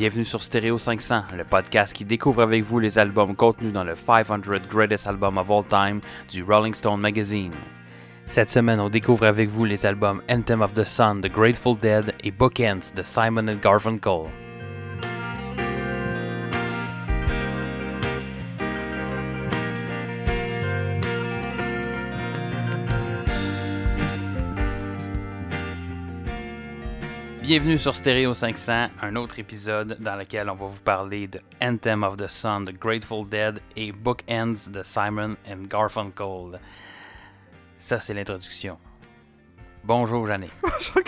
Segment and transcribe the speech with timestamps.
[0.00, 3.94] Bienvenue sur Stereo 500, le podcast qui découvre avec vous les albums contenus dans le
[3.94, 4.38] 500
[4.70, 6.00] Greatest Albums of All Time
[6.30, 7.52] du Rolling Stone Magazine.
[8.26, 12.14] Cette semaine, on découvre avec vous les albums Anthem of the Sun de Grateful Dead
[12.24, 14.30] et Bookends de Simon and Garfunkel.
[27.50, 32.04] Bienvenue sur Stereo 500, un autre épisode dans lequel on va vous parler de Anthem
[32.04, 36.60] of the Sun de Grateful Dead et Bookends de Simon and Garfunkel.
[37.80, 38.78] Ça, c'est l'introduction.
[39.82, 40.46] Bonjour, Jeanne.
[40.62, 41.02] Bonjour.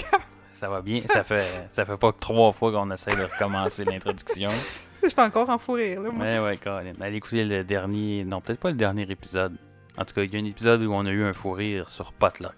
[0.53, 0.99] Ça va bien?
[0.99, 4.51] Ça fait, ça fait pas que trois fois qu'on essaie de recommencer l'introduction.
[5.01, 6.27] Je suis encore en fou rire, là, moi.
[6.27, 6.95] Ouais, ouais, Colin.
[7.01, 8.25] Allez écouter le dernier.
[8.25, 9.57] Non, peut-être pas le dernier épisode.
[9.97, 11.89] En tout cas, il y a un épisode où on a eu un fou rire
[11.89, 12.57] sur Potluck.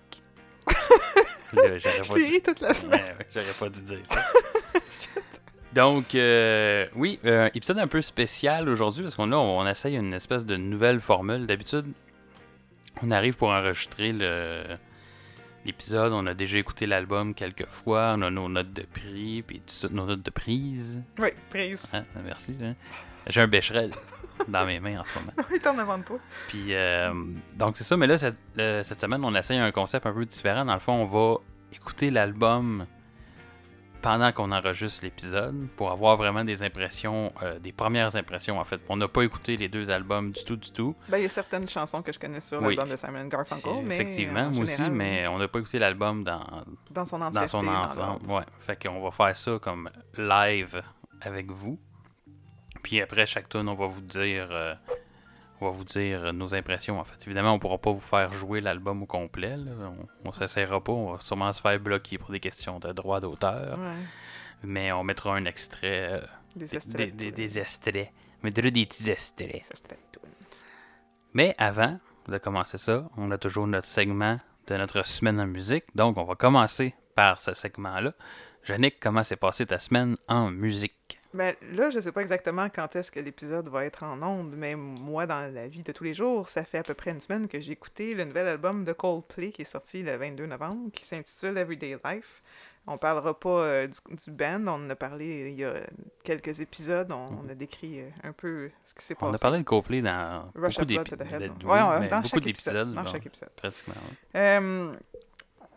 [1.54, 3.00] Je l'ai ri toute la semaine.
[3.00, 4.20] Ouais, j'aurais pas dû dire ça.
[5.72, 10.44] Donc, euh, oui, euh, épisode un peu spécial aujourd'hui parce qu'on on essaye une espèce
[10.46, 11.46] de nouvelle formule.
[11.46, 11.86] D'habitude,
[13.02, 14.12] on arrive pour enregistrer
[15.64, 19.58] l'épisode, on a déjà écouté l'album quelques fois, on a nos notes de prix, puis
[19.58, 21.02] tout ça, nos notes de prise.
[21.18, 21.82] Oui, prise.
[21.92, 22.54] Hein, merci.
[22.62, 22.74] hein.
[23.26, 23.90] J'ai un bécherel
[24.48, 25.32] dans mes mains en ce moment.
[25.50, 26.18] Il est en avant de toi.
[26.48, 27.12] Puis, euh,
[27.54, 30.24] donc c'est ça, mais là, cette, euh, cette semaine, on essaye un concept un peu
[30.24, 30.64] différent.
[30.64, 31.36] Dans le fond, on va
[31.72, 32.86] écouter l'album
[34.02, 38.78] pendant qu'on enregistre l'épisode pour avoir vraiment des impressions, euh, des premières impressions en fait.
[38.90, 40.94] On n'a pas écouté les deux albums du tout, du tout.
[41.08, 42.76] Ben, il y a certaines chansons que je connais sur Oui.
[42.76, 43.94] l'album de Simon Garfunkel, mais.
[43.94, 46.44] Effectivement, en moi général, aussi, mais on n'a pas écouté l'album dans,
[46.90, 48.30] Dans son dans ensemble.
[48.30, 48.42] Ouais.
[48.66, 50.82] Fait qu'on va faire ça comme live
[51.22, 51.78] avec vous.
[52.84, 54.74] Puis après chaque tune, on va vous dire euh,
[55.60, 57.16] on va vous dire nos impressions en fait.
[57.26, 59.56] Évidemment, on pourra pas vous faire jouer l'album au complet.
[59.56, 59.72] là.
[60.24, 60.92] On, on s'essayera pas.
[60.92, 63.78] On va sûrement se faire bloquer pour des questions de droit d'auteur.
[63.78, 63.94] Ouais.
[64.62, 66.08] Mais on mettra un extrait.
[66.12, 66.20] euh,
[66.54, 67.16] Des extraits.
[67.16, 68.10] des- de des- extraits.
[68.42, 69.62] On mettra des petits extraits.
[71.32, 75.84] Mais avant de commencer ça, on a toujours notre segment de notre semaine en musique.
[75.94, 78.12] Donc, on va commencer par ce segment-là.
[78.68, 81.20] Yannick, comment s'est passée ta semaine en musique?
[81.34, 84.76] Ben, là, je sais pas exactement quand est-ce que l'épisode va être en ondes, mais
[84.76, 87.48] moi, dans la vie de tous les jours, ça fait à peu près une semaine
[87.48, 91.04] que j'ai écouté le nouvel album de Coldplay qui est sorti le 22 novembre, qui
[91.04, 92.40] s'intitule Everyday Life.
[92.86, 95.74] On parlera pas euh, du, du band, on en a parlé il y a
[96.22, 99.26] quelques épisodes, on, on a décrit euh, un peu ce qui s'est passé.
[99.26, 101.52] On a parlé de Coldplay dans Rush beaucoup d'épisodes.
[101.64, 102.94] oui, Ouais, dans beaucoup d'épisodes.
[102.94, 103.50] Dans bon, chaque épisode.
[103.56, 103.94] Pratiquement.
[103.94, 104.40] ouais.
[104.40, 104.92] Euh,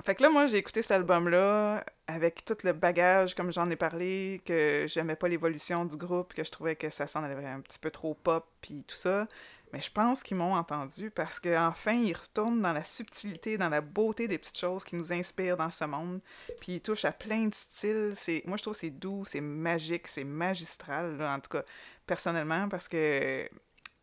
[0.06, 3.75] fait que là, moi, j'ai écouté cet album-là avec tout le bagage, comme j'en ai
[3.75, 7.62] parlé, que j'aimais pas l'évolution du groupe, que je trouvais que ça s'en allait un
[7.62, 9.28] petit peu trop pop, puis tout ça.
[9.73, 13.81] Mais je pense qu'ils m'ont entendu parce qu'enfin, ils retournent dans la subtilité, dans la
[13.81, 16.22] beauté des petites choses qui nous inspirent dans ce monde.
[16.62, 18.13] Puis ils touchent à plein de styles.
[18.46, 21.63] Moi, je trouve que c'est doux, c'est magique, c'est magistral, en tout cas,
[22.06, 23.50] personnellement, parce que.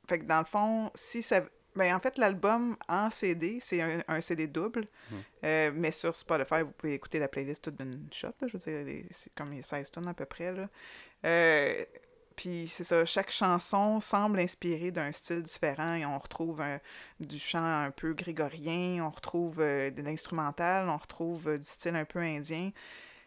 [0.07, 1.41] Fait que dans le fond, si ça.
[1.77, 4.87] Ben, en fait, l'album en CD, c'est un, un CD double.
[5.45, 8.29] Euh, mais sur Spotify, vous pouvez écouter la playlist toute d'une shot.
[8.41, 8.47] là.
[8.47, 10.53] je veux dire, c'est comme les 16 tonnes à peu près.
[10.53, 10.69] Là.
[11.25, 11.85] Euh,
[12.37, 16.81] puis c'est ça, chaque chanson semble inspirée d'un style différent et on retrouve un-
[17.21, 22.05] du chant un peu grégorien, on retrouve euh, de l'instrumental, on retrouve du style un
[22.05, 22.71] peu indien.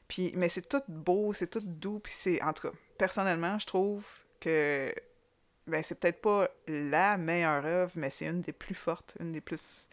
[0.07, 3.65] Puis, mais c'est tout beau, c'est tout doux, puis c'est, en tout cas, personnellement, je
[3.65, 4.05] trouve
[4.39, 4.93] que
[5.67, 9.41] ben, c'est peut-être pas la meilleure œuvre, mais c'est une des plus fortes, une des
[9.41, 9.87] plus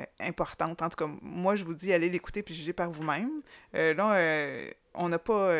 [0.00, 0.82] euh, importantes.
[0.82, 3.30] En tout cas, moi, je vous dis, allez l'écouter puis juger par vous-même.
[3.74, 5.52] Euh, là, euh, on n'a pas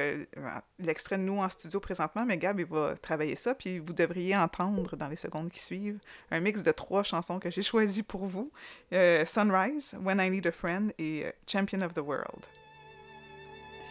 [0.79, 4.37] l'extrait de nous en studio présentement, mais Gab, il va travailler ça, puis vous devriez
[4.37, 5.99] entendre dans les secondes qui suivent
[6.31, 8.53] un mix de trois chansons que j'ai choisies pour vous.
[8.93, 12.45] Sunrise, When I Need a Friend et Champion of the World.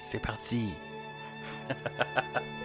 [0.10, 0.70] C'est parti.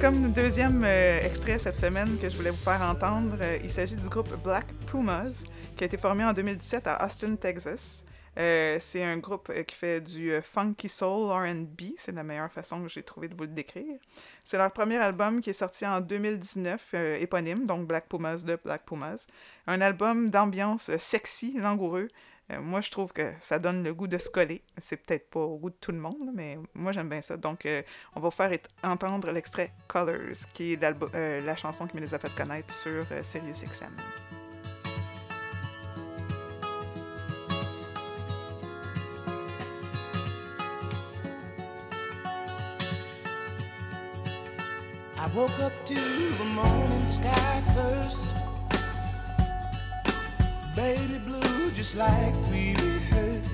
[0.00, 3.96] comme deuxième euh, extrait cette semaine que je voulais vous faire entendre, euh, il s'agit
[3.96, 5.32] du groupe Black Pumas,
[5.76, 8.04] qui a été formé en 2017 à Austin, Texas.
[8.38, 12.88] Euh, c'est un groupe qui fait du funky soul R&B, c'est la meilleure façon que
[12.88, 13.96] j'ai trouvé de vous le décrire.
[14.44, 18.58] C'est leur premier album qui est sorti en 2019, euh, éponyme, donc Black Pumas de
[18.62, 19.26] Black Pumas.
[19.66, 22.08] Un album d'ambiance sexy, langoureux.
[22.52, 24.62] Euh, moi, je trouve que ça donne le goût de se coller.
[24.78, 27.36] C'est peut-être pas au goût de tout le monde, mais moi, j'aime bien ça.
[27.36, 27.82] Donc, euh,
[28.14, 32.18] on va faire entendre l'extrait Colors, qui est euh, la chanson qui me les a
[32.18, 33.90] fait connaître sur euh, SiriusXM.
[45.18, 48.35] I woke up to the morning sky first.
[50.76, 53.48] Baby blue, just like we rehearsed.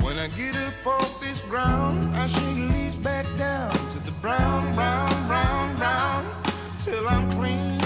[0.00, 4.72] When I get up off this ground, I shake leaves back down to the brown,
[4.76, 6.24] brown, brown, brown,
[6.78, 7.83] till I'm clean.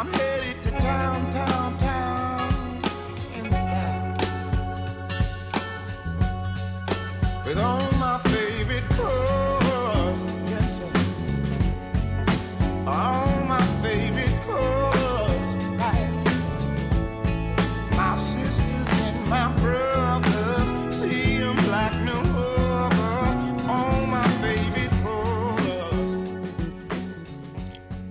[0.00, 0.39] I'm here.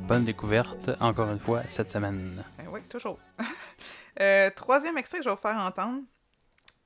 [0.10, 2.44] Bonne découverte, encore une fois, cette semaine.
[2.58, 3.20] Ben oui, toujours.
[4.20, 6.02] Euh, troisième extrait que je vais vous faire entendre.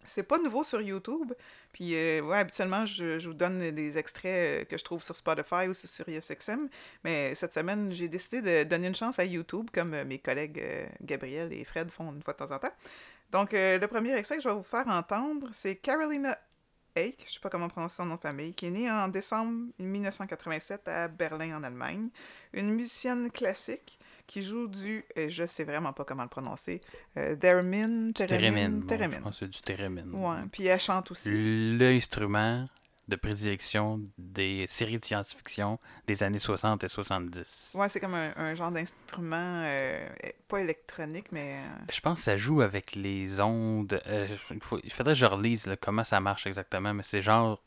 [0.04, 1.34] C'est pas nouveau sur YouTube.
[1.72, 5.16] Puis, euh, ouais, habituellement, je, je vous donne des extraits euh, que je trouve sur
[5.16, 6.68] Spotify ou sur SiriusXM.
[7.04, 10.62] Mais cette semaine, j'ai décidé de donner une chance à YouTube, comme mes collègues
[11.02, 12.74] Gabriel et Fred font une fois de temps en temps.
[13.32, 16.38] Donc, le premier extrait que je vais vous faire entendre, c'est Carolina
[16.96, 19.68] Eich, je sais pas comment prononcer son nom de famille, qui est née en décembre
[19.80, 22.10] 1987 à Berlin, en Allemagne.
[22.54, 23.98] Une musicienne classique
[24.28, 26.82] qui joue du, et je sais vraiment pas comment le prononcer,
[27.18, 28.70] euh, theremin, theremin.
[28.70, 29.18] Bon, theremin.
[29.18, 30.12] je pense que c'est du thérémine.
[30.14, 31.30] Ouais, puis elle chante aussi.
[31.78, 32.66] L'instrument
[33.08, 35.78] de prédilection des séries de science-fiction
[36.08, 37.74] des années 60 et 70.
[37.76, 40.08] Ouais, c'est comme un, un genre d'instrument, euh,
[40.48, 41.58] pas électronique, mais...
[41.58, 44.02] euh, Je pense que ça joue avec les ondes.
[44.08, 47.22] euh, il, faut- il faudrait que je relise là, comment ça marche exactement, mais c'est
[47.22, 47.62] genre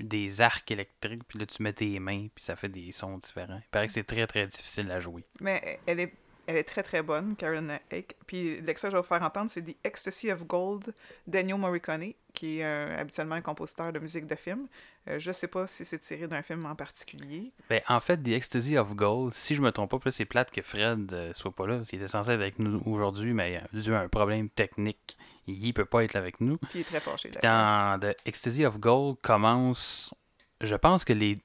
[0.00, 3.60] des arcs électriques, puis là tu mets tes mains, puis ça fait des sons différents.
[3.62, 5.24] Il paraît que c'est très très difficile à jouer.
[5.40, 6.12] Mais elle est,
[6.46, 8.16] elle est très très bonne, Karen Ake.
[8.26, 10.94] Puis l'extrait que je vais vous faire entendre, c'est The Ecstasy of Gold
[11.26, 14.66] d'Ennio Morricone, qui est euh, habituellement un compositeur de musique de film.
[15.08, 17.52] Euh, je sais pas si c'est tiré d'un film en particulier.
[17.68, 20.62] Ben, en fait, The Ecstasy of Gold, si je me trompe pas, c'est plate que
[20.62, 21.80] Fred euh, soit pas là.
[21.92, 25.16] Il était censé être avec nous aujourd'hui, mais euh, dû à un problème technique,
[25.48, 26.56] il peut pas être avec nous.
[26.56, 27.30] Puis il est très fâché.
[27.42, 30.14] Dans The Ecstasy of Gold commence.
[30.60, 31.40] Je pense que les,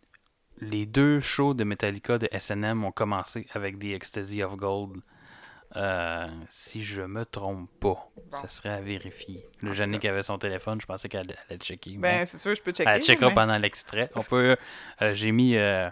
[0.59, 4.97] les deux shows de Metallica de SNM ont commencé avec The Ecstasy of Gold.
[5.75, 8.37] Euh, si je me trompe pas, Bon.
[8.41, 9.45] ça serait à vérifier.
[9.61, 11.97] Le Jannick avait son téléphone, je pensais qu'elle allait checker.
[11.97, 12.89] Ben, mais c'est sûr, je peux checker.
[12.89, 14.09] elle checkera mais- pendant l'extrait.
[14.15, 14.55] On peut.
[15.01, 15.89] euh, J'ai mis euh,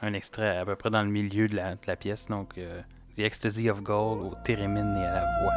[0.00, 3.20] un extrait à peu près dans le milieu de la, de la pièce, donc The
[3.20, 5.52] Ecstasy of Gold au thérémine et à la voix.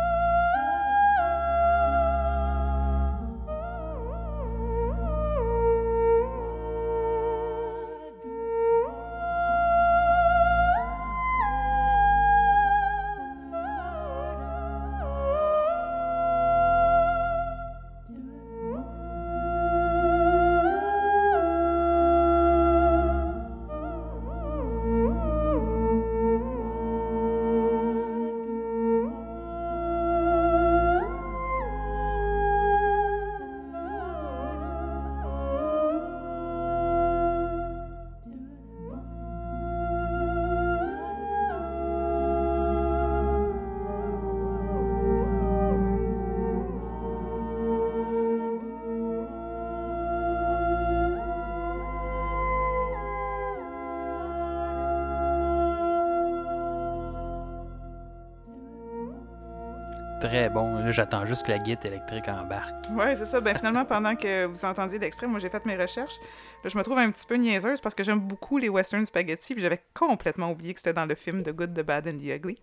[60.97, 62.73] J'attends juste que la guide électrique embarque.
[62.91, 63.39] Ouais, c'est ça.
[63.39, 66.15] Ben finalement, pendant que vous entendiez l'extrait, moi j'ai fait mes recherches.
[66.63, 69.53] Là, je me trouve un petit peu niaiseuse parce que j'aime beaucoup les western spaghetti,
[69.53, 72.37] puis j'avais complètement oublié que c'était dans le film The Good, The Bad and The
[72.37, 72.57] Ugly.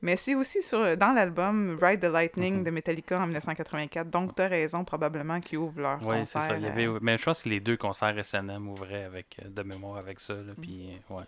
[0.00, 2.64] Mais c'est aussi sur, dans l'album Ride the Lightning Mhm.
[2.64, 4.08] de Metallica en 1984.
[4.10, 6.56] Donc, t'as raison, probablement, qu'ils ouvrent leur Oui, c'est ça.
[6.56, 6.88] Il y euh, avait...
[7.02, 10.34] Mais je pense que les deux concerts SNM ouvraient avec, euh, de mémoire avec ça.
[10.34, 11.24] Là, puis, euh, ouais.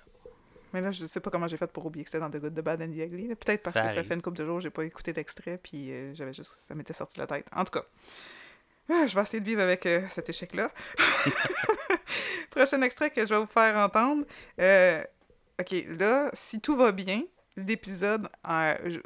[0.72, 2.54] Mais là, je sais pas comment j'ai fait pour oublier que c'était dans The Good,
[2.54, 3.34] The Bad and The Ugly.
[3.36, 5.90] Peut-être parce Ça que ça fait une couple de jours, j'ai pas écouté l'extrait, puis
[5.92, 7.46] euh, j'avais juste, ça m'était sorti de la tête.
[7.54, 7.84] En tout cas,
[8.90, 10.70] ah, je vais essayer de vivre avec euh, cet échec-là.
[12.50, 14.24] Prochain extrait que je vais vous faire entendre.
[14.60, 15.02] Euh,
[15.60, 17.22] ok, là, si tout va bien,
[17.56, 18.28] l'épisode,
[18.86, 18.98] je-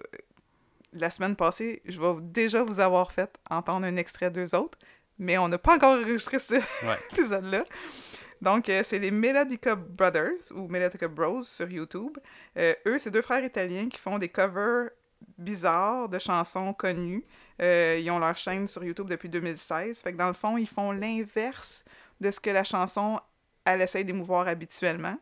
[0.93, 4.79] la semaine passée, je vais déjà vous avoir fait entendre un extrait d'eux autres,
[5.19, 6.99] mais on n'a pas encore enregistré ce Ouais.
[7.13, 7.65] épisode-là.
[8.43, 12.19] Donc, euh, c'est les Melodica Brothers ou Melodica Bros sur YouTube.
[12.59, 14.91] Euh, eux, c'est deux frères italiens qui font des covers
[15.39, 17.25] bizarres de chansons connues.
[17.61, 20.03] Euh, ils ont leur chaîne sur YouTube depuis 2016.
[20.03, 21.85] Fait que dans le fond, ils font l'inverse
[22.21, 23.21] de ce que la chanson,
[23.65, 25.17] elle essaie d'émouvoir habituellement.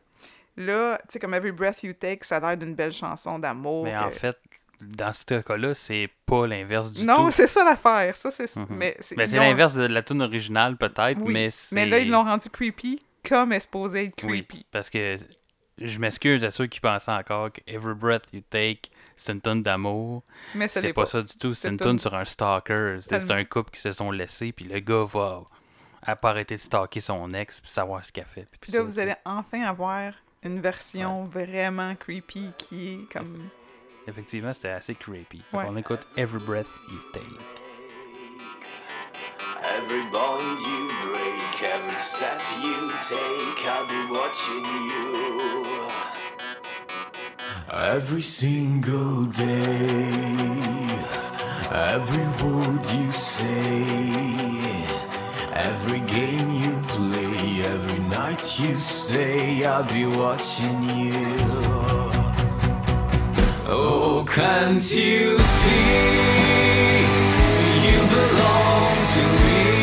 [0.57, 3.83] Là, tu sais, comme Every Breath You Take, ça a l'air d'une belle chanson d'amour.
[3.85, 4.37] Mais en fait,
[4.81, 7.31] dans ce cas-là, c'est pas l'inverse du non, tout.
[7.31, 8.15] c'est ça l'affaire.
[8.15, 8.53] Ça, c'est...
[8.55, 8.65] Mhm.
[8.71, 11.75] Mais c'est, Ben, ont- l'inverse de la tune originale, peut-être, Oui, mais c'est.
[11.75, 14.65] Mais là, ils l'ont rendu creepy comme supposée être Oui, creepy.
[14.71, 15.17] parce que
[15.77, 19.61] je m'excuse à ceux qui pensaient encore que Every Breath You Take, c'est une tonne
[19.63, 20.23] d'amour.
[20.55, 21.05] Mais C'est pas pas.
[21.07, 21.53] ça du tout.
[21.53, 22.99] C'est une tonne sur un stalker.
[23.01, 25.43] C'est un couple qui se sont laissés, puis le gars va
[26.03, 28.47] à pas arrêter de stalker son ex, puis savoir ce qu'elle fait.
[28.59, 30.13] Puis là, ça, vous allez enfin avoir
[30.43, 33.49] une version vraiment creepy qui est comme...
[34.07, 35.43] Effectivement, c'était assez creepy.
[35.53, 35.63] Ouais.
[35.67, 37.25] On écoute Every Breath You Take.
[39.77, 45.89] Every bond you break, every step you take, I'll be watching you.
[47.71, 50.99] Every single day,
[51.71, 54.85] every word you say,
[55.53, 61.37] every game you play, every night you stay, I'll be watching you.
[63.67, 66.11] Oh, can't you see?
[67.87, 69.80] You belong to me.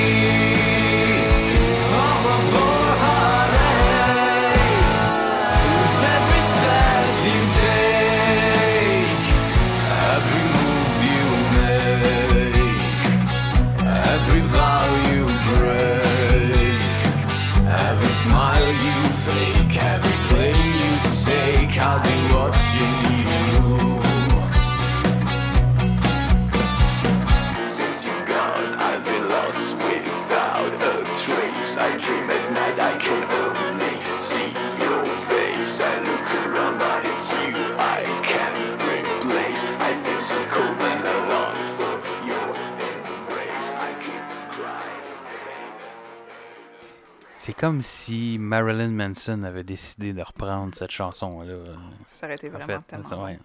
[47.48, 51.64] C'est comme si Marilyn Manson avait décidé de reprendre cette chanson-là.
[52.04, 53.24] Ça s'arrêtait En vraiment fait, tellement.
[53.24, 53.38] ouais.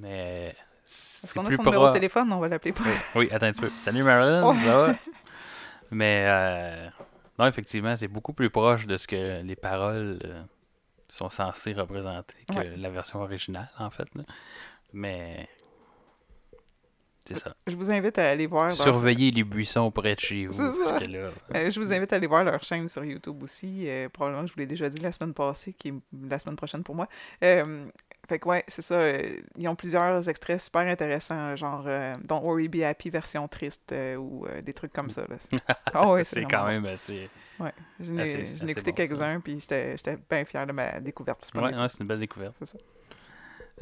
[0.00, 0.46] Mais
[0.86, 2.32] Est-ce c'est qu'on a son numéro de téléphone?
[2.32, 2.80] On va l'appeler pas.
[2.86, 3.70] Oui, oui, attends un petit peu.
[3.82, 4.54] Salut Marilyn, Oh.
[4.64, 4.94] ça va?
[5.90, 6.88] Mais euh,
[7.38, 10.42] non, effectivement, c'est beaucoup plus proche de ce que les paroles euh,
[11.10, 12.74] sont censées représenter que Ouais.
[12.78, 14.08] la version originale, en fait.
[14.14, 14.22] là.
[14.94, 15.46] Mais
[17.26, 17.54] c'est ça.
[17.66, 18.66] Je vous invite à aller voir...
[18.68, 20.52] leur- Surveillez les buissons près de chez vous.
[20.54, 20.90] C'est ça.
[20.92, 23.88] Parce que là, Euh, je vous invite à aller voir leur chaîne sur YouTube aussi.
[23.88, 25.94] Euh, probablement que je vous l'ai déjà dit la semaine passée, qui est
[26.28, 27.08] la semaine prochaine pour moi.
[27.44, 27.84] Euh,
[28.28, 29.00] fait que ouais, c'est ça.
[29.58, 31.84] ils ont plusieurs extraits super intéressants, genre
[32.24, 35.22] Don't Worry Be Happy version triste ou des trucs comme ça.
[36.06, 37.28] ouais, c'est quand même assez.
[37.58, 37.72] Ouais.
[38.00, 41.50] Je n'ai écouté bon, quelques-uns, puis j'étais j'étais bien fier de ma découverte.
[41.54, 42.54] Ouais, ouais, c'est une belle découverte.
[42.60, 42.78] C'est ça.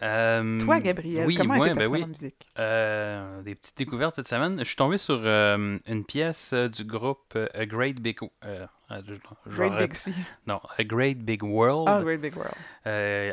[0.03, 2.07] Euh, Toi, Gabriel, oui, comment moi, ben oui.
[2.07, 2.47] musique?
[2.59, 4.59] Euh, des petites découvertes cette semaine.
[4.61, 8.19] Je suis tombé sur euh, une pièce euh, du groupe A Great Big...
[8.19, 10.15] Great re- Big Sea.
[10.47, 11.87] Non, A Great Big World.
[11.87, 12.55] Ah, Great Big World.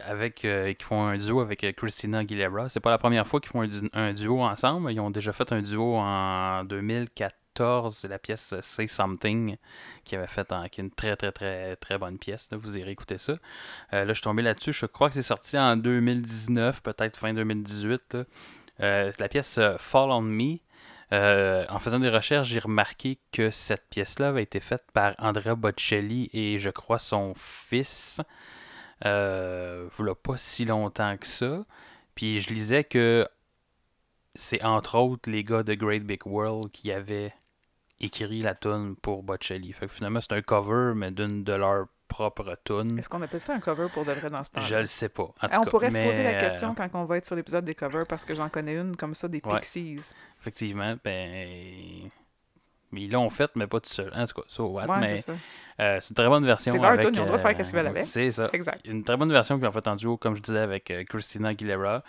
[0.05, 0.36] avec,
[0.77, 2.69] qui font un duo avec Christina Aguilera.
[2.69, 4.91] C'est pas la première fois qu'ils font un, un duo ensemble.
[4.91, 6.63] Ils ont déjà fait un duo en
[7.57, 7.97] 2014.
[7.97, 9.57] C'est la pièce Say Something
[10.03, 12.47] qui avait fait en- une très très très très bonne pièce.
[12.51, 13.33] Vous irez écouter ça.
[13.93, 14.73] Euh, là, je suis tombé là-dessus.
[14.73, 18.13] Je crois que c'est sorti en 2019, peut-être fin 2018.
[18.13, 18.23] là.
[18.81, 20.57] Euh, la pièce euh, Fall on Me.
[21.11, 26.29] En faisant des recherches, j'ai remarqué que cette pièce-là avait été faite par Andrea Bocelli
[26.33, 28.19] et je crois son fils.
[29.05, 31.61] Euh, voilà pas si longtemps que ça.
[32.15, 33.27] Puis je lisais que
[34.35, 37.33] c'est entre autres les gars de Great Big World qui avaient
[38.00, 39.74] écrit la tune pour Bocelli.
[39.74, 42.98] Fait que finalement c'est un cover, mais d'une de leurs propre tune.
[42.98, 45.10] Est-ce qu'on appelle ça un cover pour de vrai dans ce temps Je le sais
[45.10, 45.24] pas.
[45.24, 47.25] En Ah, tout on cas, pourrait se poser la euh, question quand on va être
[47.25, 49.60] sur l'épisode des covers parce que j'en connais une comme ça des Ouais.
[49.60, 50.00] Pixies.
[50.39, 52.10] Effectivement, ben.
[52.92, 54.10] Mais ils l'ont fait, mais pas tout seul.
[54.16, 55.32] En tout cas, so what, Ouais, mais c'est
[55.82, 56.72] euh, c'est une très bonne version.
[56.72, 58.06] C'est leur avec, tune, ils ont le droit de faire euh, qu'est-ce qu'ils veulent avec.
[58.06, 58.50] C'est ça.
[58.54, 58.80] Exact.
[58.88, 61.50] Une très bonne version qu'ils ont fait en duo, comme je disais, avec euh, Christina
[61.50, 62.04] Aguilera.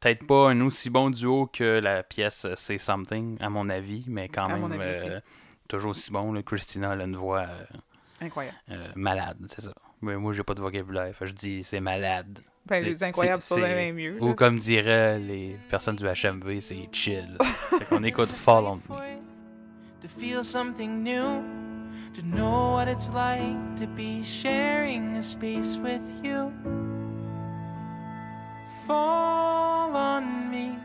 [0.00, 4.04] Peut-être pas un aussi bon duo que la pièce euh, Say Something, à mon avis,
[4.06, 5.20] mais quand À même euh,
[5.66, 6.32] toujours aussi bon.
[6.32, 6.42] là.
[6.42, 7.64] Christina elle a une voix euh,
[8.20, 8.56] Incroyable.
[8.70, 9.72] euh, malade, c'est ça.
[10.00, 12.38] Mais moi, j'ai pas de vocabulaire, fait je dis c'est malade.
[12.66, 14.22] Ben, C'est- les incroyables, c'est- c'est- bien mieux.
[14.22, 17.36] Ou comme diraient les personnes du HMV, c'est chill.
[17.78, 18.80] fait qu'on écoute Fall on Me.
[20.02, 21.42] to feel something new,
[22.14, 26.52] to know what it's like to be sharing a space with you.
[28.88, 30.78] Fall on me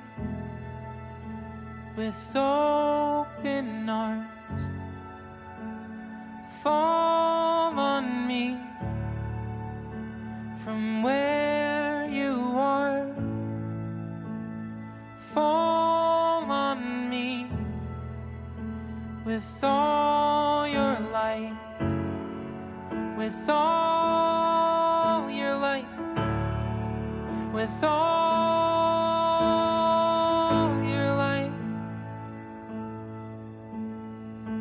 [1.96, 4.28] with open arms.
[6.62, 8.58] Fall on me
[10.66, 13.08] from where you are.
[15.34, 17.48] Fall on me
[19.24, 21.56] with all your light,
[23.16, 24.33] with all
[27.54, 27.94] with all
[30.84, 31.54] your light.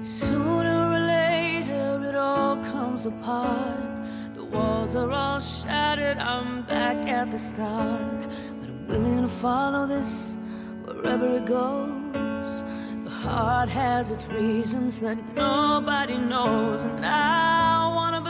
[0.05, 4.35] Sooner or later, it all comes apart.
[4.35, 6.19] The walls are all shattered.
[6.19, 8.29] I'm back at the start.
[8.61, 10.37] But I'm willing to follow this
[10.85, 12.63] wherever it goes.
[13.05, 16.85] The heart has its reasons that nobody knows.
[16.85, 18.21] And I wanna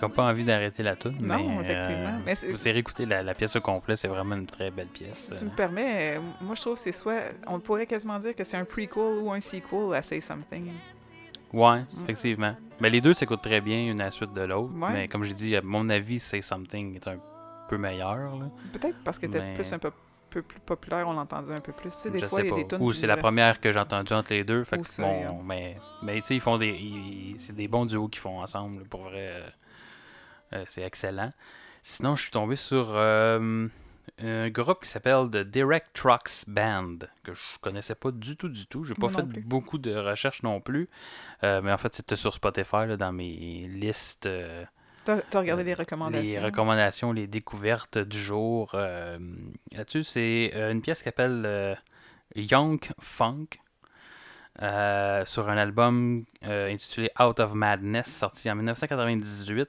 [0.00, 2.18] comme pas envie d'arrêter la tune, Non, mais, effectivement.
[2.18, 4.88] euh, Mais vous irez écouter la, la pièce au complet, c'est vraiment une très belle
[4.88, 5.30] pièce.
[5.32, 7.20] Si tu me permets, euh, moi je trouve que c'est soit.
[7.46, 10.72] On pourrait quasiment dire que c'est un prequel ou un sequel à Say Something.
[11.52, 12.54] Ouais, effectivement.
[12.80, 14.72] Mais les deux s'écoutent très bien une à la suite de l'autre.
[14.74, 14.92] Ouais.
[14.92, 17.18] Mais comme j'ai dit, à mon avis, Say Something est un
[17.68, 18.32] peu meilleur.
[18.72, 19.90] Peut-être parce que t'es Mais- plus un peu,
[20.30, 21.90] peu plus populaire, on l'a entendu un peu plus.
[21.90, 23.72] Tu sais, des je fois, il y a des tunes Ou c'est la première que
[23.72, 24.62] j'ai entendue entre les deux.
[24.64, 27.34] Fait que bon, mais, mais tu sais, ils font des.
[27.38, 28.84] c'est des bons duos qu'ils font ensemble.
[28.84, 29.48] Pour vrai, euh,
[30.66, 31.32] c'est excellent.
[31.82, 33.66] Sinon, je suis tombé sur euh,
[34.22, 38.66] un groupe qui s'appelle The Direct Trucks Band, que je connaissais pas du tout, du
[38.66, 38.84] tout.
[38.84, 39.40] J'ai pas fait plus.
[39.40, 40.88] beaucoup de recherches non plus.
[41.42, 44.26] Euh, mais en fait, c'était sur Spotify, là, dans mes listes.
[44.26, 44.64] euh,
[45.06, 46.22] T'as regardé les recommandations.
[46.22, 48.72] les recommandations, les découvertes du jour.
[48.74, 49.18] euh,
[49.72, 51.74] Là-dessus, c'est euh, une pièce qui s'appelle euh,
[52.36, 53.46] Young Funk
[54.62, 59.68] euh, sur un album euh, intitulé Out of Madness, sorti en 1998.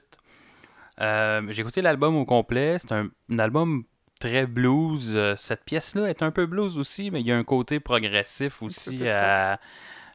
[1.02, 2.78] Euh, J'ai écouté l'album au complet.
[2.78, 3.84] C'est un, un album
[4.20, 5.12] très blues.
[5.14, 8.62] Euh, Cette pièce-là est un peu blues aussi, mais il y a un côté progressif
[8.62, 9.58] aussi à,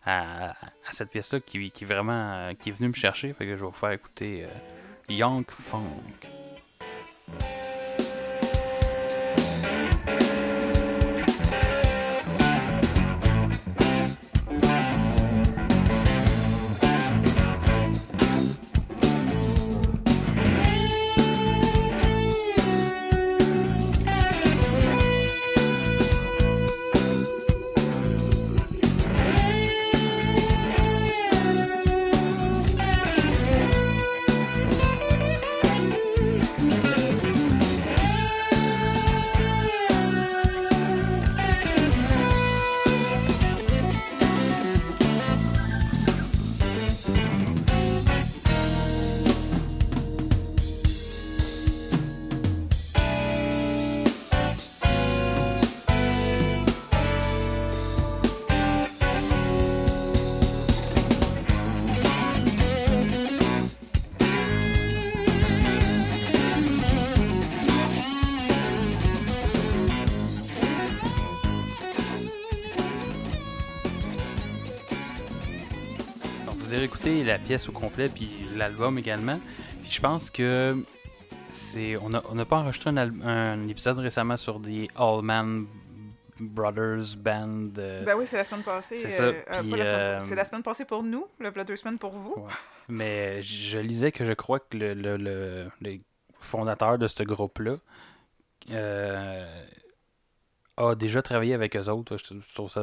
[0.06, 3.34] à, à cette pièce-là qui, qui, est vraiment, euh, qui est venu me chercher.
[3.34, 4.48] Fait que je vais vous faire écouter euh,
[5.14, 5.82] Young Funk.
[77.28, 79.40] La pièce au complet, puis l'album également.
[79.84, 80.76] Puis je pense que
[81.50, 81.96] c'est.
[81.98, 85.66] On n'a on a pas enregistré un, épisode récemment sur des Allman
[86.40, 87.70] Brothers Band.
[87.78, 88.98] euh, Ben oui, c'est la semaine passée.
[88.98, 91.76] C'est euh, ça, euh, la semaine- euh, C'est la semaine passée pour nous, le deux
[91.76, 92.36] semaines pour vous.
[92.38, 92.52] Ouais.
[92.90, 95.98] Mais je lisais que je crois que le, le, le- le
[96.40, 97.78] fondateur de ce groupe-là
[98.72, 99.66] euh,
[100.78, 102.18] a déjà travaillé avec eux autres.
[102.18, 102.82] Je je trouve ça.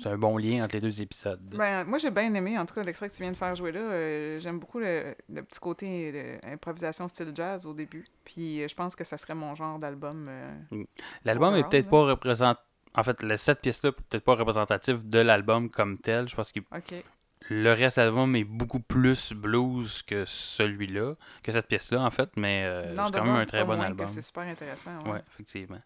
[0.00, 1.40] Euh, c'est un bon lien entre les deux épisodes.
[1.56, 3.72] Ben, moi, j'ai bien aimé, en tout cas, l'extrait que tu viens de faire jouer
[3.72, 3.80] là.
[3.80, 8.06] euh, J'aime beaucoup le, le petit côté de improvisation style jazz au début.
[8.24, 10.26] Puis euh, je pense que ça serait mon genre d'album.
[10.28, 10.52] euh,
[11.24, 12.60] L'album est peut-être pas représentant.
[12.94, 16.28] En fait, les sept pièces-là, peut-être pas représentatif de l'album comme tel.
[16.28, 16.58] Je pense que
[17.48, 22.30] le reste de l'album est beaucoup plus blues que celui-là, que cette pièce-là, en fait,
[22.36, 24.08] mais euh, c'est quand même un très bon album.
[24.08, 25.02] C'est super intéressant.
[25.04, 25.12] ouais.
[25.12, 25.80] Ouais, effectivement.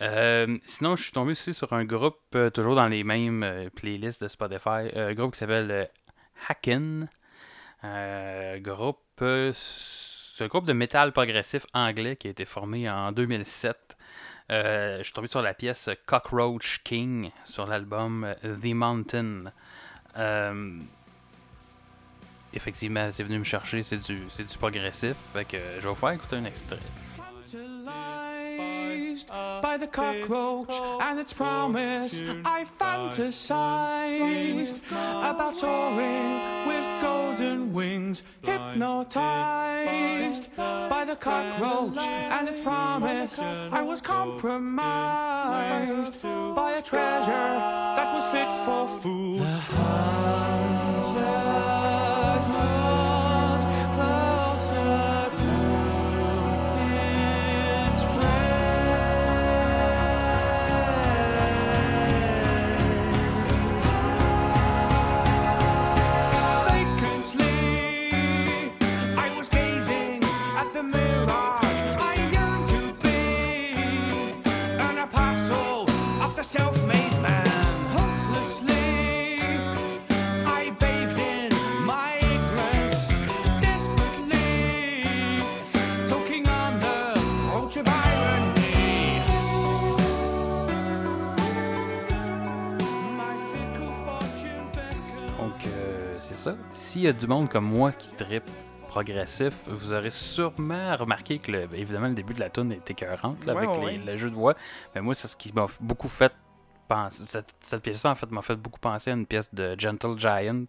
[0.00, 3.70] Euh, sinon, je suis tombé aussi sur un groupe, euh, toujours dans les mêmes euh,
[3.70, 5.90] playlists de Spotify, un groupe qui s'appelle
[6.48, 7.08] Hacken.
[8.60, 13.96] Groupe, c'est un groupe de métal progressif anglais qui a été formé en 2007.
[14.50, 19.52] Euh, je suis tombé sur la pièce Cockroach King sur l'album The Mountain.
[22.54, 25.16] Effectivement, c'est venu me chercher, c'est du, du progressif.
[25.32, 26.78] Fait que je vais vous faire écouter un extrait.
[29.14, 30.72] Tantalized by the cockroach
[31.02, 38.24] and its promise, I fantasized about soaring with golden wings.
[38.42, 47.58] Hypnotized by the cockroach and its promise, I was compromised by a treasure
[47.96, 49.46] that was fit for food.
[96.94, 98.48] S'il y a du monde comme moi qui tripe
[98.86, 103.44] progressif, vous aurez sûrement remarqué que, le- évidemment, le début de la tune est écœurante
[103.44, 104.04] là, Ouais, avec ouais, les- ouais.
[104.12, 104.54] le jeu de voix.
[104.94, 106.32] Mais moi, c'est ce qui m'a beaucoup fait
[106.86, 107.24] penser.
[107.26, 110.66] Cette, cette pièce-là, en fait, m'a fait beaucoup penser à une pièce de Gentle Giant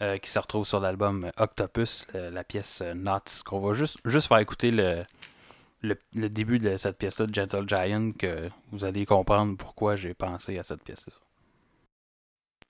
[0.00, 3.98] euh, qui se retrouve sur l'album Octopus, le- la pièce euh, Knots, qu'on va juste,
[4.06, 5.04] juste faire écouter le,
[5.82, 10.14] le, le début de cette pièce-là de Gentle Giant, que vous allez comprendre pourquoi j'ai
[10.14, 11.12] pensé à cette pièce-là.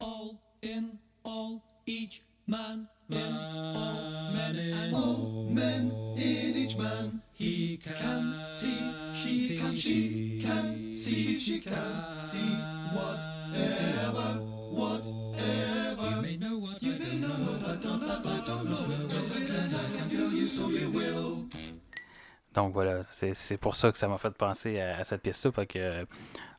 [0.00, 0.32] all
[0.64, 0.86] in
[1.24, 7.22] all, each man in all men and all men in each man.
[7.32, 8.78] He can see,
[9.14, 12.56] she can, she can see, she can see
[12.94, 16.16] whatever, whatever.
[16.16, 19.08] You may know what I don't know, but not that I don't know it.
[19.08, 21.48] But I can, I tell you so you will.
[22.54, 25.52] Donc voilà, c'est c'est pour ça que ça m'a fait penser à, à cette pièce-là.
[25.52, 26.04] fait que, euh,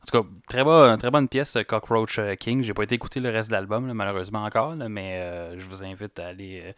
[0.04, 2.62] en tout cas, très, bon, très bonne pièce, euh, Cockroach euh, King.
[2.62, 5.82] J'ai pas été écouter le reste de l'album, malheureusement encore, là, mais euh, je vous
[5.82, 6.72] invite à aller, euh,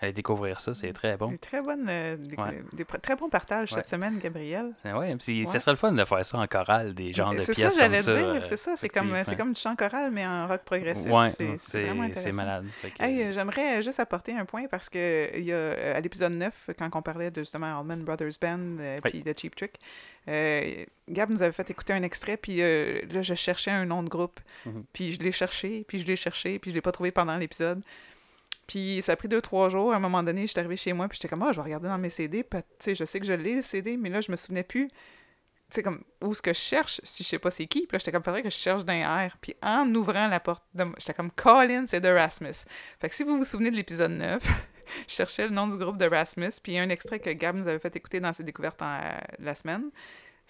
[0.00, 0.76] à aller découvrir ça.
[0.76, 1.26] C'est très bon.
[1.26, 2.62] Des très bonnes, euh, des, Ouais.
[2.72, 3.78] des pr- très bons partages Ouais.
[3.78, 4.70] cette semaine, Gabriel.
[4.80, 5.50] C'est- Ouais, puis Ouais.
[5.52, 7.80] ça serait le fun de faire ça en chorale, des genres de C'est pièces ça,
[7.82, 8.14] comme j'allais ça.
[8.14, 8.28] dire.
[8.28, 8.74] euh, c'est ça.
[8.76, 11.10] C'est comme, c'est du chant choral, mais en rock progressif.
[11.10, 12.66] Ouais, c'est c'est c'est c'est malade.
[12.82, 16.70] Que- Hey, j'aimerais juste apporter un point parce que il y a, à l'épisode 9,
[16.78, 19.10] quand on parlait de justement Allman Brothers Band et Oui.
[19.10, 19.80] puis de Cheap Trick,
[20.28, 24.02] euh, Gab nous avait fait écouter un extrait, puis euh, là, je cherchais un nom
[24.02, 24.40] de groupe.
[24.66, 24.84] Mhm.
[24.92, 27.82] Puis je l'ai cherché, puis je l'ai cherché, puis je l'ai pas trouvé pendant l'épisode.
[28.66, 29.92] Puis ça a pris deux, trois jours.
[29.92, 31.88] À un moment donné, j'étais arrivée chez moi, puis j'étais comme, ah, je vais regarder
[31.88, 32.42] dans mes CD.
[32.42, 34.62] Puis, tu sais, je sais que je l'ai, le CD, mais là, je me souvenais
[34.62, 34.88] plus.
[34.88, 37.80] Tu sais, comme, où est-ce que je cherche, si je sais pas c'est qui.
[37.80, 39.38] Puis là, j'étais comme, faudrait que je cherche d'un air.
[39.40, 40.84] Puis en ouvrant la porte, de...
[40.98, 42.66] j'étais comme, Colin, c'est de Rasmus.
[42.98, 44.42] Fait que si vous vous souvenez de l'épisode 9,
[45.06, 47.78] je cherchais le nom du groupe de Rasmus, puis un extrait que Gab nous avait
[47.78, 49.90] fait écouter dans ses découvertes euh, la semaine.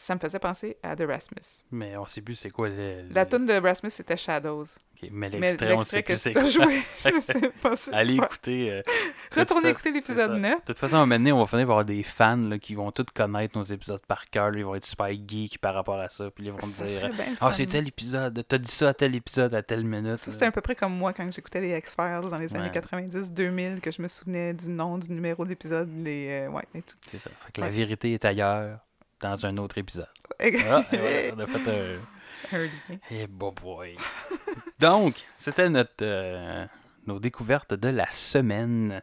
[0.00, 1.64] Ça me faisait penser à The Rasmus.
[1.72, 3.02] Mais on sait plus c'est quoi le.
[3.10, 4.62] La tune de Rasmus, c'était Shadows.
[5.10, 6.44] Mais l'extrait, on sait l'extrait que plus c'est quoi.
[6.48, 7.90] joué, je sais pas si...
[7.92, 8.72] Allez écouter.
[8.72, 8.82] euh,
[9.36, 10.38] Retournez écouter l'épisode c'est ça.
[10.38, 10.54] 9.
[10.60, 12.58] De toute façon, à un moment donné, on va finir par avoir des fans là,
[12.58, 14.56] qui vont tous connaître nos épisodes par cœur.
[14.56, 16.30] Ils vont être super geeks par rapport à ça.
[16.32, 17.52] Puis ils vont me dire Ah, fun.
[17.52, 18.44] c'est tel épisode.
[18.48, 20.16] T'as dit ça à tel épisode, à telle minute.
[20.18, 22.80] Ça, c'était à peu près comme moi quand j'écoutais les X-Files dans les années Ouais.
[22.80, 26.46] 90-2000, que je me souvenais du nom, du numéro d'épisode, des...
[26.46, 26.96] euh, ouais, et tout.
[27.10, 27.30] C'est ça.
[27.46, 28.78] Fait que la vérité est ailleurs
[29.20, 30.08] dans un autre épisode.
[30.40, 30.44] Ah,
[30.92, 33.26] et voilà, on a fait un.
[33.28, 33.96] Bon boy.
[34.78, 36.64] Donc, c'était notre euh,
[37.08, 39.02] nos découvertes de la semaine.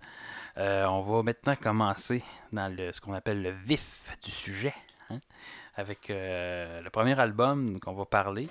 [0.58, 2.24] Euh, on va maintenant commencer
[2.54, 4.74] dans le, ce qu'on appelle le vif du sujet,
[5.10, 5.20] hein,
[5.76, 8.48] avec euh, le premier album qu'on va parler,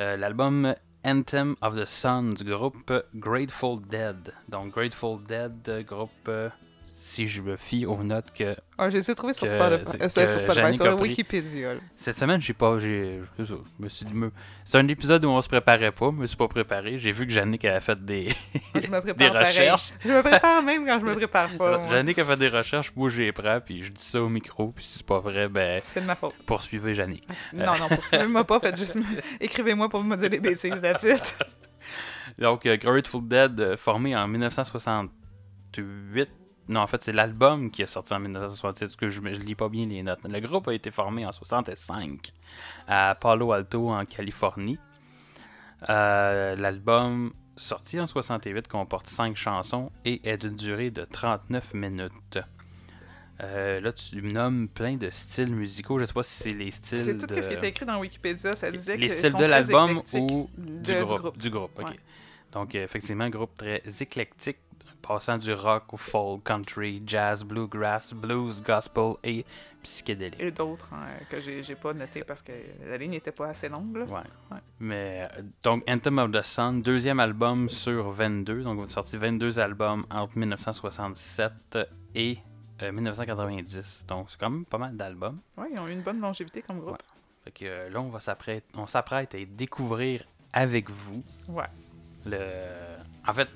[0.00, 0.74] euh, l'album
[1.04, 4.32] Anthem of the Sun du groupe Grateful Dead.
[4.48, 6.30] Donc Grateful Dead, groupe,
[7.14, 10.08] si je me fie aux notes que Ah, j'ai essayé de trouver sur Spotify, euh,
[10.08, 10.94] sur Spotify, a.
[10.96, 11.74] Wikipédia.
[11.74, 11.80] là.
[11.94, 12.78] Cette semaine, j'ai pas.
[12.80, 14.32] J'ai, c'est ça, je me suis me-
[14.64, 16.98] c'est un épisode où on se préparait pas, mais je me suis pas préparé.
[16.98, 18.34] J'ai vu que Jannick avait fait des,
[18.74, 19.46] Moi, je me prépare des pareil.
[19.46, 19.92] recherches.
[20.04, 21.88] Je me prépare même quand je me prépare pas.
[21.88, 24.84] Jannick a fait des recherches, moi j'ai prends, puis je dis ça au micro, puis
[24.84, 26.34] si c'est pas vrai, ben C'est de ma faute.
[26.46, 27.26] poursuivez Jannick.
[27.52, 28.96] Non, non, poursuivez-moi pas, faites juste...
[29.40, 31.36] Écrivez-moi pour me dire les bêtises, that's it.
[32.38, 36.28] Donc, euh, Grateful Dead, euh, formé en 1968.
[36.68, 39.54] Non, en fait, c'est l'album qui est sorti en 1967, parce que je, je lis
[39.54, 40.20] pas bien les notes.
[40.24, 42.32] Le groupe a été formé en 65
[42.88, 44.78] à Palo Alto, en Californie.
[45.90, 52.38] Euh, L'album, sorti en 68, comporte 5 chansons et est d'une durée de 39 minutes.
[53.42, 55.98] Euh, là, tu me nommes plein de styles musicaux.
[55.98, 57.02] Je sais pas si c'est les styles.
[57.04, 57.34] C'est tout de...
[57.34, 58.54] ce qui était écrit dans Wikipédia.
[58.54, 61.78] Ça disait les que styles sont de l'album ou de- du, groupe, Du groupe.
[61.78, 61.98] Ouais.
[62.52, 64.58] Donc, euh, effectivement, groupe très éclectique,
[65.06, 69.44] passant du rock au folk, country, jazz, bluegrass, blues, gospel et
[69.82, 70.40] psychédélique.
[70.40, 72.52] Et d'autres hein, que j'ai j'ai pas noté parce que
[72.88, 73.96] la ligne n'était pas assez longue.
[73.96, 74.04] Là.
[74.06, 74.20] Ouais.
[74.50, 74.58] Ouais.
[74.80, 78.62] Mais, euh, donc, Anthem of the Sun, deuxième album sur 22.
[78.62, 81.52] Donc, on a sorti 22 albums entre 1967
[82.14, 82.38] et
[82.82, 84.06] euh, 1990.
[84.08, 85.38] Donc, c'est quand même pas mal d'albums.
[85.56, 87.02] Ouais, ils ont eu une bonne longévité comme groupe.
[87.44, 91.64] Fait que euh, là, on va s'apprête, on s'apprête à découvrir avec vous Ouais.
[92.24, 92.38] le.
[93.26, 93.48] En fait,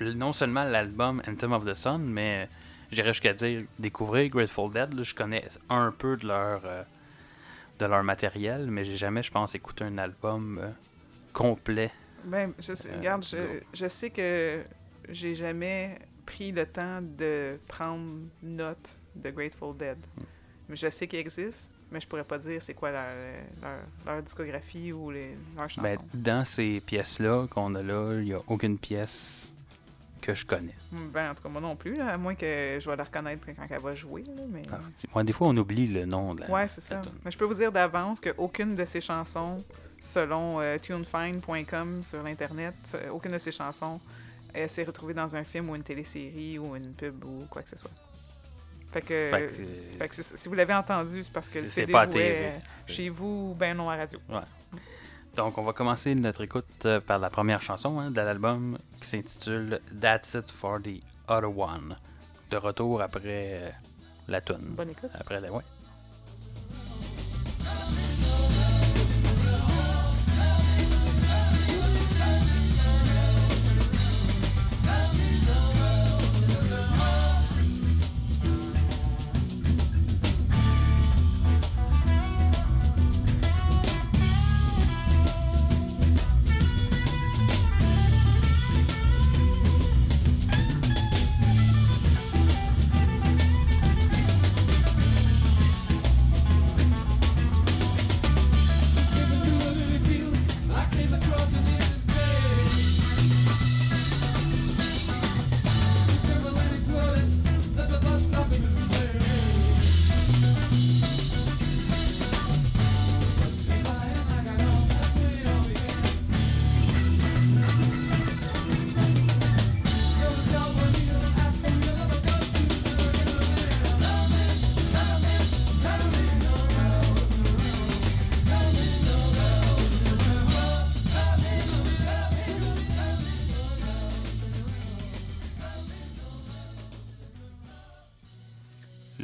[0.00, 2.48] non seulement l'album Anthem of the Sun, mais
[2.90, 4.94] j'irais jusqu'à dire découvrir Grateful Dead.
[4.94, 5.02] là.
[5.02, 6.82] je connais un peu de leur euh,
[7.78, 10.68] de leur matériel, mais j'ai jamais, je pense, écouté un album euh,
[11.32, 11.90] complet.
[12.24, 13.38] Ben, je sais, Euh, regarde, je,
[13.72, 14.62] je sais que
[15.08, 19.96] j'ai jamais pris le temps de prendre note de Grateful Dead.
[20.16, 20.22] Hmm.
[20.68, 23.06] Mais Je sais qu'ils existent, mais je pourrais pas dire c'est quoi leur,
[23.62, 25.82] leur, leur discographie ou les, leurs chansons.
[25.82, 29.49] Ben, dans ces pièces-là qu'on a là, il n'y a aucune pièce
[30.20, 30.74] que je connais.
[30.92, 33.46] Ben, en tout cas, moi non plus, là, à moins que je vais la reconnaître
[33.46, 34.22] quand elle va jouer.
[34.24, 34.62] là, mais...
[34.72, 34.78] Ah,
[35.14, 36.50] moi, des fois, on oublie le nom de la.
[36.50, 37.00] Ouais, c'est ça.
[37.00, 37.12] tune.
[37.24, 39.64] Mais je peux vous dire d'avance qu'aucune de ces chansons,
[40.00, 44.00] selon euh, tunefine.com sur l'Internet, euh, aucune de ces chansons
[44.56, 47.68] euh, s'est retrouvée dans un film ou une télésérie ou une pub ou quoi que
[47.70, 47.90] ce soit.
[48.92, 51.88] Fait que, Fait que, fait que si vous l'avez entendu, c'est parce que le C'est-
[51.88, 52.46] jouait TV.
[52.46, 54.18] euh, chez vous ou ben non à radio.
[55.36, 59.08] Donc, on va commencer notre écoute euh, par la première chanson hein, de l'album qui
[59.08, 61.96] s'intitule That's It for the Other One.
[62.50, 63.70] De retour après euh,
[64.28, 64.74] la tune.
[64.76, 65.10] Bonne écoute.
[65.14, 65.52] Après la.
[65.52, 65.62] Ouais.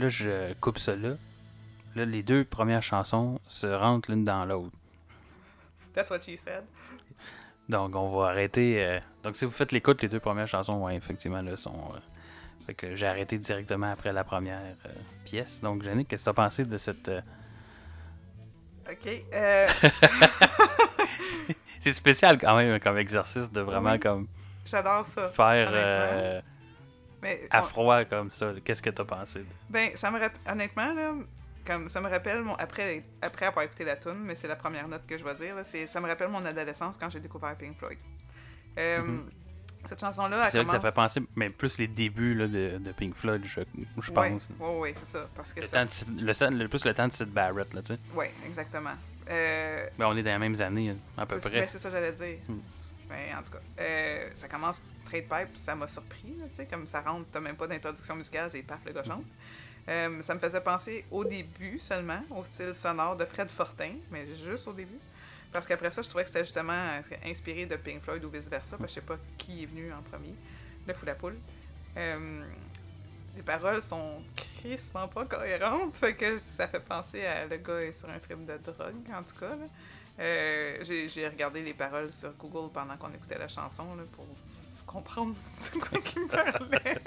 [0.06, 1.14] Là, je coupe ça là.
[1.96, 4.76] Là, les deux premières chansons se rentrent l'une dans l'autre.
[5.94, 6.62] That's what she said.
[7.68, 8.80] Donc, on va arrêter.
[8.84, 11.72] euh, Donc, si vous faites l'écoute, les deux premières chansons, ouais, effectivement, là, sont.
[11.72, 11.98] euh,
[12.66, 14.90] Fait que j'ai arrêté directement après la première euh,
[15.24, 15.60] pièce.
[15.60, 17.10] Donc, Jannick, qu'est-ce que tu as pensé de cette.
[18.88, 19.08] OK.
[21.80, 23.98] C'est spécial quand même comme exercice de vraiment Oui.
[24.00, 24.28] comme
[24.64, 25.28] J'adore ça.
[25.30, 26.42] faire
[27.50, 28.52] à on- froid comme ça.
[28.64, 29.44] Qu'est-ce que tu as pensé?
[29.68, 31.12] Ben, ça me rappelle, honnêtement, là,
[31.66, 34.86] comme ça me rappelle, mon, après, après avoir écouté la tune, mais c'est la première
[34.88, 37.76] note que je vais dire, là, ça me rappelle mon adolescence quand j'ai découvert Pink
[37.78, 37.98] Floyd.
[38.78, 39.30] Euh, Mhm.
[39.88, 41.12] Cette chanson-là, C'est vrai que ça commence...
[41.12, 43.60] fait penser, mais plus les débuts là, de, de Pink Floyd, je,
[44.02, 44.48] je pense.
[44.58, 45.84] ouais, ouais, c'est ça, parce que Le, ça...
[45.86, 46.20] temps de
[46.56, 48.00] le, le plus le temps de Sid Barrett, là, tu sais.
[48.12, 48.94] Ouais, exactement.
[49.30, 51.50] Euh, Ben, on est dans les mêmes années, à peu près.
[51.50, 52.38] ben, c'est ça que j'allais dire.
[52.48, 52.58] Hmm.
[53.08, 56.86] Ben, en tout cas, euh, ça commence Trade Pipe, ça m'a surpris, tu sais, comme
[56.86, 59.24] ça rentre, t'as même pas d'introduction musicale, c'est paf, le chante.
[59.88, 64.26] Euh, ça me faisait penser au début seulement, au style sonore de Fred Fortin, mais
[64.34, 64.98] juste au début.
[65.52, 68.76] Parce qu'après ça, je trouvais que c'était justement euh, inspiré de Pink Floyd ou vice-versa,
[68.76, 70.34] parce que je sais pas qui est venu en premier,
[70.86, 71.36] le fou la poule.
[71.96, 72.44] Euh,
[73.36, 74.22] les paroles sont
[74.60, 78.44] crissement pas cohérentes, fait que ça fait penser à le gars est sur un trip
[78.44, 79.56] de drogue, en tout cas.
[80.18, 84.26] Euh, j'ai regardé les paroles sur Google pendant qu'on écoutait la chanson pour
[84.86, 85.34] comprendre
[85.74, 87.00] de quoi il parlait.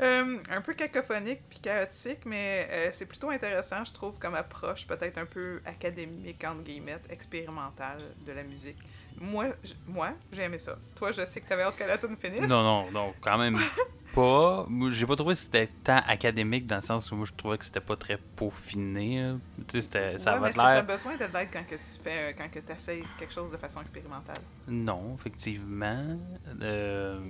[0.00, 4.86] Euh, un peu cacophonique puis chaotique, mais euh, c'est plutôt intéressant, je trouve, comme approche,
[4.86, 8.78] peut-être un peu académique, entre guillemets, expérimentale de la musique.
[9.20, 9.48] moi,
[9.86, 10.78] moi j'ai aimé ça.
[10.96, 12.48] Toi, je sais que t'avais hâte que la tune finisse.
[12.48, 13.58] Non, non, non, quand même
[14.14, 14.66] pas.
[14.90, 17.64] J'ai pas trouvé que c'était tant académique dans le sens où moi je trouvais que
[17.64, 19.34] c'était pas très peaufiné.
[19.68, 20.84] Tu sais, c'était- ça ouais, avait est-ce que l'air.
[20.86, 24.36] besoin l'aide quand que tu fais, quand que essayes quelque chose de façon expérimentale?
[24.68, 26.18] Non, effectivement.
[26.60, 27.20] Euh,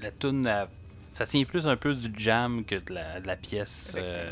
[0.00, 0.50] la tune,
[1.12, 3.94] ça tient plus un peu du jam que de la, de la pièce.
[3.98, 4.30] euh.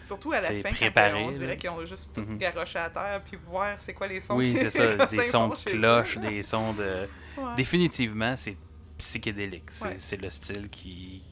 [0.00, 3.20] Surtout à la fin, préparé, quand on dirait qu'ils ont juste tout garoché à terre
[3.26, 6.72] puis voir c'est quoi les sons Oui, c'est ça, des sons de cloche, des sons
[6.72, 7.06] de.
[7.36, 7.54] Ouais.
[7.56, 8.56] Définitivement, c'est
[8.96, 9.64] psychédélique.
[9.70, 9.96] C'est Ouais.
[9.98, 11.22] c'est le style qui,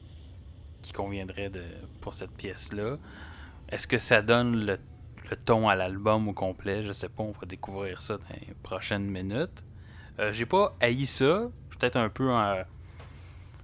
[0.87, 1.63] qui conviendrait de,
[2.01, 2.95] pour cette pièce-là.
[3.69, 4.79] Est-ce que ça donne le,
[5.29, 6.83] le ton à l'album au complet?
[6.83, 9.63] Je sais pas, on va découvrir ça dans les prochaines minutes.
[10.19, 11.25] Euh, J'ai pas haï ça.
[11.25, 12.63] Je suis peut-être un peu en.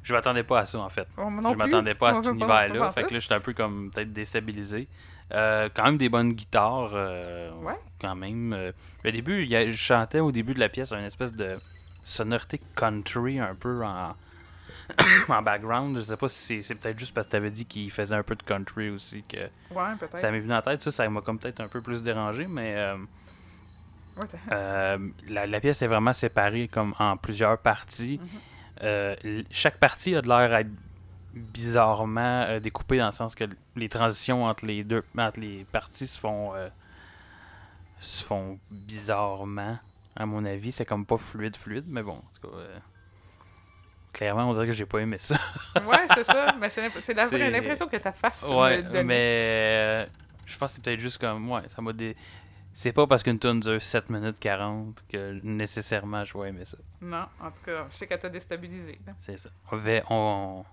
[0.04, 1.08] Je m'attendais pas à ça en fait.
[1.18, 2.92] Oh, je m'attendais pas à cet univers-là.
[2.92, 4.90] Fait que là, j'étais un peu comme peut-être déstabilisé.
[5.32, 6.92] Euh, quand même des bonnes guitares.
[6.94, 7.78] euh, Ouais.
[8.02, 8.54] Quand même.
[9.04, 11.56] Le début, il y a- je chantais au début de la pièce une espèce de
[12.04, 14.14] sonorité country un peu en,
[15.30, 15.98] en background.
[15.98, 18.24] Je sais pas si c'est- peut-être juste parce que tu avais dit qu'il faisait un
[18.24, 19.38] peu de country aussi que
[19.72, 20.18] Ouais, peut-être.
[20.18, 20.82] ça m'est venu en tête.
[20.82, 22.98] Ça, ça m'a comme peut-être un peu plus dérangé, mais euh,
[24.18, 28.20] Ouais, euh, la, la pièce est vraiment séparée comme en plusieurs parties.
[28.84, 30.70] Euh, l- chaque partie a de l'air à être
[31.34, 36.06] bizarrement euh, découpée dans le sens que les transitions entre les deux entre les parties
[36.08, 36.70] se font euh,
[38.00, 39.80] se font bizarrement
[40.16, 42.78] à mon avis c'est comme pas fluide fluide mais bon en tout cas euh,
[44.14, 45.36] clairement on dirait que j'ai pas aimé ça
[45.76, 46.48] ouais, c'est ça.
[46.60, 46.82] Mais c'est
[47.52, 50.06] l'impression que ta face ouais me mais euh,
[50.46, 52.16] je pense que c'est peut-être juste comme ouais ça m'a dé...
[52.74, 56.78] c'est pas parce qu'une tune dure 7 minutes 40 que nécessairement je vais aimer ça
[57.02, 59.00] Non, en tout cas, je sais qu'elle t'a déstabilisé.
[59.22, 59.50] C'est ça.
[59.72, 60.64] On va, on,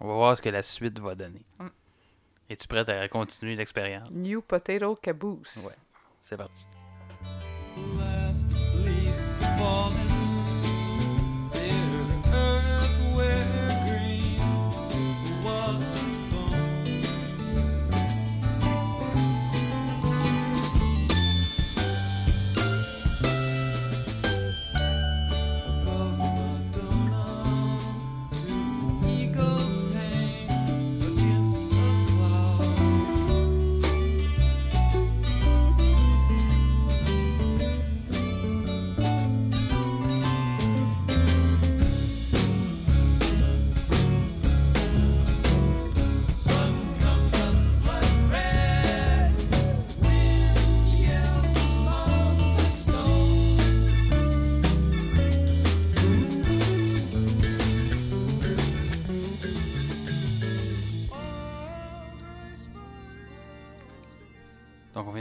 [0.00, 1.44] on va voir ce que la suite va donner.
[1.58, 1.66] Mm.
[2.50, 4.10] Es-tu prête à continuer l'expérience?
[4.10, 5.64] New Potato Caboose.
[5.66, 5.74] Ouais.
[6.24, 6.66] C'est parti.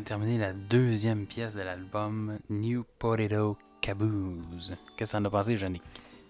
[0.06, 4.74] Terminer la deuxième pièce de l'album New Potato Caboose.
[4.98, 5.82] Qu'est-ce que t'en as pensé, Johnny?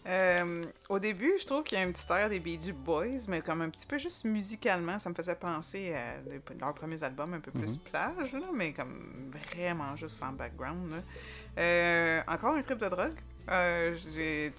[0.05, 3.41] Euh, au début, je trouve qu'il y a un petit air des Beach Boys, mais
[3.41, 6.17] comme un petit peu juste musicalement, ça me faisait penser à
[6.59, 7.83] leurs premiers albums un peu plus Mhm.
[7.89, 10.91] plage, là, mais comme vraiment juste sans background.
[10.91, 10.97] là.
[11.57, 13.15] Euh, encore un trip de drogue.
[13.49, 14.53] Euh, j'ai-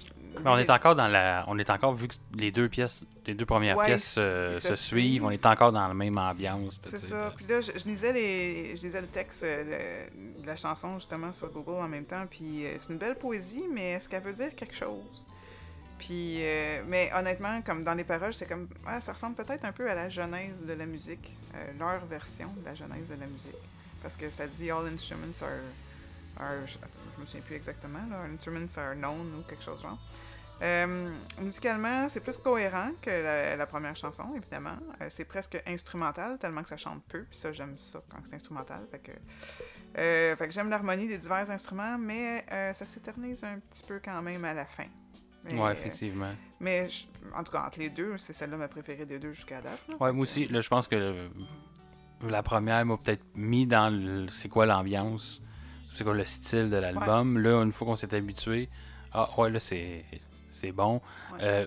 [0.44, 1.44] Mais on est encore dans la.
[1.48, 4.68] On est encore, vu que les deux pièces, les deux premières Ouais, pièces euh, se,
[4.68, 6.80] se suivent, on est encore dans la même ambiance.
[6.90, 7.32] C'est ça.
[7.36, 10.94] Puis là, je, je lisais les, je lisais le texte euh, de, de la chanson
[10.98, 12.26] justement sur Google en même temps.
[12.28, 15.26] Puis euh, c'est une belle poésie, mais est-ce qu'elle veut dire quelque chose?
[15.98, 19.72] Puis, euh, mais honnêtement, comme dans les paroles, c'est comme, ah, ça ressemble peut-être un
[19.72, 23.26] peu à la genèse de la musique, euh, leur version de la genèse de la
[23.26, 23.54] musique,
[24.02, 25.62] parce que ça dit all instruments are,
[26.38, 26.78] are je,
[27.20, 29.98] me souviens plus exactement, là, instruments are known ou quelque chose genre.
[30.62, 34.76] Euh, musicalement, c'est plus cohérent que la, la première chanson, évidemment.
[35.00, 37.24] Euh, c'est presque instrumental, tellement que ça chante peu.
[37.24, 38.86] Puis ça, j'aime ça quand c'est instrumental.
[38.90, 39.10] Fait que,
[39.98, 44.00] euh, fait que j'aime l'harmonie des divers instruments, mais euh, ça s'éternise un petit peu
[44.02, 44.86] quand même à la fin.
[45.44, 46.32] Mais, Ouais, effectivement.
[46.60, 47.06] mais je-
[47.36, 49.80] en tout cas, entre les deux, c'est celle-là ma préférée des deux jusqu'à date.
[49.88, 49.96] là.
[50.00, 51.30] Ouais, moi aussi, là, je pense que le-
[52.30, 54.28] la première m'a peut-être mis dans le.
[54.30, 55.42] C'est quoi l'ambiance?
[55.94, 57.38] C'est quoi le style de l'album?
[57.38, 58.68] Là, une fois qu'on s'est habitué,
[59.12, 60.04] ah ouais, là, c'est
[60.50, 61.00] c'est bon.
[61.32, 61.38] Ouais.
[61.42, 61.66] Euh,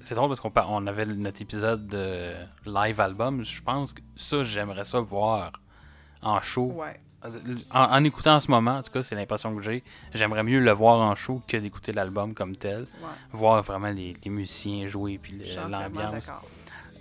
[0.00, 2.32] c'est drôle parce qu'on on avait notre épisode de
[2.66, 3.44] live album.
[3.44, 5.52] Je pense que ça, j'aimerais ça voir
[6.20, 6.72] en show.
[6.74, 7.00] Ouais.
[7.70, 9.84] En, en écoutant en ce moment, en tout cas, c'est l'impression que j'ai.
[10.14, 12.86] J'aimerais mieux le voir en show que d'écouter l'album comme tel.
[13.32, 16.30] Voir vraiment les, les musiciens jouer puis l'ambiance.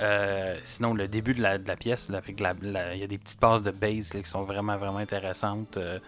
[0.01, 3.17] Euh, sinon, le début de la, de la pièce, là, avec il y a des
[3.17, 5.99] petites passes de bass là, qui sont vraiment, vraiment intéressantes euh,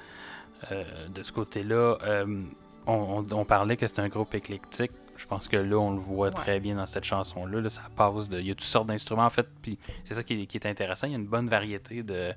[0.70, 1.98] de ce côté-là.
[2.04, 2.44] Euh,
[2.88, 2.94] on,
[3.30, 4.92] on- on parlait que c'était un groupe éclectique.
[5.18, 6.34] Je pense que là, on le voit Ouais.
[6.34, 7.62] très bien dans cette chanson-là.
[7.62, 8.40] Là, ça passe de.
[8.40, 9.48] Il y a toutes sortes d'instruments, en fait.
[9.62, 11.06] Puis c'est ça qui est, qui est intéressant.
[11.08, 12.34] Il y a une bonne variété de,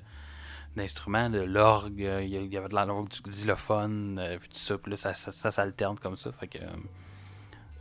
[0.77, 4.59] d'instruments, de l'orgue, euh, il y avait de la l'orgue du xylophone, euh, puis tout
[4.59, 6.31] ça, puis là, ça, ça, ça s'alterne comme ça.
[6.33, 6.59] Fait que.
[6.59, 6.66] euh,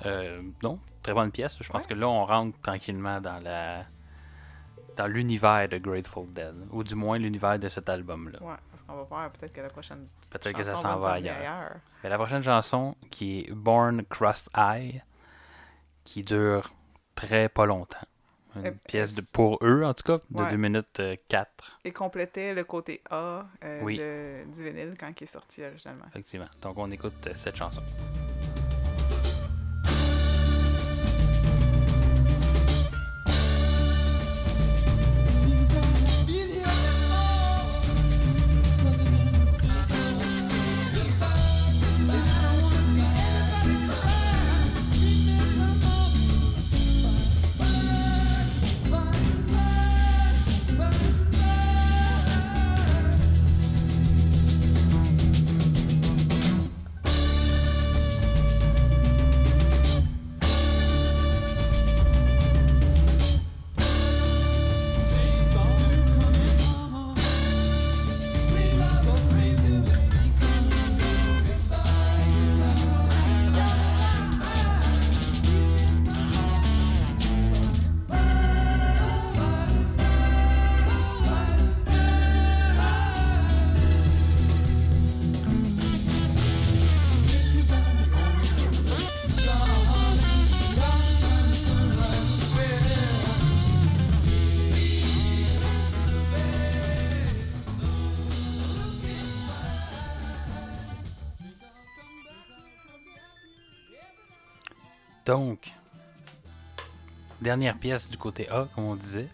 [0.06, 1.58] euh, non, très bonne pièce.
[1.60, 1.88] Je pense Ouais.
[1.90, 3.86] que là, on rentre tranquillement dans la.
[4.96, 8.42] Dans l'univers de Grateful Dead, ou du moins l'univers de cet album-là.
[8.42, 11.12] Ouais, parce qu'on va voir peut-être que la prochaine Peut-être que ça chanson s'en va
[11.14, 11.76] ailleurs.
[12.04, 15.02] Mais la prochaine chanson, qui est Born Crust Eye,
[16.04, 16.72] qui dure
[17.16, 17.98] très pas longtemps.
[18.56, 20.52] Une Euh, pièce de, pour eux, en tout cas, de Ouais.
[20.52, 23.98] 2 minutes 4, Et complétait le côté A euh, Oui.
[23.98, 26.06] de- du vinyle quand il est sorti originalement.
[26.10, 26.50] effectivement.
[26.62, 27.82] Donc on écoute euh, cette chanson.
[105.34, 105.72] Donc,
[107.42, 109.28] dernière pièce du côté A, comme on disait.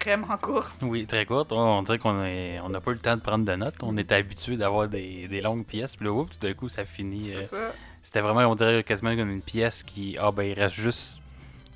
[0.00, 0.74] Vraiment courte.
[0.80, 1.52] Oui, très courte.
[1.52, 3.74] On dirait qu'on est- on n'a pas eu le temps de prendre de notes.
[3.82, 5.96] On était habitué d'avoir des, des longues pièces.
[5.96, 7.30] Puis là, oups, tout d'un coup, ça finit.
[7.32, 7.74] C'est euh, ça.
[8.02, 10.16] C'était vraiment, on dirait quasiment comme une pièce qui.
[10.18, 11.18] Ah, ben, il reste juste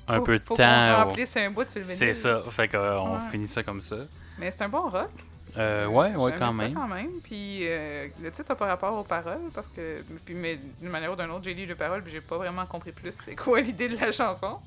[0.07, 1.05] un Faut- peu de faut temps.
[1.05, 1.85] remplisse un bout sur le.
[1.85, 2.43] C'est ça.
[2.49, 3.31] Fait qu'on Ouais.
[3.31, 3.97] finit ça comme ça.
[4.39, 5.11] Mais c'est un bon rock.
[5.57, 6.73] Euh, ouais, ouais, quand ça même.
[6.73, 7.11] quand même.
[7.23, 10.03] Puis euh, le titre n'a pas rapport aux paroles parce que.
[10.25, 12.65] Puis, mais d'une manière ou d'une autre, j'ai lu les paroles puis j'ai pas vraiment
[12.65, 14.59] compris plus c'est quoi l'idée de la chanson.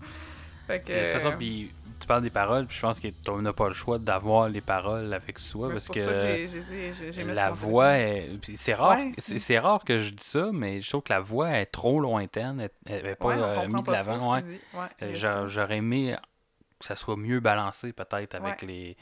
[0.66, 0.92] Fait que.
[0.92, 3.74] De toute façon, puis tu parles des paroles, puis je pense qu'on n'a pas le
[3.74, 6.00] choix d'avoir les paroles avec soi mais parce que.
[6.00, 8.30] ça que j'ai- j'ai- la voix est.
[8.56, 9.12] C'est rare, Ouais.
[9.18, 12.68] c'est rare que je dis ça, mais je trouve que la voix est trop lointaine.
[12.86, 14.34] Elle- n'est pas Ouais, euh, mise de l'avant.
[14.34, 14.42] Ouais.
[15.02, 15.46] Euh, a.
[15.46, 16.16] J'aurais aimé
[16.80, 18.96] que ça soit mieux balancé peut-être avec Ouais.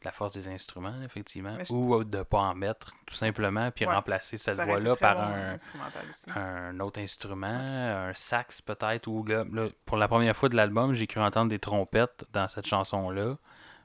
[0.00, 1.56] Les la force des instruments, effectivement.
[1.62, 3.94] Je- Ou de ne pas en mettre, tout simplement, puis Ouais.
[3.94, 5.54] remplacer cette voix-là par bon un,
[6.10, 6.30] aussi.
[6.34, 10.94] un autre instrument, un sax peut-être, ou là, là, pour la première fois de l'album,
[10.94, 13.36] j'ai cru entendre des trompettes dans cette chanson-là.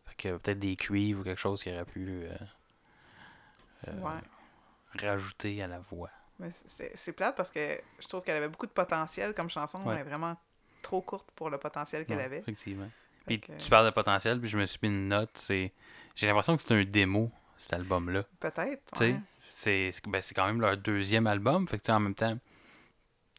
[0.05, 2.35] Fait que peut-être des cuivres ou quelque chose qui aurait pu euh,
[3.87, 5.01] euh, Ouais.
[5.07, 6.09] rajouter à la voix.
[6.39, 6.49] Mais
[6.95, 10.35] c'est plate parce que je trouve qu'elle avait beaucoup de potentiel comme chanson, mais vraiment
[10.81, 12.39] trop courte pour le potentiel qu'elle avait.
[12.39, 12.89] Effectivement.
[13.25, 15.71] Puis tu parles de potentiel, puis je me suis mis une note, c'est
[16.15, 18.23] j'ai l'impression que c'est un démo, cet album-là.
[18.39, 18.99] Peut-être.
[18.99, 19.19] Ouais.
[19.51, 22.37] c'est ben, c'est quand même leur deuxième album, fait que tu sais, en même temps,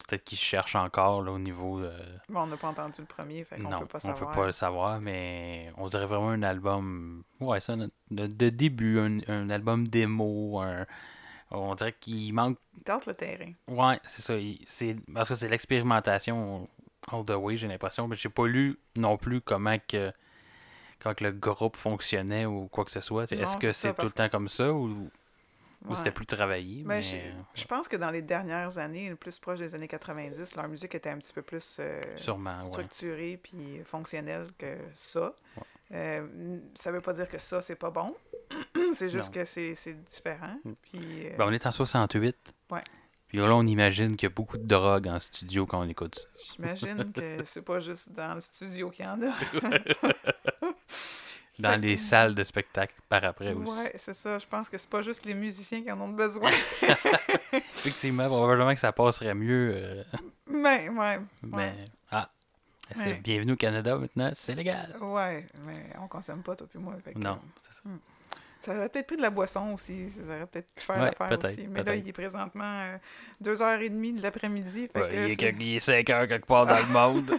[0.09, 1.93] peut-être qu'ils cherchent encore là, au niveau de...
[2.29, 4.31] Bon, on n'a pas entendu le premier, fait qu'on non, peut pas on savoir.
[4.33, 8.99] peut pas le savoir, mais on dirait vraiment un album, ouais, ça, de, de début,
[8.99, 10.87] un, un album démo, un-
[11.51, 13.53] on dirait qu'il manque, Il tente le terrain.
[13.69, 16.69] ouais, c'est ça, il- c'est parce que c'est l'expérimentation
[17.13, 20.13] all the way, j'ai l'impression, mais j'ai pas lu non plus comment que
[21.01, 23.31] quand que le groupe fonctionnait ou quoi que ce soit.
[23.31, 25.11] Est-ce que c'est tout le temps comme ça ou, ou
[25.87, 25.97] Ouais.
[25.97, 26.83] c'était plus travaillé?
[26.83, 27.03] Ben, mais...
[27.03, 27.17] je,
[27.55, 30.95] je pense que dans les dernières années, le plus proche des années 90, leur musique
[30.95, 32.65] était un petit peu plus euh, Sûrement, ouais.
[32.65, 35.35] structurée puis fonctionnelle que ça.
[35.93, 38.17] Euh, ça veut pas dire que ça, c'est pas bon.
[38.95, 39.33] c'est juste Non.
[39.43, 40.57] que c'est c'est différent.
[40.85, 42.35] Puis, euh, Ben, on est en 68.
[42.71, 42.81] Ouais.
[43.35, 46.15] Puis là, on imagine qu'il y a beaucoup de drogue en studio quand on écoute
[46.15, 46.29] ça.
[46.55, 49.35] J'imagine que c'est pas juste dans le studio qu'il y en a.
[51.59, 53.77] Dans les salles de spectacle par après aussi.
[53.77, 54.39] Ouais, c'est ça.
[54.39, 56.51] Je pense que c'est pas juste les musiciens qui en ont besoin.
[57.53, 59.73] Effectivement, probablement que ça passerait mieux.
[59.75, 60.05] euh,
[60.49, 61.19] mais, ouais.
[61.43, 61.57] mais.
[61.57, 61.75] Ouais.
[62.13, 62.31] Ah!
[62.89, 63.21] C'est Ouais.
[63.23, 64.97] bienvenue au Canada maintenant, c'est légal.
[65.01, 66.95] Ouais, mais on consomme pas, toi puis moi.
[67.05, 67.39] fait que- Non.
[67.85, 67.91] Ça
[68.73, 70.11] aurait peut-être pris de la boisson aussi.
[70.11, 71.67] Ça aurait peut-être pu faire Ouais, l'affaire aussi.
[71.69, 72.97] Mais là, il est présentement euh,
[73.43, 74.89] 2h30 de l'après-midi.
[74.95, 77.39] Ouais, il, est c'est- quelque- il est 5 heures quelque part dans le monde.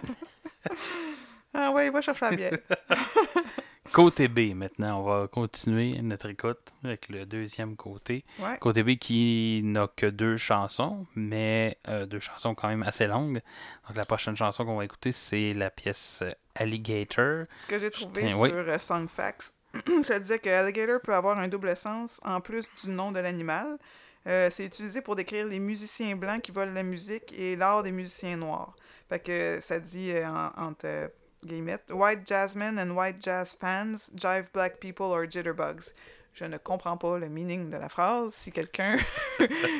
[1.58, 2.58] Ah ouais, va chercher la bière.
[3.92, 8.24] Côté B, maintenant, on va continuer notre écoute avec le deuxième côté.
[8.40, 8.58] Ouais.
[8.58, 13.40] Côté B qui n'a que deux chansons, mais euh, deux chansons quand même assez longues.
[13.88, 17.46] Donc la prochaine chanson qu'on va écouter, c'est la pièce euh, Alligator.
[17.56, 18.50] Ce que j'ai trouvé tiens, sur oui.
[18.52, 19.54] euh, Songfacts,
[20.04, 23.78] ça disait que alligator peut avoir un double sens en plus du nom de l'animal.
[24.26, 27.92] Euh, c'est utilisé pour décrire les musiciens blancs qui volent la musique et l'art des
[27.92, 28.74] musiciens noirs.
[29.08, 31.10] Fait que ça dit euh, en- entre
[31.44, 35.92] guillemets White jazzmen and white jazz fans, jive black people or jitterbugs.
[36.38, 38.34] Je ne comprends pas le meaning de la phrase.
[38.34, 38.98] Si quelqu'un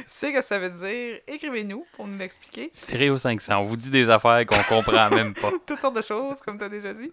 [0.09, 2.71] sait ce que ça veut dire, écrivez-nous pour nous l'expliquer.
[2.73, 5.51] Stéréo 500, on vous dit des affaires qu'on comprend même pas.
[5.67, 7.11] Toutes sortes de choses, comme tu as déjà dit.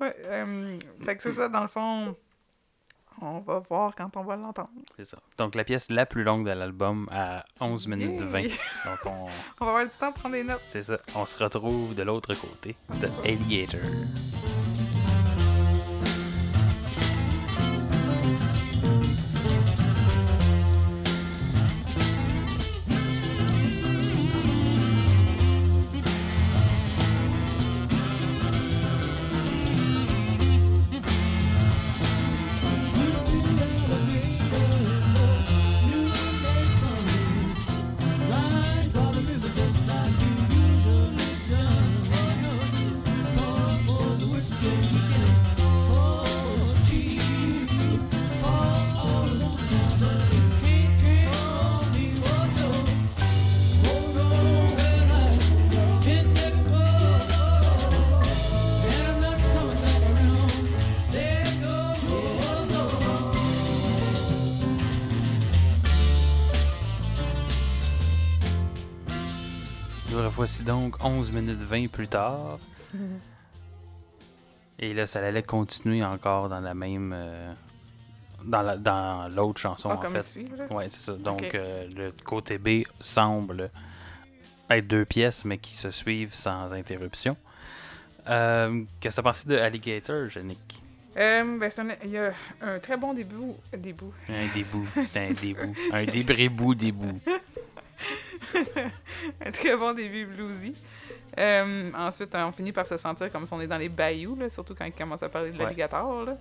[0.00, 2.16] Ouais, euh, fait que c'est ça, dans le fond,
[3.22, 4.70] on va voir quand on va l'entendre.
[4.96, 5.18] C'est ça.
[5.38, 8.28] Donc la pièce la plus longue de l'album à 11 minutes Yeah.
[8.28, 8.42] 20.
[8.42, 9.28] Donc on,
[9.60, 10.62] On va avoir du temps pour prendre des notes.
[10.72, 10.98] c'est ça.
[11.14, 13.78] On se retrouve de l'autre côté de Alligator.
[71.70, 72.58] 20 plus tard.
[74.78, 77.12] Et là, ça allait continuer encore dans la même.
[77.14, 77.52] euh,
[78.44, 80.40] dans la- dans l'autre chanson, Pas en comme fait.
[80.56, 80.66] là?
[80.74, 81.12] Ouais, c'est ça.
[81.12, 83.70] Donc, euh, le côté B semble
[84.70, 87.36] être deux pièces, mais qui se suivent sans interruption.
[88.28, 90.58] Euh, Qu'est-ce que tu as pensé de Alligator, Yannick?
[91.18, 93.34] Euh, ben, un- il y a un très bon début.
[93.76, 94.06] début.
[94.30, 94.88] Un début.
[95.04, 95.74] C'est un début.
[95.92, 97.20] un débrébou début.
[99.44, 100.74] un très bon début bluesy.
[101.38, 104.50] Euh, ensuite, on finit par se sentir comme si on est dans les bayous, là,
[104.50, 105.64] surtout quand il commence à parler de Ouais.
[105.64, 106.24] l'alligator.
[106.24, 106.36] là.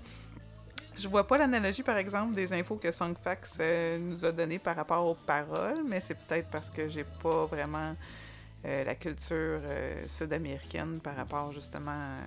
[0.98, 4.76] Je vois pas l'analogie, par exemple, des infos que Songfax euh, nous a données par
[4.76, 7.96] rapport aux paroles, mais c'est peut-être parce que j'ai pas vraiment
[8.66, 9.62] euh, la culture
[10.08, 12.18] sud-américaine par rapport justement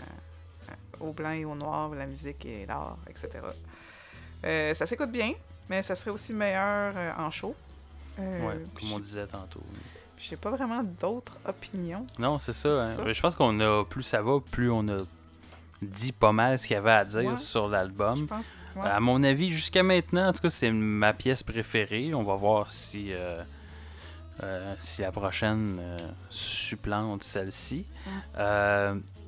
[1.00, 3.40] aux blancs et aux noirs, la musique et l'art, etc.
[4.74, 5.34] Ça s'écoute bien,
[5.68, 7.54] mais ça serait aussi meilleur en show.
[8.18, 9.62] Ouais, comme on disait tantôt.
[10.28, 12.06] J'ai pas vraiment d'autres opinions.
[12.18, 12.68] Non, c'est ça.
[12.92, 13.12] hein.
[13.12, 14.96] Je pense qu'on a plus ça va, plus on a
[15.82, 17.38] dit pas mal ce qu'il y avait à dire Ouais.
[17.38, 18.28] sur l'album.
[18.76, 18.82] ouais.
[18.88, 22.14] À mon avis, jusqu'à maintenant, en tout cas, c'est ma pièce préférée.
[22.14, 23.42] On va voir si, euh,
[24.44, 25.96] euh, si la prochaine euh,
[26.30, 27.84] supplante celle-ci.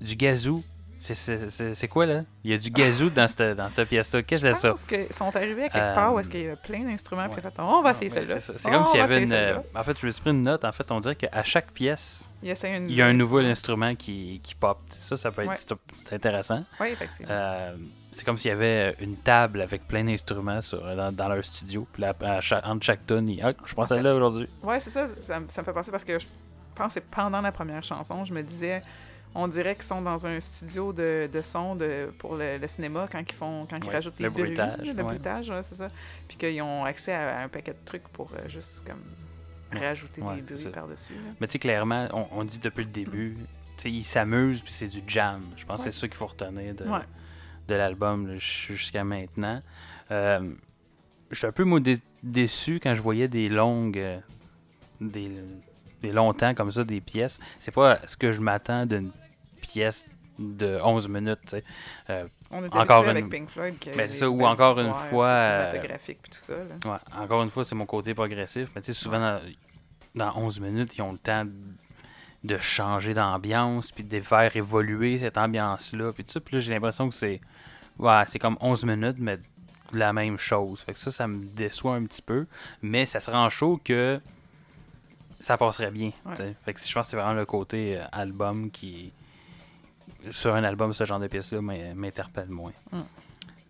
[0.01, 0.63] Du gazou.
[1.13, 2.23] C'est- quoi, là?
[2.45, 4.23] Il y a du gazou dans cette, dans cette pièce-là.
[4.23, 4.71] Qu'est-ce que Je c'est ça?
[4.71, 7.29] pense qu'ils sont arrivés à quelque Euh, part où est-ce qu'il y avait plein d'instruments,
[7.29, 8.41] puis on va essayer mais celle-là.
[8.41, 8.59] c'est ça.
[8.59, 9.33] C'est comme s'il y avait une.
[9.33, 10.65] euh, En fait, je me suis pris une note.
[10.65, 13.39] En fait, on dirait qu'à chaque pièce, Il essaie une il y a un nouveau
[13.39, 13.95] instrument.
[13.95, 14.79] qui, qui pop.
[14.89, 15.57] Ça, ça peut être Ouais.
[15.57, 16.65] c'est- intéressant.
[16.81, 17.33] Oui, effectivement.
[17.33, 17.77] Euh,
[18.13, 21.87] c'est comme s'il y avait une table avec plein d'instruments dans, dans leur studio.
[21.93, 24.49] Puis là, à chaque- entre chaque tonne, il- ah, je pense à là aujourd'hui.
[24.63, 25.07] Ouais, c'est ça.
[25.21, 26.27] Ça, me- ça me fait penser parce que je
[26.75, 28.83] pense que c'est pendant la première chanson, je me disais,
[29.35, 33.07] on dirait qu'ils sont dans un studio de, de son de, pour le, le cinéma
[33.11, 35.03] quand ils font quand ils Ouais, rajoutent le les bruits, bruitage, le ouais.
[35.03, 35.91] bruitage, ouais, c'est ça.
[36.29, 39.03] Puis qu'ils ont accès à un paquet de trucs pour euh, juste comme
[39.81, 41.15] rajouter des bruits par-dessus.
[41.41, 43.37] Mais tu sais, clairement, on, on dit depuis le début,
[43.77, 45.43] tu sais, ils s'amusent, puis c'est du jam.
[45.57, 46.85] Je pense que c'est ça qu'il faut retenir de,
[47.69, 49.61] de l'album jusqu'à maintenant.
[50.11, 50.53] Euh,
[51.31, 53.99] J'étais un peu dé- déçu quand je voyais des longues.
[53.99, 54.21] euh,
[55.01, 55.33] des,
[56.03, 57.41] des longtemps comme ça, des pièces.
[57.59, 59.11] C'est pas ce que je m'attends d'une
[59.75, 60.05] pièce
[60.39, 61.57] de 11 minutes.
[62.11, 63.79] Euh, On était Encore habitué avec une- Pink Floyd.
[63.79, 65.73] qui Ben, ça, ou encore une fois, euh,
[66.07, 66.53] tout ça.
[66.55, 66.93] là.
[66.93, 68.71] Ouais, encore une fois, c'est mon côté progressif.
[68.75, 69.41] Mais tu sais, souvent, dans,
[70.15, 71.45] dans 11 minutes, ils ont le temps
[72.45, 76.13] de, changer d'ambiance, puis de faire évoluer cette ambiance-là.
[76.13, 77.41] Puis tout ça, puis là, j'ai l'impression que c'est
[77.99, 79.39] ouais, c'est comme 11 minutes, mais
[79.93, 80.81] la même chose.
[80.83, 82.47] Fait que ça, ça me déçoit un petit peu.
[82.83, 84.21] Mais ça se rend chaud que
[85.41, 86.13] ça passerait bien.
[86.27, 86.55] Ouais.
[86.65, 89.13] Fait que je pense que c'est vraiment le côté euh, album qui.
[90.31, 92.73] Sur un album, ce genre de pièce-là m'in- m'interpelle moins.
[92.93, 93.01] Mm.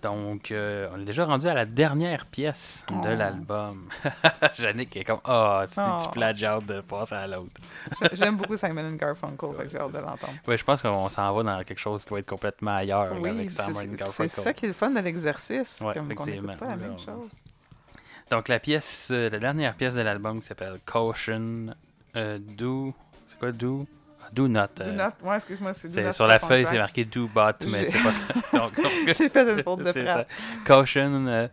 [0.03, 3.17] Donc, euh, on est déjà rendu à la dernière pièce de Oh.
[3.17, 3.89] l'album.
[4.59, 6.11] Yannick est comme Ah, tu, tu Oh.
[6.11, 7.53] plates, j'ai hâte de passer à l'autre.
[8.13, 10.35] J'aime beaucoup Simon and Garfunkel, que j'ai hâte de l'entendre.
[10.47, 13.19] Ouais, je pense qu'on s'en va dans quelque chose qui va être complètement ailleurs là,
[13.19, 14.29] Oui, avec c'est Simon c'est Garfunkel.
[14.45, 15.81] ça qui est le fun de l'exercice.
[15.81, 16.55] Ouais, comme effectivement.
[16.57, 17.31] pas la même chose.
[18.31, 21.69] Donc, la pièce, euh, la dernière pièce de l'album qui s'appelle Caution
[22.17, 22.93] euh, Do.
[23.31, 23.87] C'est quoi Do?
[24.33, 24.69] Do not.
[24.77, 25.13] Do euh, not.
[25.29, 28.03] Ouais, excuse-moi, c'est do c'est- not sur la feuille, c'est marqué do but, mais c'est
[28.03, 28.25] pas ça.
[28.59, 28.73] Donc,
[29.07, 30.29] J'ai fait une faute de frappe.
[30.67, 31.49] Caution, euh,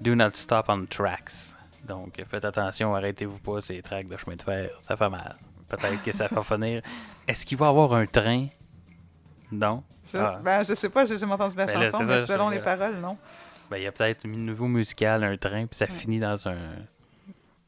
[0.00, 1.54] do not stop on tracks.
[1.84, 4.70] Donc, faites attention, arrêtez-vous pas ces tracks de chemin de fer.
[4.80, 5.36] Ça fait mal.
[5.68, 6.82] Peut-être que ça va finir.
[7.28, 8.46] Est-ce qu'il va y avoir un train?
[9.52, 9.82] Non?
[10.12, 10.38] Je, Ah.
[10.42, 12.96] ben, je sais pas, j'ai jamais entendu la Ben chanson, mais ça, selon les paroles,
[12.96, 13.16] non.
[13.70, 16.56] Ben, il y a peut-être un nouveau musical, un train, puis ça finit dans un,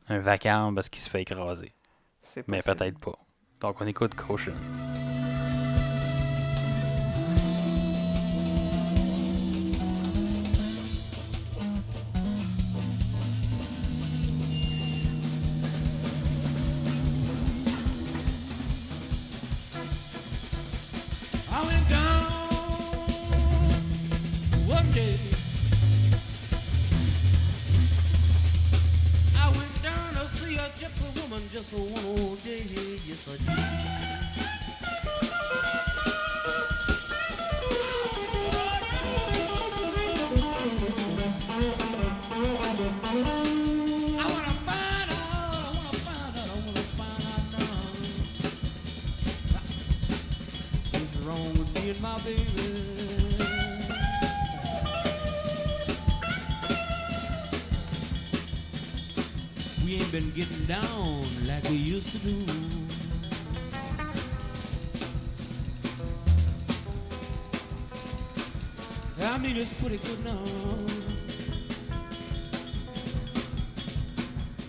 [0.09, 1.73] un vacarme parce qu'il se fait écraser.
[2.47, 3.17] Mais peut-être pas.
[3.61, 4.53] Donc, on écoute Caution.
[21.51, 22.25] I went down
[24.67, 25.19] one day.
[29.35, 32.86] I went down to see a gypsy woman just one old day.
[60.37, 62.37] Getting down like we used to do.
[69.23, 70.45] I mean, it's pretty good now.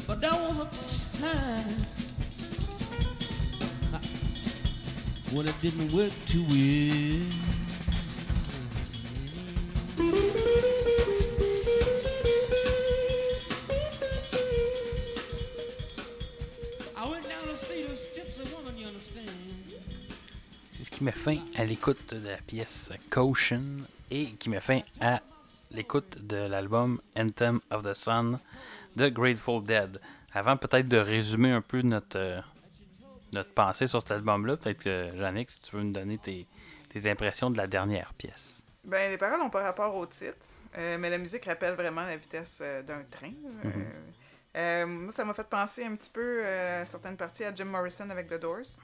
[0.07, 0.69] But there was a
[1.19, 1.85] time
[5.31, 7.06] when it didn't work too well.
[21.57, 23.63] À l'écoute de la pièce Caution
[24.11, 25.21] et qui met fin à
[25.71, 28.39] l'écoute de l'album Anthem of the Sun
[28.95, 29.99] de Grateful Dead.
[30.33, 32.39] Avant peut-être de résumer un peu notre, euh,
[33.33, 36.45] notre pensée sur cet album-là, peut-être que Yannick, si tu veux nous donner tes,
[36.89, 38.61] tes impressions de la dernière pièce.
[38.83, 40.45] Ben, les paroles n'ont pas rapport au titre,
[40.77, 43.33] euh, mais la musique rappelle vraiment la vitesse euh, d'un train.
[43.63, 44.85] Mhm.
[44.85, 48.29] moi, ça m'a fait penser un petit peu à certaines parties à Jim Morrison avec
[48.29, 48.77] The Doors.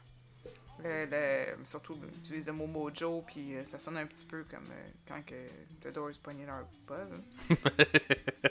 [0.84, 4.67] Le- le- surtout, utilise le mot mojo, puis euh, ça sonne un petit peu comme
[4.71, 5.36] euh, quand que
[5.81, 7.09] The Doors poignaient leur buzz.
[7.11, 7.49] hein.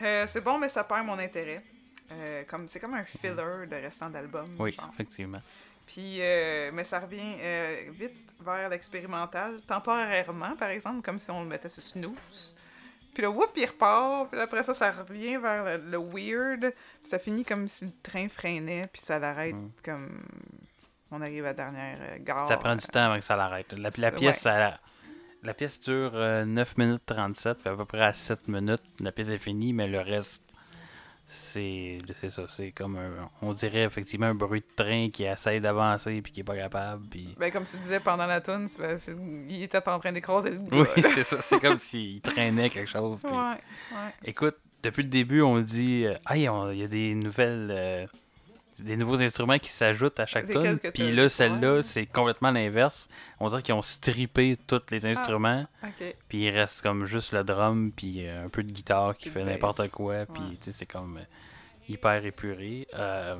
[0.00, 1.62] Euh, c'est bon, mais ça perd mon intérêt.
[2.10, 4.56] Euh, comme, c'est comme un filler de restant d'album.
[4.58, 4.90] Oui, genre.
[4.92, 5.38] effectivement.
[5.86, 11.42] Puis, euh, mais ça revient euh, vite vers l'expérimental, temporairement, par exemple, comme si on
[11.42, 12.56] le mettait sur snooze.
[13.14, 14.30] Puis là, whoop, il repart.
[14.30, 16.60] Puis après ça, ça revient vers le, le weird.
[16.72, 19.70] Puis ça finit comme si le train freinait, puis ça l'arrête Mm.
[19.84, 20.22] comme...
[21.12, 22.46] On arrive à la dernière euh, gare.
[22.48, 23.72] Ça prend du temps avant que ça l'arrête.
[23.74, 24.32] La, pièce, ouais.
[24.32, 24.78] ça-
[25.42, 29.12] la pièce dure euh, 9 minutes 37, puis à peu près à 7 minutes, la
[29.12, 30.42] pièce est finie, mais le reste,
[31.26, 32.42] c'est c'est ça.
[32.50, 36.40] C'est comme un, on dirait effectivement un bruit de train qui essaie d'avancer puis qui
[36.40, 37.06] est pas capable.
[37.08, 37.34] Puis...
[37.38, 38.68] Ben, comme tu disais pendant la tune,
[39.48, 41.40] il était en train d'écraser le Oui, c'est ça.
[41.42, 43.20] C'est comme s'il traînait quelque chose.
[43.22, 44.12] puis- ouais, ouais.
[44.24, 47.68] Écoute, depuis le début, on dit euh, Hey, il y a des nouvelles.
[47.70, 48.06] euh,
[48.82, 51.82] des nouveaux instruments qui s'ajoutent à chaque que Puis là, celle-là, ouais.
[51.82, 53.08] c'est complètement l'inverse.
[53.40, 54.90] On dirait qu'ils ont strippé tous Ah.
[54.90, 55.66] les instruments.
[55.82, 56.16] OK.
[56.28, 59.44] Puis il reste comme juste le drum, puis euh, un peu de guitare qui fait
[59.44, 60.26] n'importe quoi.
[60.26, 60.50] Puis Ouais.
[60.50, 61.24] tu sais, c'est comme euh,
[61.88, 62.86] hyper épuré.
[62.94, 63.36] Euh,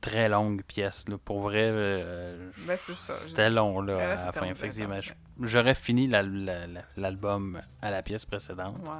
[0.00, 1.16] très longue pièce, là.
[1.18, 4.46] Pour vrai, euh, Ben, c'était long, là, Ben là, à la fin.
[4.46, 5.00] Effectivement,
[5.40, 8.78] j'aurais fini la- la- la- l'album à la pièce précédente.
[8.84, 8.90] Ouais.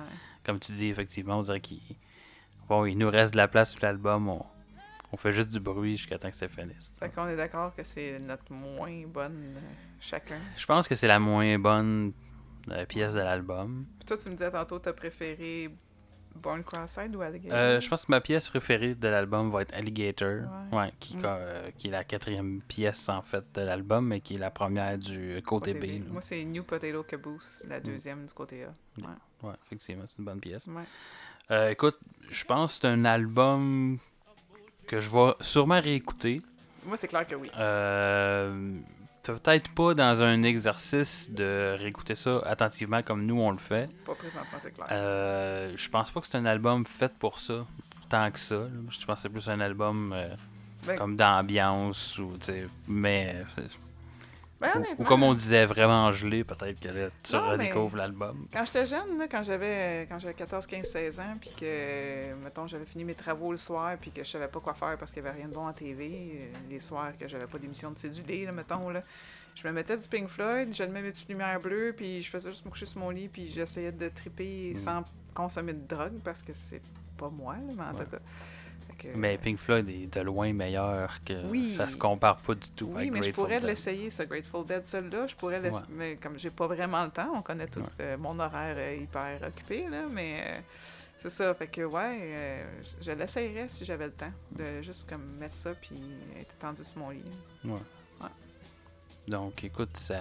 [0.44, 1.80] Comme tu dis, effectivement, on dirait qu'il
[2.68, 4.28] bon, il nous reste de la place sur l'album.
[4.28, 4.44] On...
[5.12, 6.92] on fait juste du bruit jusqu'à temps que ça finisse.
[6.98, 9.60] Fait qu'on est d'accord que c'est notre moins bonne euh,
[10.00, 10.38] chacun.
[10.56, 12.12] Je pense que c'est la moins bonne
[12.70, 13.86] euh, pièce de l'album.
[13.98, 15.70] Puis toi, tu me disais tantôt, t'as préféré
[16.36, 17.58] Born Cross-Eyed ou Alligator?
[17.58, 20.78] Euh, je pense que ma pièce préférée de l'album va être Alligator, Ouais.
[20.78, 21.22] ouais, qui, Mm.
[21.78, 25.40] qui est la quatrième pièce en fait de l'album, mais qui est la première du
[25.44, 26.06] côté B.
[26.12, 28.74] Moi, c'est New Potato Caboose, la deuxième du côté A.
[28.98, 29.06] Ouais.
[29.42, 30.66] Ouais, effectivement, c'est une bonne pièce.
[30.66, 30.82] Ouais.
[31.50, 31.98] Euh, écoute,
[32.30, 33.98] je pense que c'est un album
[34.86, 36.42] que je vais sûrement réécouter.
[36.84, 37.50] Moi, c'est clair que oui.
[37.58, 38.80] Euh,
[39.22, 43.90] Peut-être pas dans un exercice de réécouter ça attentivement comme nous on le fait.
[44.06, 44.86] Pas présentement, c'est clair.
[44.90, 47.66] Euh, je pense pas que c'est un album fait pour ça,
[48.08, 48.68] tant que ça.
[48.88, 50.34] Je pense que c'est plus un album euh,
[50.86, 52.38] Ben, comme d'ambiance ou
[52.86, 53.44] mais
[54.60, 58.48] Ben, Ou- comme on disait, vraiment gelé, peut-être que là, tu Non, redécouvres l'album.
[58.52, 62.66] Quand j'étais jeune, là, quand j'avais quand j'avais 14, 15, 16 ans, puis que, mettons,
[62.66, 65.22] j'avais fini mes travaux le soir, puis que je savais pas quoi faire parce qu'il
[65.22, 66.08] y avait rien de bon à TV,
[66.52, 69.02] euh, les soirs que j'avais pas d'émission de cédulé, là, mettons, là,
[69.54, 72.64] je me mettais du Pink Floyd, j'allumais mes petites lumières bleues, puis je faisais juste
[72.64, 74.78] me coucher sur mon lit, puis j'essayais de triper Mm.
[74.78, 75.04] sans
[75.34, 76.82] consommer de drogue, parce que c'est
[77.16, 78.04] pas moi, là, mais en Ouais.
[78.04, 78.18] tout cas.
[78.98, 81.70] Que- Mais Pink Floyd est de loin meilleur que Oui.
[81.70, 85.26] ça se compare pas du tout Oui, mais je pourrais l'essayer, ce Grateful Dead, celui-là.
[85.28, 85.60] Je pourrais.
[85.60, 85.80] Ouais.
[85.90, 87.86] Mais comme j'ai pas vraiment le temps, on connaît tout Ouais.
[88.00, 90.02] euh, mon horaire euh, hyper occupé, là.
[90.10, 90.60] Mais euh,
[91.22, 91.54] c'est ça.
[91.54, 92.64] Fait que, ouais, euh,
[93.00, 94.32] je- l'essayerais si j'avais le temps.
[94.50, 95.94] De juste comme mettre ça puis
[96.40, 97.22] être étendu sur mon lit.
[99.26, 100.16] Donc, écoute, ça,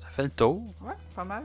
[0.00, 0.62] ça fait le tour.
[0.80, 1.44] Ouais, pas mal.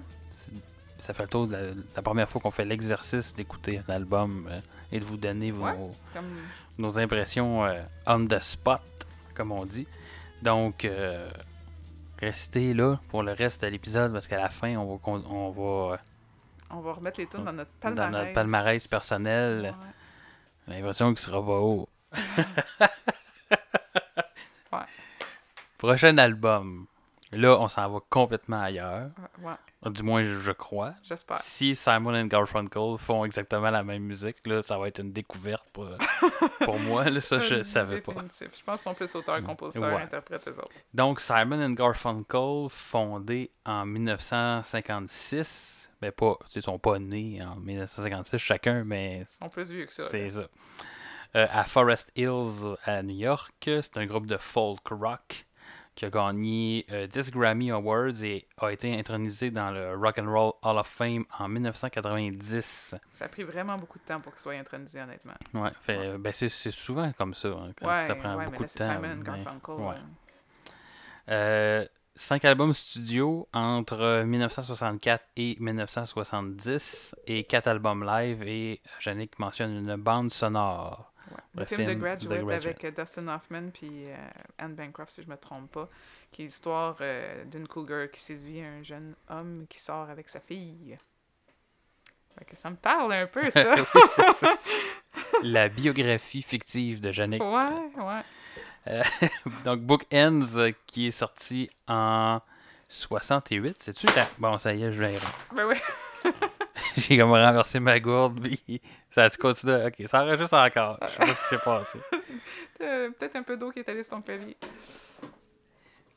[0.97, 1.61] Ça fait le tour de la,
[1.95, 4.61] la première fois qu'on fait l'exercice d'écouter un album euh,
[4.91, 5.77] et de vous donner vos, Ouais.
[6.13, 6.25] Comme...
[6.77, 8.81] nos impressions euh, on the spot,
[9.33, 9.87] comme on dit.
[10.41, 11.29] Donc, euh,
[12.19, 15.99] restez là pour le reste de l'épisode parce qu'à la fin, on va, on va
[16.71, 18.11] On va remettre les tunes dans notre dans palmarès.
[18.11, 19.75] notre palmarès personnel.
[20.67, 20.75] Ouais.
[20.75, 21.87] L'impression qu'il sera pas haut.
[24.71, 24.79] Ouais.
[25.77, 26.85] Prochain album.
[27.33, 29.09] Là, on s'en va complètement ailleurs.
[29.41, 30.93] Ouais, Du moins, je, crois.
[31.01, 31.37] j'espère.
[31.37, 35.63] Si Simon et Garfunkel font exactement la même musique, là, ça va être une découverte
[35.71, 35.87] pour,
[36.65, 37.09] pour moi.
[37.09, 38.11] Là, ça, je savais pas.
[38.39, 40.01] Je pense qu'ils sont plus auteurs, compositeurs, Ouais.
[40.01, 40.73] interprètes, eux autres.
[40.93, 48.37] Donc, Simon and Garfunkel, fondé en 1956, mais pas, ils sont pas nés en 1956
[48.39, 50.03] chacun, mais Ils sont plus vieux que ça.
[50.03, 50.47] c'est ça.
[51.35, 55.45] Euh, à Forest Hills, à New York, c'est un groupe de folk rock
[55.95, 60.31] qui a gagné euh, 10 Grammy Awards et a été intronisé dans le Rock and
[60.31, 62.95] Roll Hall of Fame en 1990.
[63.11, 65.33] Ça a pris vraiment beaucoup de temps pour qu'ils soient intronisés, honnêtement.
[65.53, 68.63] Ouais, fait, ben c'est c'est souvent comme ça, hein, Ouais, ça prend ouais, mais beaucoup
[68.63, 68.95] là, de c'est temps.
[69.01, 69.75] Simon mais- Garfunkel.
[69.75, 69.95] ouais.
[71.29, 71.85] euh, Euh,
[72.15, 79.95] cinq albums studio entre 1964 et 1970 et quatre albums live et Yannick mentionne une
[79.95, 81.10] bande sonore.
[81.31, 81.43] Ouais.
[81.55, 84.15] Le Le film, film The The Graduate, avec euh, Dustin Hoffman puis euh,
[84.57, 85.89] Anne Bancroft, si je me trompe pas,
[86.31, 90.39] qui est l'histoire euh, d'une cougar qui séduit un jeune homme qui sort avec sa
[90.39, 90.97] fille.
[92.37, 93.75] Fait que ça me parle un peu, ça.
[93.95, 94.55] Oui, c'est ça.
[95.43, 97.41] La biographie fictive de Yannick.
[97.43, 98.21] ouais, ouais.
[99.65, 102.39] Donc Book Ends qui est sorti en
[102.87, 104.07] 68, c'est-tu?
[104.37, 105.17] Bon, ça y est, je l'ai
[105.55, 105.75] Ben oui.
[106.97, 109.85] J'ai comme renversé ma gourde, puis ça a-tu continué?
[109.85, 110.97] Ok, ça enregistre encore.
[111.01, 111.99] Je sais pas ce qui s'est passé.
[112.79, 114.57] Peut-être un peu d'eau qui est allée sur ton clavier.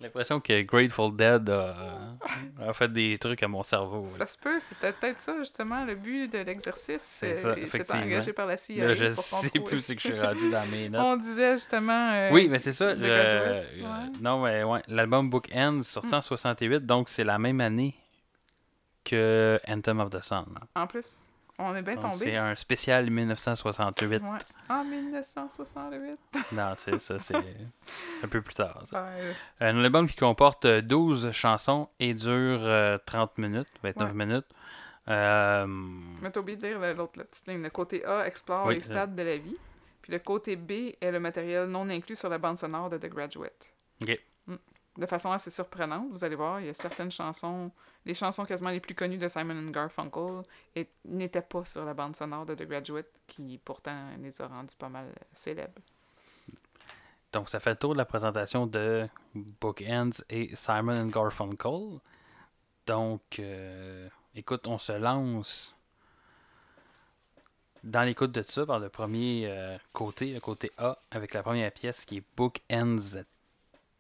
[0.01, 2.17] J'ai l'impression que Grateful Dead a,
[2.61, 4.07] a fait des trucs à mon cerveau.
[4.19, 7.01] Ça se peut, c'était peut-être ça, justement, le but de l'exercice.
[7.07, 8.03] C'est euh, ça, effectivement.
[8.03, 9.65] engagé par la CIA Là, je pour sais contrôler.
[9.65, 11.01] plus ce que je suis rendu dans mes notes.
[11.03, 12.11] On disait justement.
[12.13, 12.95] euh, Oui, mais c'est ça.
[12.97, 13.87] Je- euh, ouais.
[14.21, 16.15] Non, mais ouais, l'album Book Ends sorti Hmm.
[16.15, 17.95] en 68, donc c'est la même année
[19.05, 20.47] que Anthem of the Sun.
[20.75, 21.29] En plus,
[21.59, 22.37] on est bien Donc, c'est tombé.
[22.37, 24.23] un spécial 1968.
[24.23, 24.29] Ouais.
[24.69, 26.19] En 1968.
[26.53, 28.83] Non, c'est ça, c'est un peu plus tard.
[28.87, 29.05] ça.
[29.05, 32.31] Ouais, Un album qui comporte euh, 12 chansons et dure
[32.65, 34.15] euh, 30 minutes, 29 Ouais.
[34.27, 34.47] minutes.
[35.09, 37.63] Euh, Mais t'as oublié de lire le- l'autre la petite ligne.
[37.63, 38.85] Le côté A explore Oui, les euh.
[38.85, 39.57] stades de la vie.
[40.01, 43.09] Puis le côté B est le matériel non inclus sur la bande sonore de The
[43.09, 43.73] Graduate.
[44.03, 44.19] Ok.
[44.47, 44.55] Mm.
[44.99, 47.71] De façon assez surprenante, vous allez voir, il y a certaines chansons,
[48.07, 50.43] les chansons quasiment les plus connues de Simon Garfunkel
[51.05, 54.89] n'étaient pas sur la bande sonore de The Graduate, qui pourtant les a rendues pas
[54.89, 55.81] mal célèbres.
[57.33, 61.99] Donc, ça fait le tour de la présentation de Book Ends et Simon Garfunkel.
[62.87, 65.75] Donc, euh, écoute, on se lance
[67.83, 71.73] dans l'écoute de ça par le premier euh, côté, le côté A, avec la première
[71.73, 73.25] pièce qui est Book Ends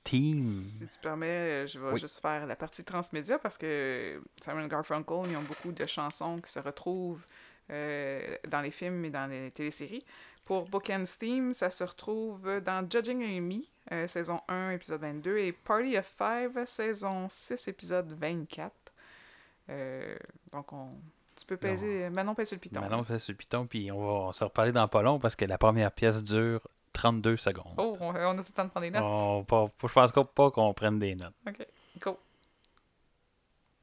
[0.04, 0.40] Team.
[0.40, 1.98] Si tu permets, je vais Oui.
[1.98, 6.52] juste faire la partie transmédia parce que Simon Garfunkel, ils ont beaucoup de chansons qui
[6.52, 7.24] se retrouvent
[7.70, 10.04] euh, dans les films et dans les téléséries.
[10.44, 15.52] Pour Bookend's Theme, ça se retrouve dans Judging Amy, euh, saison 1, épisode 22, et
[15.52, 18.70] Party of Five, saison 6, épisode 24.
[19.70, 20.14] Euh,
[20.52, 20.88] donc, on...
[21.34, 22.10] tu peux peser.
[22.10, 22.80] Manon pèse sur le piton.
[22.82, 25.34] Maintenant, on fait sur le piton, puis on va se reparler dans pas long parce
[25.34, 26.60] que la première pièce dure
[26.94, 27.74] 32 secondes.
[27.76, 29.02] Oh, on, on a ce temps de prendre des notes.
[29.04, 31.34] On- pas- je pense pas qu'on prenne des notes.
[31.46, 31.66] Ok,
[32.00, 32.18] go.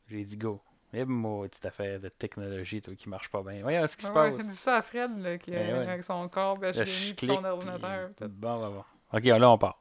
[0.07, 0.59] J'ai dit go.
[0.93, 3.61] Et moi, petite affaire de technologie toi, qui marche pas bien.
[3.61, 4.45] Voyons ce qui se ouais, passe.
[4.45, 5.71] dis ça à Fred, là, qui, Eh ouais.
[5.87, 8.07] avec son corps HDMI puis son ordinateur.
[8.07, 8.27] puis- tout.
[8.33, 8.83] Bon, bon, bon.
[9.13, 9.79] Ok, là, on part.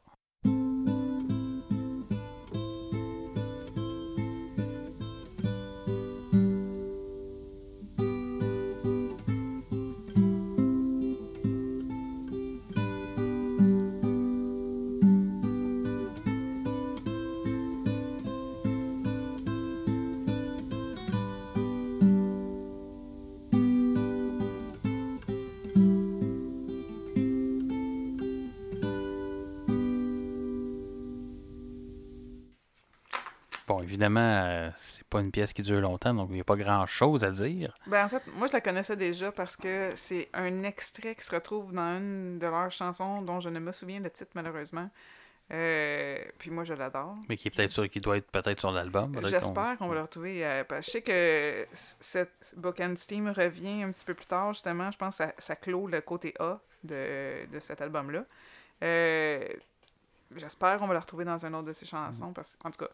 [33.81, 36.57] Bon, évidemment, euh, c'est pas une pièce qui dure longtemps, donc il n'y a pas
[36.57, 37.75] grand-chose à dire.
[37.87, 41.35] Ben, en fait, moi, je la connaissais déjà parce que c'est un extrait qui se
[41.35, 44.89] retrouve dans une de leurs chansons dont je ne me souviens le titre, malheureusement.
[45.53, 47.17] Euh, puis moi, je l'adore.
[47.29, 49.13] Mais qui est peut-être sur, qui doit être peut-être sur l'album.
[49.17, 50.47] qu'on- J'espère qu'on va le retrouver.
[50.47, 51.67] euh, parce que je sais que
[51.99, 54.91] cette Book and Steam revient un petit peu plus tard, justement.
[54.93, 58.25] Je pense que ça, ça clôt le côté A de, de cet album-là.
[58.85, 59.45] Euh,
[60.37, 62.33] J'espère qu'on va le retrouver dans une autre de ses chansons.
[62.33, 62.91] Parce en tout cas,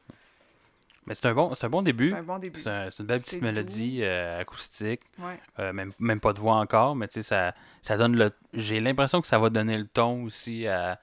[1.06, 2.10] Mais c'est un bon, c'est un bon début.
[2.10, 2.58] c'est un bon début.
[2.60, 5.02] C'est un- une belle petite mélodie euh, acoustique.
[5.18, 5.38] Ouais.
[5.60, 8.32] Euh, même, même pas de voix encore, mais tu sais, ça, ça donne le.
[8.52, 10.98] J'ai l'impression que ça va donner le ton aussi à,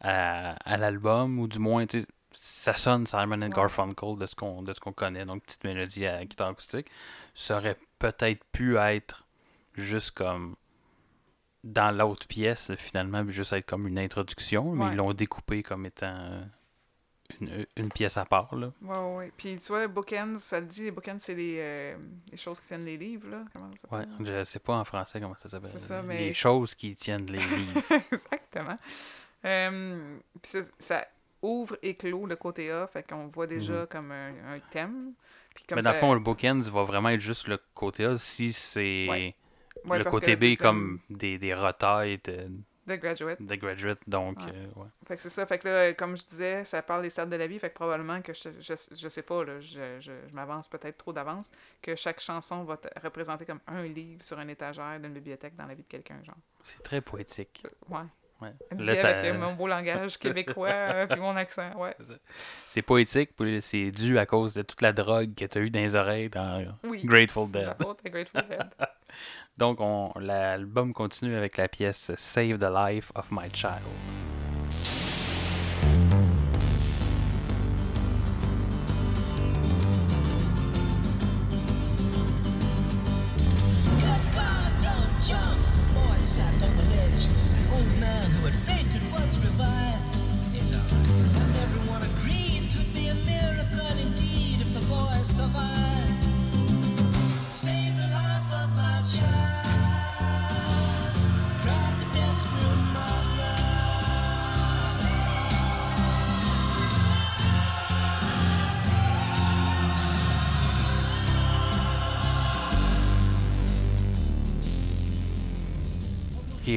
[0.00, 3.48] à, à l'album, ou du moins, tu sais, ça sonne Simon and.
[3.50, 6.86] Garfunkel de ce qu'on de ce qu'on connaît, donc petite mélodie à guitare acoustique.
[7.34, 9.24] Ça aurait peut-être pu être
[9.74, 10.56] juste comme
[11.64, 14.90] dans l'autre pièce, finalement, juste être comme une introduction, mais Ouais.
[14.92, 16.40] ils l'ont découpé comme étant euh,
[17.40, 18.72] une, une pièce à part, là.
[18.82, 19.32] Ouais, ouais.
[19.36, 21.96] Puis tu vois, Bookends, ça le dit, les Bookends, c'est les, euh,
[22.30, 23.44] les choses qui tiennent les livres, là.
[23.52, 25.70] Comment ça Ouais, je sais pas en français comment ça s'appelle.
[25.72, 27.82] C'est ça, Les mais- choses qui tiennent les livres.
[28.12, 28.78] Exactement.
[29.44, 31.06] Euh, puis ça,
[31.42, 35.12] ouvre et clôt le côté A, fait qu'on voit déjà comme un, un thème.
[35.54, 35.76] Puis comme Mhm.
[35.76, 38.52] Mais dans ça- le fond, le bookends va vraiment être juste le côté A si
[38.52, 39.34] c'est Ouais.
[39.98, 42.50] Le côté B comme des, des retailles de,
[42.88, 43.40] The Graduate.
[43.42, 43.98] de Graduate.
[44.06, 44.52] Donc, Ouais.
[44.54, 44.86] euh, ouais.
[45.06, 45.46] Fait que c'est ça.
[45.46, 47.58] Fait que là, comme je disais, ça parle des stades de la vie.
[47.58, 50.98] Fait que probablement que je, je, je sais pas, là, je, je, je m'avance peut-être
[50.98, 55.12] trop d'avance, que chaque chanson va te- représenter comme un livre sur une étagère d'une
[55.12, 56.36] bibliothèque dans la vie de quelqu'un, genre.
[56.64, 57.64] c'est très poétique.
[57.88, 57.98] Ouais.
[58.40, 58.52] Ouais.
[58.72, 61.96] Me Là, ça- avec euh, mon beau langage québécois euh, puis mon accent, ouais.
[62.68, 65.70] C'est poétique, puis c'est dû à cause de toute la drogue que tu as eu
[65.70, 67.02] dans les oreilles dans Oui.
[67.04, 67.74] Grateful Dead.
[68.04, 68.70] Grateful Dead.
[69.58, 73.82] Donc, on, l'album continue avec la pièce Save the Life of My Child.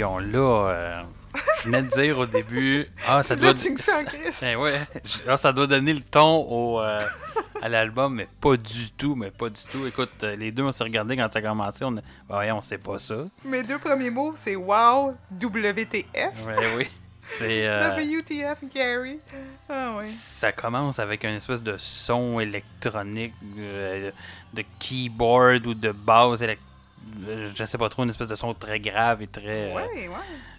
[0.04, 0.38] On l'a.
[0.38, 1.02] euh,
[1.60, 2.86] je venais de dire au début.
[3.08, 3.50] Ah, ça doit.
[3.50, 4.44] Là, tu me sens en crise.
[4.46, 4.74] Eh ouais.
[5.28, 7.02] Ah, ça doit donner le ton au, euh,
[7.62, 9.86] à l'album, mais pas du tout, mais pas du tout.
[9.86, 11.86] Écoute, euh, les deux, on s'est regardé quand ça a commencé.
[11.86, 12.40] On a...
[12.40, 13.16] Ouais, on sait pas ça.
[13.46, 16.88] Mes deux premiers mots, c'est wow, WTF, Ouais, oui.
[17.24, 17.68] C'est.
[17.68, 19.20] euh, WTF, Gary.
[19.70, 20.06] Ah oui.
[20.10, 24.10] ça commence avec une espèce de son électronique, euh,
[24.54, 26.71] de keyboard ou de basse élect- euh,
[27.56, 29.72] Je sais pas trop, une espèce de son très grave et très.
[29.72, 30.16] euh, Ouais, ouais.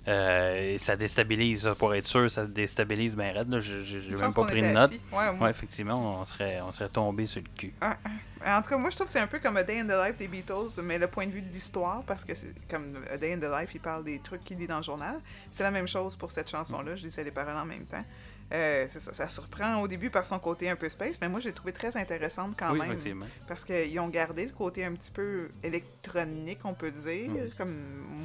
[0.08, 3.60] euh, et ça déstabilise, ça, pour être sûr, ça déstabilise bien raide.
[3.60, 5.00] J'ai même pas pris de assis.
[5.40, 7.72] Ouais, effectivement, on serait, on serait tombé sur le cul.
[7.80, 8.58] Ah, ah.
[8.58, 10.04] En tout cas, moi, je trouve que c'est un peu comme A Day in the
[10.06, 13.16] Life des Beatles, mais le point de vue de l'histoire, parce que c'est comme A
[13.16, 15.14] Day in the Life, il parle des trucs qu'il lit dans le journal.
[15.52, 16.96] C'est la même chose pour cette chanson-là.
[16.96, 18.04] Je disais les paroles en même temps.
[18.52, 21.52] Euh, ça, ça surprend au début par son côté un peu space, mais moi, j'ai
[21.52, 22.90] trouvé très intéressante quand oui, même.
[22.90, 23.26] effectivement.
[23.46, 27.74] Parce qu'ils ont gardé le côté un petit peu électronique, on peut dire, comme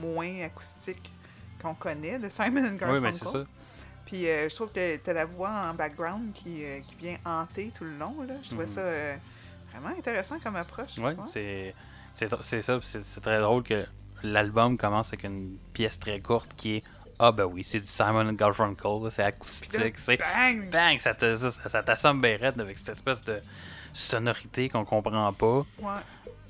[0.02, 1.12] moins acoustique
[1.62, 3.02] qu'on connaît de Simon and Oui, Garfunkel.
[3.04, 3.46] mais c'est ça.
[4.06, 7.72] Puis euh, je trouve que t'as la voix en background qui, euh, qui vient hanter
[7.76, 8.16] tout le long.
[8.28, 8.36] Là.
[8.42, 8.70] Je trouvais Mhm.
[8.72, 9.16] ça euh,
[9.72, 10.98] vraiment intéressant comme approche.
[10.98, 11.16] Ouais.
[11.34, 12.80] c'est ça.
[12.82, 13.86] C'est très drôle que
[14.24, 16.84] l'album commence avec une pièce très courte qui est
[17.20, 20.18] Ah, ben oui, c'est du Simon and Garfunkel, c'est acoustique, c'est.
[20.18, 20.70] bang!
[20.70, 21.00] Bang!
[21.00, 22.22] Ça te- ça- ça t'assomme
[22.62, 23.40] avec cette espèce de
[23.94, 25.66] sonorité qu'on comprend pas.
[25.80, 26.02] Ouais.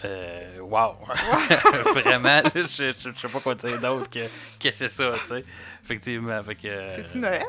[0.05, 0.95] Euh, wow!
[1.95, 4.28] Vraiment, je, je, je sais pas quoi dire d'autre que,
[4.59, 5.45] que c'est ça, tu sais.
[5.86, 6.68] Effectivement, que...
[6.68, 7.43] euh, C'est-tu Noël?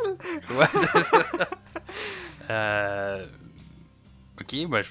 [0.50, 1.22] Ouais, c'est ça.
[2.50, 3.26] Euh,
[4.40, 4.82] Ok, ben,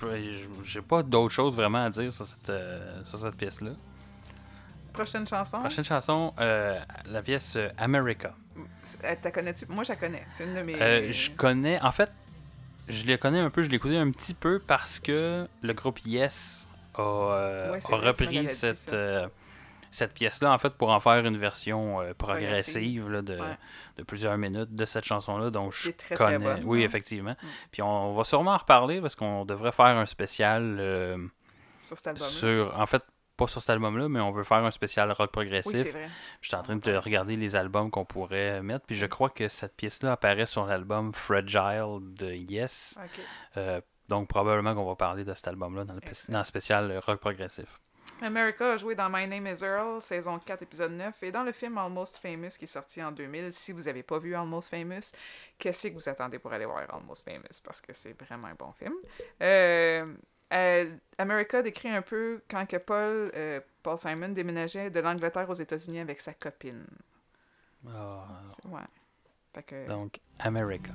[0.65, 3.71] j'ai pas d'autre chose vraiment à dire sur cette, euh, sur cette pièce-là.
[4.97, 5.59] Prochaine chanson?
[5.59, 8.33] Prochaine chanson, euh, la pièce euh, America.
[9.03, 9.65] Euh, T'as connais-tu?
[9.67, 10.25] Moi, je la connais.
[10.29, 10.81] C'est une de mes.
[10.81, 12.11] Euh, je connais, en fait,
[12.87, 15.99] je les connais un peu, je l'ai écouté un petit peu parce que le groupe
[16.05, 18.95] Yes a, euh, Ouais, vrai, repris cette,
[19.91, 23.57] cette pièce-là, en fait, pour en faire une version euh, progressive là, de, Ouais.
[23.97, 25.49] de plusieurs minutes de cette chanson-là.
[25.49, 26.37] Donc, je très, très connais.
[26.39, 26.85] bonne, oui, hein.
[26.85, 27.35] effectivement.
[27.71, 31.17] Puis on, va sûrement en reparler parce qu'on devrait faire un spécial euh,
[31.79, 32.27] Sur cet album.
[32.27, 32.79] sur.
[32.79, 33.03] En fait,
[33.37, 35.71] pas sur cet album-là, mais on veut faire un spécial rock progressif.
[35.73, 36.09] Oui, c'est vrai.
[36.41, 39.47] Je suis en train de regarder les albums qu'on pourrait mettre, puis je crois que
[39.47, 42.97] cette pièce-là apparaît sur l'album Fragile de Yes.
[43.55, 43.79] Euh,
[44.09, 45.95] Donc, probablement qu'on va parler de cet album-là dans
[46.29, 47.67] dans le spécial rock progressif.
[48.21, 51.51] America a joué dans My Name is Earl, saison 4, épisode 9, et dans le
[51.51, 53.53] film Almost Famous qui est sorti en 2000.
[53.53, 55.11] Si vous n'avez pas vu Almost Famous,
[55.59, 57.61] qu'est-ce que vous attendez pour aller voir Almost Famous?
[57.63, 58.93] Parce que c'est vraiment un bon film.
[59.43, 60.11] Euh,
[60.53, 65.55] euh, America décrit un peu quand que Paul, euh, Paul Simon déménageait de l'Angleterre aux
[65.55, 66.85] États-Unis avec sa copine.
[67.87, 68.27] Ah,
[68.65, 68.81] Ouais.
[69.53, 69.87] Fait que...
[69.87, 70.93] donc, America.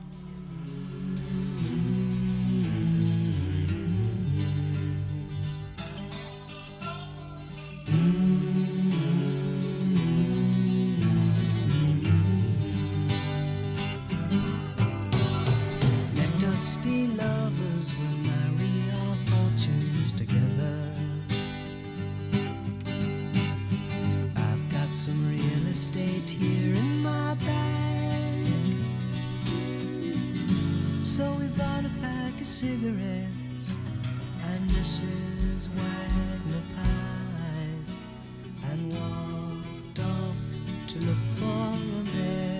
[32.62, 33.66] Cigarettes
[34.50, 35.66] and Mrs.
[35.74, 37.94] Wagner pies
[38.70, 40.36] and walked off
[40.86, 41.64] to look for
[42.04, 42.54] America.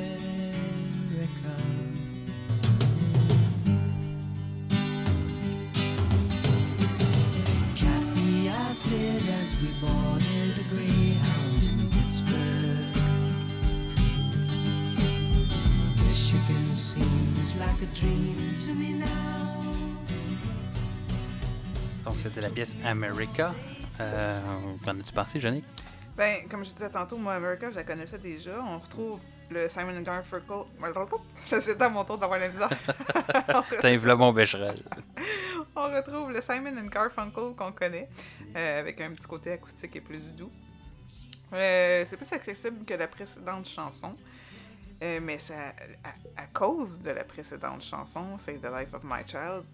[7.77, 12.97] Kathy, I said as we boarded a Greyhound in Pittsburgh.
[16.03, 19.32] Michigan seems like a dream to me now.
[22.05, 23.53] Donc, c'était la pièce America.
[24.01, 24.41] Euh,
[24.85, 25.63] Qu'en as-tu pensé, Johnny?
[26.17, 28.63] Ben, comme je disais tantôt, moi, America, je la connaissais déjà.
[28.63, 30.65] On retrouve le Simon Garfunkel.
[31.39, 32.69] Ça, c'est à mon tour d'avoir la misère.
[33.81, 34.75] T'as un mon bécherel.
[35.77, 38.09] on retrouve le Simon Garfunkel qu'on connaît,
[38.57, 40.51] euh, avec un petit côté acoustique et plus doux.
[41.53, 44.15] Euh, c'est plus accessible que la précédente chanson.
[45.03, 45.55] Euh, mais ça,
[46.05, 49.65] à, à cause de la précédente chanson, c'est The Life of My Child,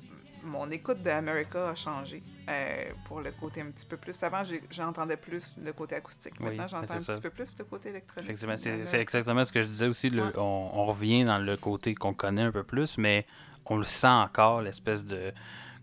[0.45, 4.23] mon écoute d'America a changé euh, pour le côté un petit peu plus.
[4.23, 6.39] Avant, j'entendais plus le côté acoustique.
[6.41, 7.13] Maintenant, j'entends un ça.
[7.15, 8.37] petit peu plus le côté électronique.
[8.85, 10.11] C'est exactement ce que je disais aussi.
[10.11, 10.33] le- Ouais.
[10.37, 13.27] on, on revient dans le côté qu'on connaît un peu plus, mais
[13.67, 15.33] on le sent encore, l'espèce de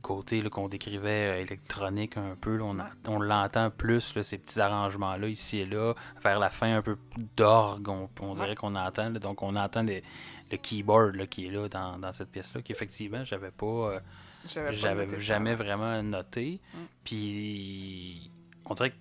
[0.01, 2.57] côté qu'on décrivait euh, électronique un peu.
[2.57, 2.65] là,
[3.07, 5.93] on l'entend plus, là, ces petits arrangements-là, ici et là.
[6.23, 6.97] Vers la fin, un peu
[7.35, 9.09] d'orgue, on, on dirait qu'on entend.
[9.09, 9.19] là.
[9.19, 10.03] donc, on entend les-
[10.51, 13.65] le keyboard qui est là dans, dans cette pièce-là, qu'effectivement, j'avais pas.
[13.65, 13.99] euh,
[14.47, 16.59] J'avais jamais vraiment noté.
[16.73, 16.77] Mm.
[17.03, 18.31] Puis
[18.65, 18.95] on dirait que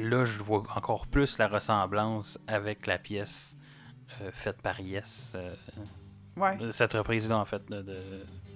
[0.00, 3.54] là, je vois encore plus la ressemblance avec la pièce
[4.20, 5.32] euh, faite par Yes.
[5.34, 5.54] euh,
[6.36, 6.56] Ouais.
[6.72, 7.82] cette reprise-là, en fait, de,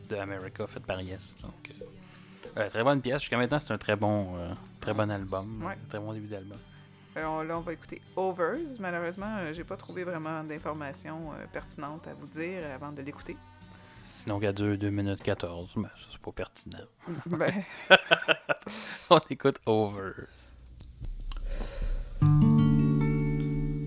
[0.08, 1.36] de, America faite par Yes.
[1.42, 1.84] Donc, euh,
[2.60, 3.20] euh, très bonne pièce.
[3.22, 4.34] Jusqu'à maintenant, c'est un très bon,
[4.80, 5.64] très bon album.
[5.64, 5.76] Ouais.
[5.88, 6.58] Très bon début d'album.
[7.16, 8.78] On- là, on va écouter Overs.
[8.80, 13.36] Malheureusement, j'ai pas trouvé vraiment d'informations pertinentes à vous dire avant de l'écouter.
[14.22, 16.78] Sinon, il y a 2, 2 minutes 14, mais ça, c'est pas pertinent.
[17.26, 17.64] ben,
[19.10, 20.28] On écoute Overs.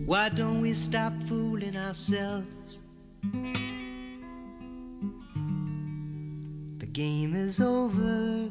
[0.06, 2.82] Why don't we stop fooling ourselves?
[6.80, 8.50] The game is over,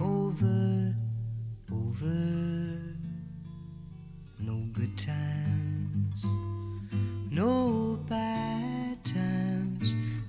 [0.00, 0.94] over,
[1.70, 2.80] over.
[4.40, 6.24] No good times,
[7.30, 7.77] no.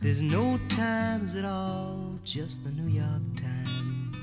[0.09, 4.17] There's no times at all, just the New York Times.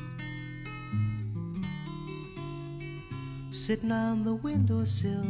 [3.53, 5.23] Sitting on the windowsill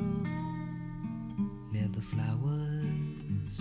[1.70, 3.61] near the flowers.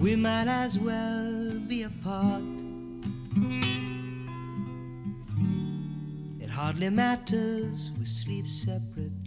[0.00, 2.42] We might as well be apart.
[6.40, 9.19] It hardly matters, we sleep separately.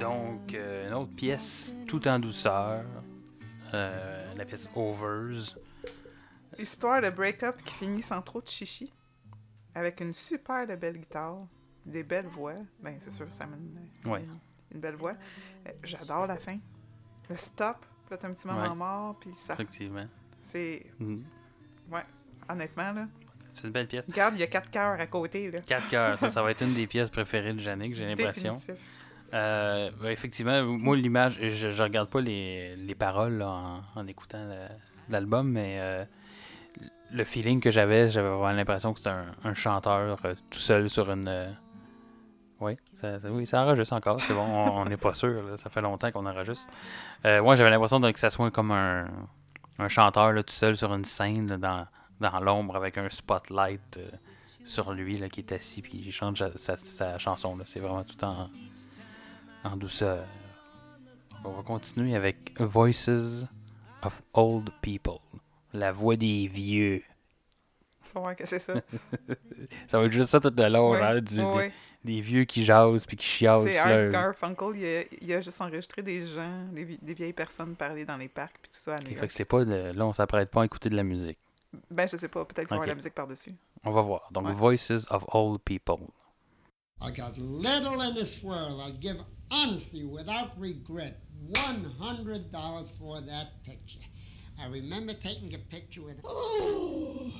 [0.00, 2.84] Donc, euh, une autre pièce tout en douceur.
[3.72, 5.56] Euh, la pièce Overs.
[6.58, 8.92] histoire de break-up qui finit sans trop de chichi.
[9.74, 11.38] Avec une super de belle guitare.
[11.84, 12.54] Des belles voix.
[12.80, 14.20] Ben, c'est sûr, ça mène Ouais.
[14.20, 14.38] une,
[14.72, 15.14] une belle voix.
[15.66, 16.58] Euh, J'adore la fin.
[17.28, 18.74] Le stop, puis là, t'as un petit moment Ouais.
[18.74, 19.54] mort, puis ça.
[19.54, 20.06] Effectivement.
[20.40, 20.86] C'est.
[21.00, 21.24] Mhm.
[21.90, 22.04] Ouais,
[22.48, 23.06] honnêtement, là.
[23.52, 24.04] C'est une belle pièce.
[24.06, 25.60] Regarde, il y a quatre cœurs à côté, là.
[25.60, 28.56] 4 cœurs, ça, ça va être une des pièces préférées de Jannick, j'ai l'impression.
[29.34, 34.40] Euh, effectivement, moi, l'image, je, je regarde pas les, les paroles en, en écoutant
[35.08, 36.04] l'album, mais euh,
[37.10, 39.10] le feeling que j'avais, j'avais vraiment l'impression que c'était
[39.44, 41.54] un, chanteur euh, tout seul sur une.
[42.60, 46.10] Oui, ça, oui, ça enregistre encore, c'est bon, on n'est pas sûr, ça fait longtemps
[46.12, 46.70] qu'on enregistre.
[47.24, 49.06] Moi, j'avais l'impression que ça soit comme un,
[49.78, 51.86] un chanteur tout seul sur une scène dans,
[52.20, 53.98] dans l'ombre avec un spotlight
[54.64, 57.58] sur lui qui est assis puis il chante sa, sa- chanson.
[57.66, 58.48] C'est vraiment tout en,
[59.64, 60.26] en douceur.
[61.44, 63.46] On va continuer avec Voices
[64.02, 65.18] of Old People.
[65.72, 67.02] La voix des vieux.
[68.06, 68.74] Tu vas voir que c'est ça.
[69.88, 71.72] Ça va être juste ça tout le long, Ouais, genre, du- ouais,
[72.04, 73.62] des, vieux qui jasent puis qui chialent.
[73.66, 77.32] C'est Art Garfunkel, il a, il a juste enregistré des gens, des, vi- des vieilles
[77.32, 79.26] personnes parler dans les parcs puis tout ça à New Fait York.
[79.28, 81.38] que c'est pas de- là, on s'apprête pas à écouter de la musique.
[81.90, 82.88] Ben, je sais pas, peut-être qu'il va y avoir Ok.
[82.88, 83.54] la musique par-dessus.
[83.84, 84.28] On va voir.
[84.32, 84.52] Donc, Ouais.
[84.52, 86.08] Voices of Old People.
[87.00, 88.80] I got little in this world.
[88.86, 89.16] I'd give
[89.50, 91.18] honestly, without regret,
[91.52, 94.00] $100 for that picture.
[94.58, 96.22] I remember taking a picture with.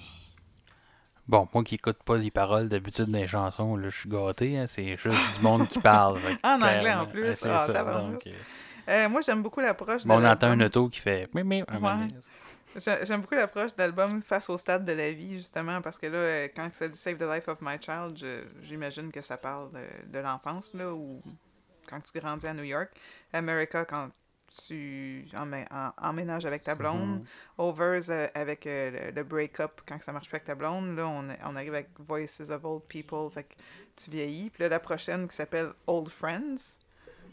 [1.27, 4.59] Bon, moi qui écoute pas les paroles d'habitude des chansons, là, je suis gâté.
[4.59, 6.21] hein, c'est juste du monde qui parle.
[6.21, 7.23] fait que En anglais, en plus.
[7.23, 8.33] ouais, Ah, ça, donc, euh,
[8.89, 11.27] Euh, moi, j'aime beaucoup l'approche bon, on entend un auto qui fait.
[11.33, 11.65] Mais,
[13.05, 16.49] J'aime beaucoup l'approche d'album face au stade de la vie, justement, parce que là, euh,
[16.55, 18.23] quand ça dit Save the Life of My Child,
[18.61, 21.23] j'imagine que ça parle de, de l'enfance, là, ou
[21.89, 22.91] quand tu grandis à New York.
[23.33, 24.11] America, quand
[24.67, 25.27] tu
[25.99, 27.21] emménages avec ta blonde.
[27.21, 27.25] Mhm.
[27.59, 30.97] Overs euh, avec euh, le, break-up quand ça marche pas avec ta blonde.
[30.97, 33.55] Là, on, on arrive avec Voices of Old People, fait que
[33.97, 34.51] tu vieillis.
[34.51, 36.79] Puis là, la prochaine qui s'appelle Old Friends.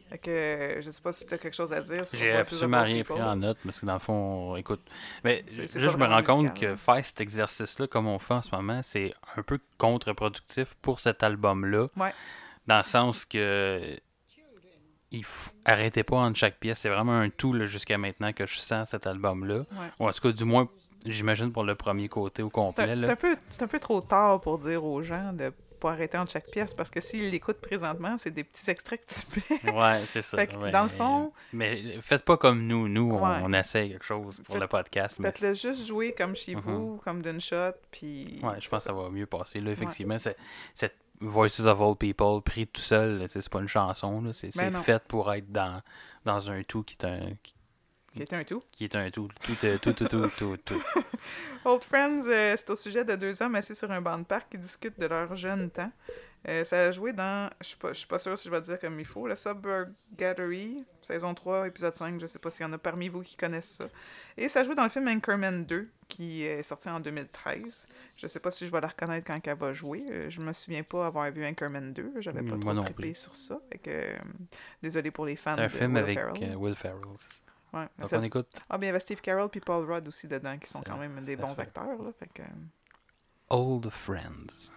[0.10, 3.02] Fait que je sais pas si tu as quelque chose à dire J'ai absolument rien
[3.02, 4.82] pris en note parce que dans le fond, écoute.
[5.24, 6.78] Mais là, je me rends compte musical, que hein.
[6.78, 11.24] faire cet exercice-là comme on fait en ce moment, c'est un peu contre-productif pour cet
[11.24, 11.88] album-là.
[11.96, 12.14] Ouais.
[12.68, 13.98] Dans le sens que.
[15.12, 16.80] Il f- arrêtez pas entre chaque pièce.
[16.80, 19.58] C'est vraiment un tout là, jusqu'à maintenant que je sens cet album-là.
[19.60, 19.66] Ouais.
[20.00, 20.70] Ou en tout cas, du moins,
[21.06, 22.96] j'imagine pour le premier côté au complet.
[22.98, 23.06] c'est
[23.62, 25.52] un un peu trop tard pour dire aux gens de
[25.82, 29.14] pas arrêter entre chaque pièce parce que s'ils l'écoutent présentement, c'est des petits extraits que
[29.14, 29.72] tu fais.
[29.74, 30.46] Ouais, c'est ça.
[30.46, 30.70] Que, ouais.
[30.72, 32.88] dans le fond- Mais faites pas comme nous.
[32.88, 33.38] Nous, on, Ouais.
[33.44, 35.18] on essaie quelque chose pour Faites- le podcast.
[35.20, 36.62] Mais Faites-le juste jouer comme chez Mhm.
[36.62, 38.40] vous, comme d'une shot, puis...
[38.44, 38.90] Ouais, je pense que ça.
[38.90, 39.60] ça va mieux passer.
[39.60, 40.38] Là, effectivement, c'est
[40.76, 45.04] cette Voices of Old People pris tout seul, c'est pas une chanson, c'est Ben fait
[45.04, 45.82] pour être dans,
[46.26, 47.54] dans un tout qui est un qui,
[48.14, 48.64] Qui était un tout.
[48.72, 49.30] qui est un tout.
[49.44, 50.82] Tout, euh, tout, tout, tout, tout, tout.
[51.66, 54.50] Old Friends, euh, c'est au sujet de deux hommes assis sur un banc de parc
[54.52, 55.92] qui discutent de leur jeune temps.
[56.48, 58.62] Euh, ça a joué dans, je suis pas, je suis pas sûr si je vais
[58.62, 62.70] dire comme il faut, le Suburgatory, saison 3, épisode 5, je sais pas s'il y
[62.70, 63.88] en a parmi vous qui connaissent ça.
[64.38, 67.88] Et ça joue dans le film Anchorman 2, qui est sorti en 2013.
[68.18, 70.04] Je sais pas si je vais la reconnaître quand elle va jouer.
[70.10, 73.36] Euh, Je me souviens pas avoir vu Anchorman 2, j'avais pas Moi trop trippé sur
[73.36, 73.60] ça.
[73.72, 74.18] Fait que, euh,
[74.82, 76.52] désolé pour les fans C'est un de film Will avec Ferrell.
[76.52, 77.06] euh, Will Ferrell.
[77.74, 80.08] Ouais, Donc ça- on écoute Ah, bien, il y avait Steve Carell puis Paul Rudd
[80.08, 82.02] aussi dedans, qui sont quand même des bons acteurs.
[82.02, 82.46] Là, fait que, euh,
[83.50, 84.72] Old Friends.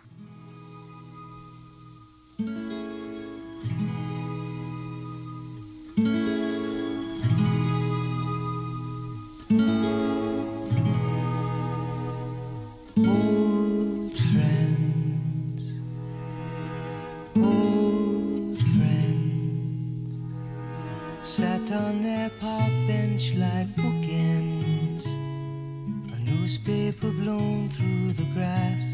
[26.45, 28.87] Newspaper blown through the grass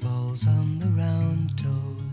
[0.00, 2.11] falls on the round toes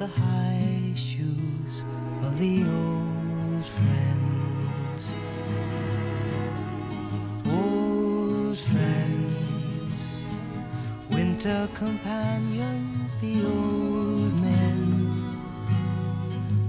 [0.00, 1.84] the high shoes
[2.22, 5.02] of the old friends.
[7.46, 10.00] Old friends,
[11.10, 15.38] winter companions, the old men,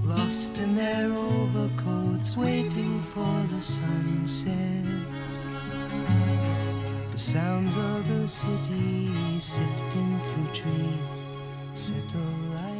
[0.04, 4.84] lost in their overcoats, waiting for the sunset.
[7.12, 11.22] The sounds of the city sifting through trees
[11.72, 12.71] settle dust.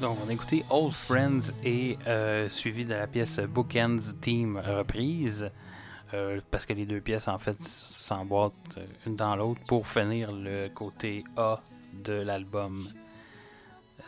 [0.00, 5.50] Donc, on a écouté Old Friends et euh, suivi de la pièce Bookends Team reprise.
[6.14, 10.68] euh, parce que les deux pièces, en fait, s'emboîtent une dans l'autre pour finir le
[10.68, 11.60] côté A
[11.92, 12.88] de l'album.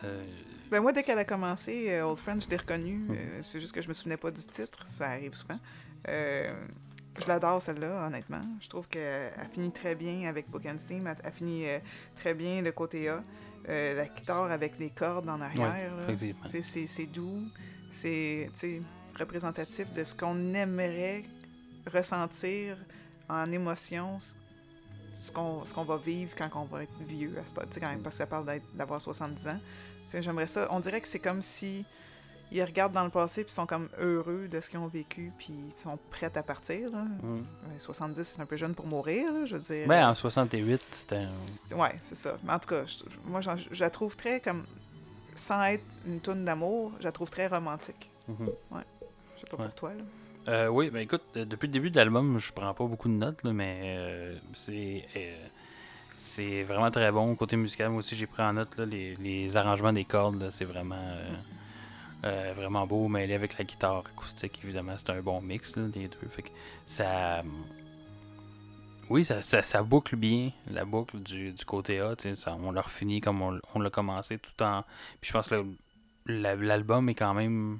[0.03, 0.25] Euh,
[0.71, 3.03] Ben moi, dès qu'elle a commencé, Old Friends, je l'ai reconnue.
[3.11, 4.83] Euh, c'est juste que je me souvenais pas du titre.
[4.87, 5.59] Ça arrive souvent.
[6.07, 8.41] Je l'adore, celle-là, honnêtement.
[8.61, 11.07] Je trouve qu'elle elle finit très bien avec Book and Steam.
[11.07, 11.67] Elle, elle finit
[12.17, 13.23] très bien le côté A.
[13.69, 15.73] Euh, la guitare avec les cordes en arrière,
[16.09, 16.49] effectivement.
[16.51, 16.63] c'est-
[17.07, 17.43] doux.
[17.91, 18.51] C'est
[19.19, 21.25] représentatif de ce qu'on aimerait
[21.93, 22.77] ressentir
[23.29, 24.19] en émotion,
[25.15, 28.19] ce- qu'on qu'on va vivre quand on va être vieux, à ce quand, parce que
[28.19, 29.61] ça parle d'avoir 70 ans.
[30.21, 30.67] J'aimerais ça.
[30.71, 31.85] On dirait que c'est comme si
[32.53, 35.49] ils regardent dans le passé puis sont comme heureux de ce qu'ils ont vécu puis
[35.53, 36.91] ils sont prêts à partir.
[36.91, 37.05] Là.
[37.23, 37.37] mm.
[37.37, 39.87] Ouais, 70, c'est un peu jeune pour mourir, là, je veux dire.
[39.89, 41.25] Ben, en 68, c'était.
[41.75, 42.37] Ouais, c'est ça.
[42.45, 44.65] Mais en tout cas, je- moi, je la trouve très comme.
[45.35, 48.11] Sans être une toune d'amour, je la trouve très romantique.
[48.29, 48.37] Mhm.
[48.51, 49.65] Je sais pas Ouais.
[49.67, 50.03] pour toi, là.
[50.49, 53.15] Euh, oui, ben écoute, euh, depuis le début de l'album, je prends pas beaucoup de
[53.15, 55.37] notes, là, mais euh, c'est euh,
[56.19, 57.35] c'est vraiment très bon.
[57.37, 60.41] Côté musical, moi aussi, j'ai pris en note là, les, les arrangements des cordes.
[60.43, 61.33] là, C'est vraiment euh,
[62.25, 64.95] Euh, vraiment beau, mêlé avec la guitare acoustique, évidemment.
[64.97, 66.29] C'est un bon mix, là, des deux.
[66.31, 66.51] Fait que
[66.87, 67.43] ça.
[69.11, 72.15] Oui, ça, ça, ça boucle bien la boucle du, du côté A.
[72.37, 74.83] ça- on l'a refini comme on, on l'a commencé tout en.
[75.21, 75.65] Puis je pense que
[76.27, 77.79] l'album est quand même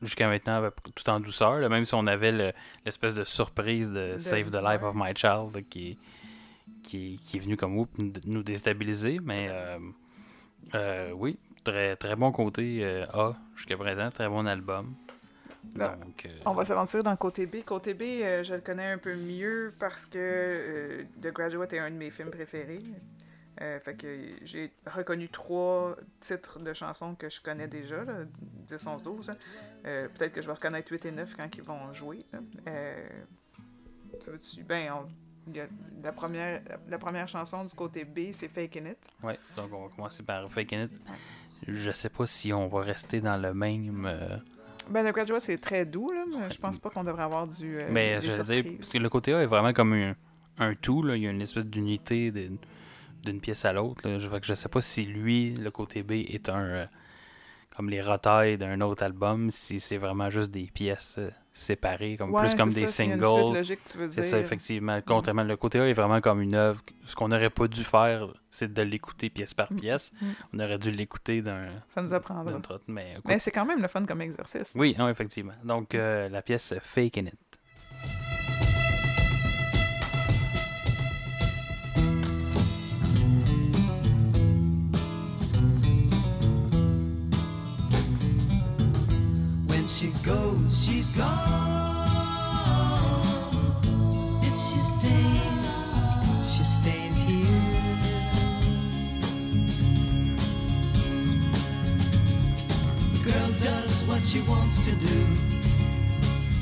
[0.00, 1.58] jusqu'à maintenant tout en douceur.
[1.58, 2.52] là, même si on avait le-
[2.86, 5.98] l'espèce de surprise de, De- Save the Life of My Child là, qui, est,
[6.84, 7.88] qui, est- qui est venu comme nous,
[8.26, 9.18] nous déstabiliser.
[9.22, 9.78] Mais euh,
[10.74, 14.10] euh, oui, très, très bon côté euh, A jusqu'à présent.
[14.10, 14.94] Très bon album.
[15.74, 17.64] Là, Donc, euh, On va s'aventurer dans le côté B.
[17.64, 21.90] Côté B, euh, je le connais un peu mieux parce que The Graduate est un
[21.90, 22.82] de mes films préférés.
[23.56, 24.06] Fait que
[24.42, 28.12] j'ai reconnu trois titres de chansons que je connais déjà, là,
[28.68, 29.30] 10, 11, 12.
[29.30, 29.36] hein.
[29.86, 32.26] Euh, Peut-être que je vais reconnaître 8 et 9 quand ils vont jouer.
[34.20, 35.08] tu ben, on-
[36.02, 38.98] la, première, la première chanson du côté B, c'est Faking It.
[39.22, 40.90] Ouais, donc on va commencer par Faking It.
[41.66, 44.06] Je sais pas si on va rester dans le même.
[44.06, 44.36] euh,
[44.90, 47.78] Ben, The Graduate, c'est très doux, là, mais je pense pas qu'on devrait avoir du.
[47.78, 50.14] euh, mais je veux dire, parce que le côté A est vraiment comme un,
[50.58, 51.02] un tout.
[51.02, 51.16] Là.
[51.16, 54.02] Il y a une espèce d'unité d'une, pièce à l'autre.
[54.18, 56.60] Je, je sais pas si lui, le côté B, est un.
[56.64, 56.86] euh,
[57.76, 61.18] comme les retailles d'un autre album, si c'est vraiment juste des pièces
[61.54, 63.24] séparées, comme Ouais, plus comme des singles.
[64.10, 65.00] C'est ça, effectivement.
[65.06, 66.82] Contrairement, le côté A est vraiment comme une œuvre.
[67.06, 70.10] Ce qu'on n'aurait pas dû faire, c'est de l'écouter pièce par pièce.
[70.20, 70.26] Mm.
[70.52, 71.68] On aurait dû l'écouter d'un.
[71.94, 72.60] Ça nous apprendra.
[72.88, 74.72] Mais, Mais c'est quand même le fun comme exercice.
[74.74, 75.54] oui, non, effectivement.
[75.62, 77.38] Donc, euh, la pièce Faking It.
[90.04, 91.30] She goes, she's gone.
[94.42, 95.86] If she stays,
[96.54, 97.98] she stays here.
[103.12, 105.26] The girl does what she wants to do.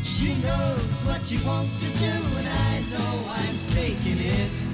[0.04, 4.71] She knows what she wants to do, and I know I'm faking it.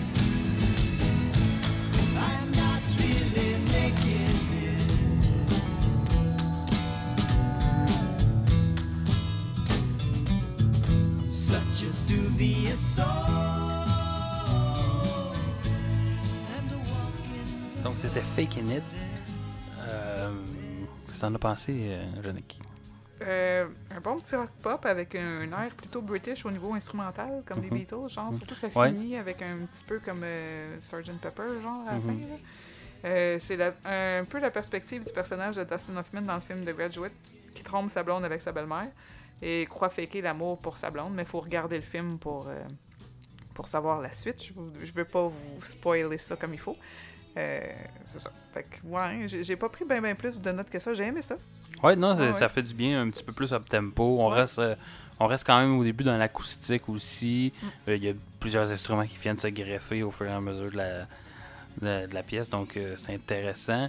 [18.09, 18.83] C'était Faking It.
[19.81, 20.31] Euh,
[21.07, 22.59] Qu'est-ce que t'en as pensé, euh, Yannick?
[23.23, 27.61] Euh, un bon petit rock pop avec un air plutôt british au niveau instrumental, comme
[27.63, 27.79] les Mhm.
[27.79, 28.33] Beatles, genre.
[28.33, 28.91] Surtout ça Ouais.
[28.91, 31.19] finit avec un petit peu comme euh, Sgt.
[31.21, 32.21] Pepper, genre, à la Mhm.
[32.23, 32.29] fin.
[33.05, 36.75] Euh, c'est un peu la perspective du personnage de Dustin Hoffman dans le film The
[36.77, 37.13] Graduate,
[37.55, 38.89] qui trompe sa blonde avec sa belle-mère
[39.43, 42.49] et croit faker l'amour pour sa blonde, mais il faut regarder le film pour,
[43.55, 44.43] pour savoir la suite.
[44.45, 44.53] Je,
[44.85, 46.77] je veux pas vous spoiler ça comme il faut.
[47.39, 47.61] Euh,
[48.05, 48.31] c'est ça.
[48.53, 50.93] Fait que, ouais, j'ai pas pris bien ben plus de notes que ça.
[50.95, 51.37] J'ai aimé ça.
[51.83, 52.33] Ouais, non, Ah ouais.
[52.33, 54.19] ça fait du bien, un petit peu plus up tempo.
[54.21, 54.41] On Ouais.
[54.41, 54.59] reste.
[54.59, 54.75] euh,
[55.21, 57.53] on reste quand même au début dans l'acoustique aussi.
[57.63, 57.67] Mm.
[57.91, 60.71] Euh, Il y a plusieurs instruments qui viennent se greffer au fur et à mesure
[60.73, 61.01] de la,
[61.81, 63.89] de, de la pièce, donc c'est intéressant.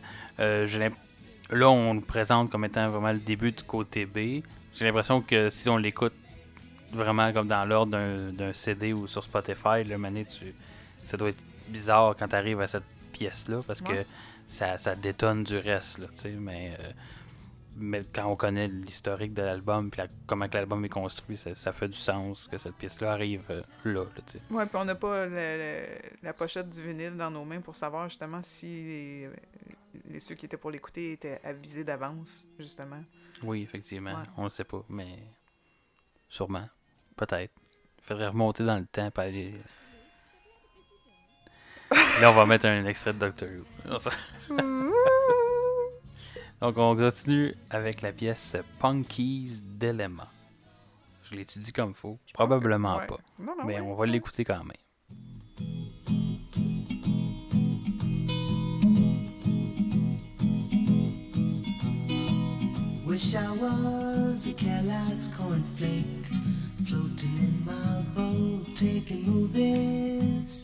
[1.51, 4.43] Là, on le présente comme étant vraiment le début du côté B.
[4.75, 6.13] J'ai l'impression que si on l'écoute
[6.91, 10.53] vraiment comme dans l'ordre d'un- d'un CD ou sur Spotify, là, mané, tu,
[11.03, 12.83] ça doit être bizarre quand tu arrives à cette
[13.19, 14.05] pièce-là parce que
[14.47, 16.91] ça, ça détonne du reste, là, tu sais, mais, euh,
[17.75, 21.71] mais quand on connaît l'historique de l'album puis la- comment l'album est construit, ça, ça
[21.73, 24.41] fait du sens que cette pièce-là arrive euh, là, là, tu sais.
[24.49, 27.75] Ouais, puis on n'a pas le- le- la pochette du vinyle dans nos mains pour
[27.75, 29.29] savoir justement si les,
[30.09, 33.03] les- ceux qui étaient pour l'écouter étaient avisés d'avance, justement.
[33.43, 34.25] Oui, effectivement, Ouais.
[34.37, 35.17] on le sait pas, mais
[36.27, 36.67] sûrement,
[37.15, 37.53] peut-être.
[37.99, 39.53] Il faudrait remonter dans le temps pour aller...
[42.21, 43.99] Là, on va mettre un extrait de Doctor Who.
[46.61, 50.27] Donc, on continue avec la pièce Punky's Dilemma.
[51.31, 52.17] Je l'étudie comme faut.
[52.33, 53.07] Probablement Ouais.
[53.07, 53.19] pas.
[53.39, 53.81] Non, non, Mais ouais.
[53.81, 54.73] on va l'écouter quand même.
[63.05, 66.27] Wish I was a Kellogg's cornflake
[66.85, 70.63] floating in my boat, taking movies,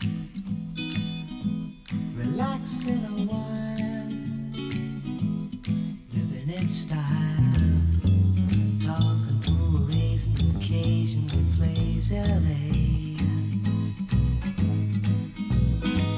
[2.26, 4.10] relaxed in a while,
[6.14, 6.99] living in style,
[8.84, 12.65] talking to a raisin occasionally plays LA.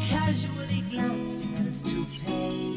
[0.05, 2.75] Casually glancing at his toupee.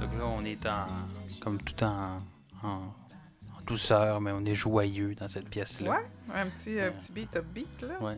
[0.00, 0.86] Donc là, on est en,
[1.40, 2.20] comme tout en,
[2.62, 2.92] en
[3.66, 5.90] douceur, mais on est joyeux dans cette pièce-là.
[5.90, 6.04] Ouais,
[6.34, 6.90] un petit, euh, Ouais.
[6.92, 7.12] petit
[7.54, 7.94] beat là.
[8.00, 8.16] Ouais.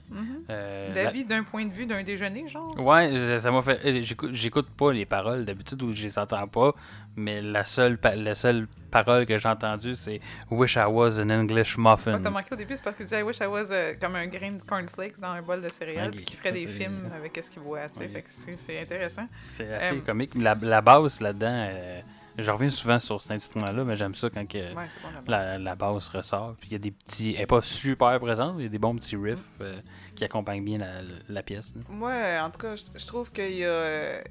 [0.50, 2.78] Euh, La la- vie d'un point de vue d'un déjeuner, genre.
[2.78, 3.80] Ouais, ça- m'a fait.
[3.84, 6.74] euh, J'écoute, j'écoute pas les paroles d'habitude ou je les entends pas,
[7.16, 10.20] mais la seule, pa- la seule parole que j'ai entendue, c'est
[10.50, 12.14] Wish I was an English muffin.
[12.14, 14.14] Ah, t'as manqué au début, c'est parce qu'il disait I wish I was euh, comme
[14.16, 16.16] un grain de cornflakes dans un bol de céréales, Ok.
[16.16, 18.06] puis qu'il ferait des films avec ce qu'il voit, tu sais.
[18.06, 18.12] Ok.
[18.12, 19.26] Fait que c'est c'est intéressant.
[19.56, 20.32] C'est assez Euh, comique.
[20.34, 22.00] La, la basse là-dedans, euh,
[22.38, 25.74] je reviens souvent sur cet instrument-là, mais j'aime ça quand que Ouais, bon la, la
[25.74, 26.54] basse ressort.
[26.58, 27.32] Puis il y a des petits.
[27.34, 29.80] Elle n'est pas super présente, il y a des bons petits riffs euh,
[30.14, 31.72] qui accompagnent bien la, la pièce.
[31.88, 34.22] Moi, euh, en tout cas, je, trouve qu'il y a euh,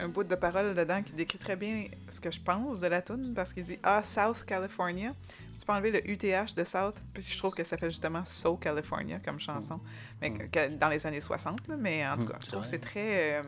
[0.00, 3.02] un bout de parole dedans qui décrit très bien ce que je pense de la
[3.02, 5.12] tune parce qu'il dit Ah, South California.
[5.58, 8.56] Tu peux enlever le UTH de South, puis je trouve que ça fait justement So
[8.56, 9.78] California comme chanson.
[10.20, 12.60] Mais que- que- dans les années 60, là, mais en tout Mm, cas, je trouve
[12.62, 13.42] que c'est très euh,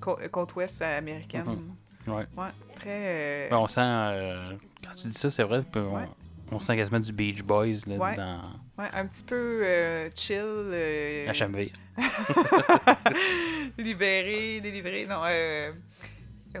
[0.00, 1.44] cô- côte ouest américaine.
[2.06, 2.26] Ouais.
[2.36, 2.88] Ouais, très.
[2.90, 3.80] euh, Ouais, on sent.
[3.82, 4.36] euh,
[4.82, 6.04] quand tu dis ça, c'est vrai, on, Ouais.
[6.52, 10.36] on sent quasiment du Beach Boys là, dans ouais, un petit peu euh, chill.
[10.42, 11.70] euh, HMV.
[13.78, 15.06] libéré, délivré.
[15.06, 15.72] Non, euh,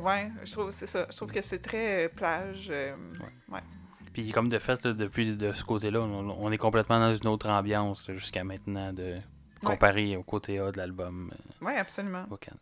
[0.00, 1.06] ouais, je trouve c'est ça.
[1.10, 2.70] Je trouve que c'est très plage.
[2.70, 3.60] ouais.
[4.12, 7.26] Puis comme de fait, là, depuis de ce côté-là, on, on est complètement dans une
[7.26, 9.16] autre ambiance jusqu'à maintenant, de
[9.64, 11.32] comparé au côté A de l'album.
[11.32, 12.24] euh, Ouais, absolument.
[12.30, 12.52] Hawkins.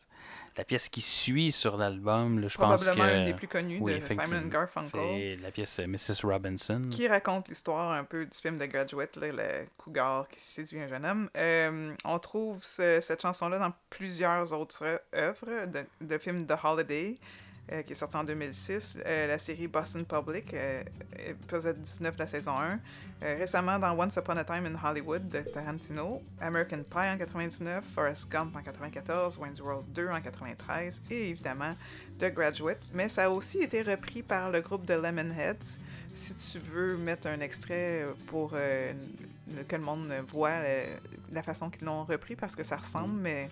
[0.58, 2.84] La pièce qui suit sur l'album, je pense que...
[2.90, 4.48] Probablement une des plus connues Oui, de Simon.
[4.48, 4.90] Garfunkel.
[5.00, 6.24] C'est la pièce euh, Mrs.
[6.30, 6.82] Robinson.
[6.90, 10.88] Qui raconte l'histoire un peu du film de Graduate, là, le cougar qui séduit un
[10.88, 11.30] jeune homme.
[11.38, 17.16] Euh, on trouve ce- cette chanson-là dans plusieurs autres œuvres de, de films The Holiday,
[17.70, 20.82] euh, qui est sorti en 2006, euh, la série Boston Public, euh,
[21.28, 22.80] épisode 19 de la saison 1,
[23.22, 27.84] euh, récemment dans Once Upon a Time in Hollywood de Tarantino, American Pie en 99,
[27.94, 31.74] Forrest Gump en 94, Wayne's World 2 en 93 et évidemment
[32.18, 32.80] The Graduate.
[32.92, 35.78] Mais ça a aussi été repris par le groupe de Lemonheads.
[36.14, 40.56] Si tu veux mettre un extrait pour que le monde voit
[41.32, 43.48] la façon qu'ils l'ont repris, parce que ça ressemble, mais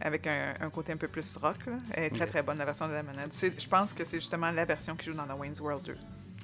[0.00, 1.56] avec un, un côté un peu plus rock.
[1.66, 1.74] là.
[1.94, 3.28] Elle est très très bonne, la version de Lemonheads.
[3.32, 5.96] C'est- Je pense que c'est justement la version qui joue dans The Wayne's World 2.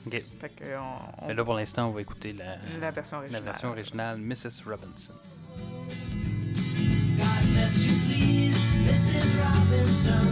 [0.06, 0.22] Ok.
[0.40, 3.22] Fait que on- on- Mais là, pour l'instant, on va écouter la, La version la
[3.22, 3.42] originale.
[3.44, 4.62] version originale, Mrs.
[4.66, 5.14] Robinson.
[7.16, 9.38] God bless you, please, Mrs.
[9.42, 10.26] Robinson.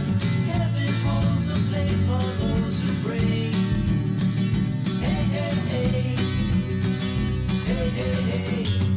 [0.51, 3.51] Heaven holds a place for those who pray.
[5.01, 6.15] Hey, hey, hey.
[7.65, 8.92] Hey, hey, hey.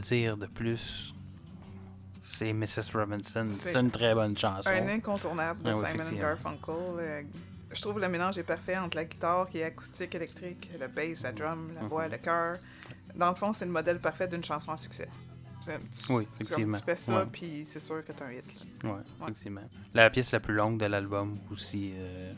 [0.00, 1.14] Quoi dire de plus?
[2.22, 2.92] C'est Mrs.
[2.94, 3.48] Robinson.
[3.60, 4.68] C'est une très bonne chanson.
[4.68, 6.20] Un incontournable de Ah oui, Simon.
[6.20, 6.74] Garfunkel.
[6.98, 7.22] Euh,
[7.72, 11.22] je trouve le mélange est parfait entre la guitare qui est acoustique, électrique, le bass,
[11.22, 11.88] la drum, la Mhm.
[11.88, 12.58] voix, le chœur.
[13.14, 15.08] Dans le fond, c'est le modèle parfait d'une chanson à succès.
[15.62, 16.78] Tu, Oui, effectivement.
[16.78, 18.44] Tu fais ça, puis c'est sûr que tu as un hit.
[18.84, 18.90] là.
[18.92, 19.60] Ouais, effectivement.
[19.94, 22.32] La pièce la plus longue de l'album aussi, euh,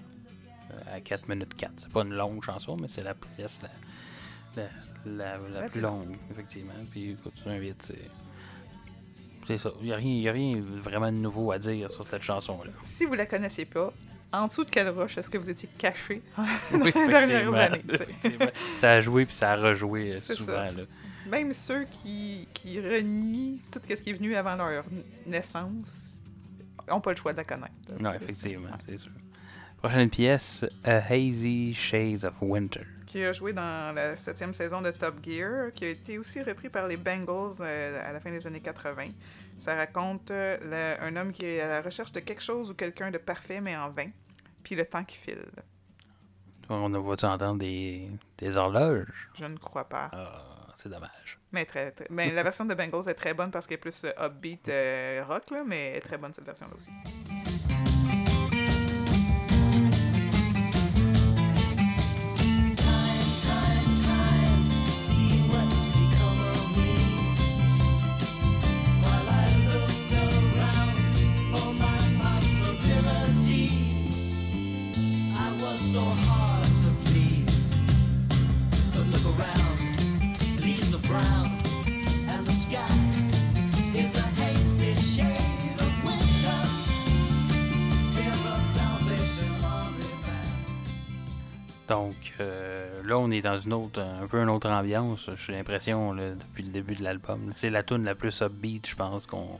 [0.72, 1.72] euh, à 4 minutes 4.
[1.78, 4.68] C'est pas une longue chanson, mais c'est la pièce la, la,
[5.06, 6.72] la- plus longue, effectivement.
[6.90, 9.58] Puis écoute, c'est un c'est.
[9.58, 9.70] Ça.
[9.80, 9.92] Il n'y
[10.28, 12.70] a, a rien vraiment de nouveau à dire sur cette chanson-là.
[12.84, 13.92] Si vous la connaissiez pas,
[14.32, 17.82] en dessous de quelle roche est-ce que vous étiez caché dans Oui, les dernières années?
[18.76, 20.52] ça a joué puis ça a rejoué euh, souvent.
[20.52, 20.84] là.
[21.28, 24.84] Même ceux qui, qui renient tout ce qui est venu avant leur
[25.26, 26.20] naissance
[26.88, 27.72] n'ont pas le choix de la connaître.
[27.98, 29.12] Non, effectivement, c'est sûr.
[29.82, 32.82] Prochaine pièce, A Hazy Shades of Winter.
[33.10, 36.68] Qui a joué dans la septième saison de Top Gear, qui a été aussi repris
[36.68, 39.08] par les Bengals euh, à la fin des années 80.
[39.58, 40.56] Ça raconte euh,
[41.00, 43.60] le- un homme qui est à la recherche de quelque chose ou quelqu'un de parfait
[43.60, 44.06] mais en vain,
[44.62, 45.42] puis le temps qui file.
[46.68, 48.08] On voulu entendre des,
[48.38, 49.28] des horloges?
[49.34, 50.08] Je ne crois pas.
[50.12, 51.40] Ah, c'est dommage.
[51.50, 54.04] Mais très, très- ben, la version de Bengals est très bonne parce qu'elle est plus
[54.04, 56.90] euh, upbeat euh, rock, là, mais elle est très bonne cette version-là aussi.
[92.40, 95.28] Euh, là, on est dans une autre, un peu une autre ambiance.
[95.36, 97.50] J'ai l'impression depuis le début de l'album.
[97.54, 99.58] C'est la tune la plus upbeat, je pense, qu'on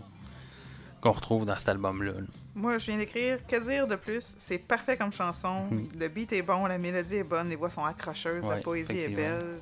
[1.03, 2.13] retrouve dans cet album-là.
[2.13, 2.27] là.
[2.55, 4.35] Moi, je viens d'écrire Que dire de plus?
[4.39, 5.67] C'est parfait comme chanson.
[5.71, 5.87] Hmm.
[5.99, 9.09] Le beat est bon, la mélodie est bonne, les voix sont accrocheuses, la poésie est
[9.09, 9.59] belle.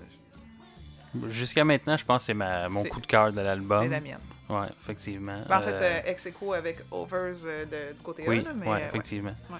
[1.28, 3.82] Jusqu'à maintenant, je pense que c'est mon coup de cœur de l'album.
[3.82, 4.18] C'est la mienne.
[4.48, 5.42] Ouais, effectivement.
[5.48, 8.50] Ben, en fait, Euh, euh, ex aequo avec Overs euh, de- du côté oui, là,
[8.54, 8.82] mais ouais.
[8.88, 9.34] effectivement.
[9.50, 9.58] Ouais.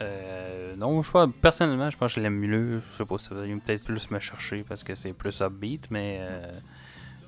[0.00, 2.80] Euh, non, je pas, personnellement, je pense que je l'aime mieux.
[2.92, 6.18] Je sais pas, ça va peut-être plus me chercher parce que c'est plus upbeat, mais
[6.20, 6.42] euh,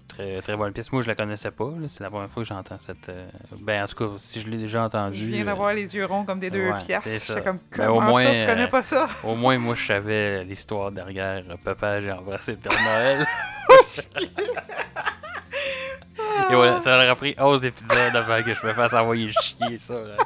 [0.08, 0.90] très, très bonne pièce.
[0.90, 1.70] Moi, je la connaissais pas.
[1.88, 3.08] C'est la première fois que j'entends cette.
[3.10, 3.28] euh,
[3.60, 5.18] Ben, en tout cas, si je l'ai déjà entendu.
[5.18, 7.00] Je viens d'avoir les yeux ronds comme des deux ouais, ça.
[7.04, 9.08] J'étais comme, Ben, au moins, ça, tu connais pas ça?
[9.22, 13.26] Au moins, moi, je savais l'histoire derrière Papa, j'ai embrassé le Père Noël.
[16.50, 20.16] Et voilà, ça aurait pris 11 épisodes avant que je me fasse envoyer chier euh,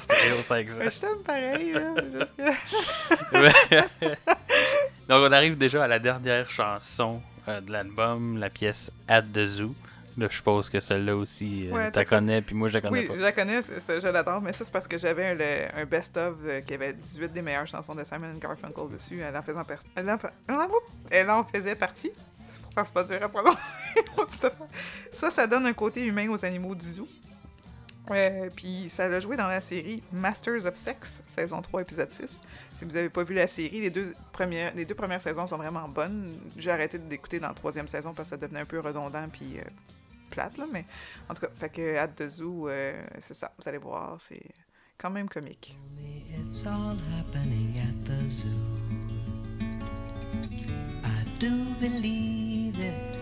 [0.00, 0.76] sur Stereo 500.
[0.78, 1.94] Mais je t'aime pareil, là.
[2.12, 4.06] juste que-
[5.08, 9.46] Donc, on arrive déjà à la dernière chanson euh, de l'album, la pièce At the
[9.46, 9.74] Zoo.
[10.16, 12.16] Là, je suppose que celle-là aussi, euh, Ouais, check ça.
[12.16, 13.14] connais, puis moi, je la connais Oui, pas.
[13.16, 16.74] je la connais, je l'adore, mais ça, c'est parce que j'avais un, best-of euh, qui
[16.74, 19.20] avait 18 des meilleures chansons de Simon Garfunkel dessus.
[19.22, 19.58] Elle en faisait,
[19.96, 20.18] elle en,
[21.10, 22.12] elle en- faisait partie.
[22.76, 23.58] C'est pas dur à prononcer.
[25.12, 27.08] Ça, ça donne un côté humain aux animaux du zoo.
[28.10, 32.40] Euh, puis ça l'a joué dans la série Masters of Sex, saison 3, épisode 6.
[32.74, 35.56] Si vous avez pas vu la série, les deux premières, les deux premières saisons sont
[35.56, 36.36] vraiment bonnes.
[36.56, 39.58] J'ai arrêté d'écouter dans la troisième saison parce que ça devenait un peu redondant puis
[39.58, 39.62] euh,
[40.30, 40.84] plate, là, mais
[41.28, 44.42] en tout cas, fait que At the Zoo, euh, c'est ça, vous allez voir, c'est
[44.98, 45.78] quand même comique.
[46.38, 48.48] It's all happening at the zoo.
[51.04, 51.50] I do
[51.80, 53.18] believe it.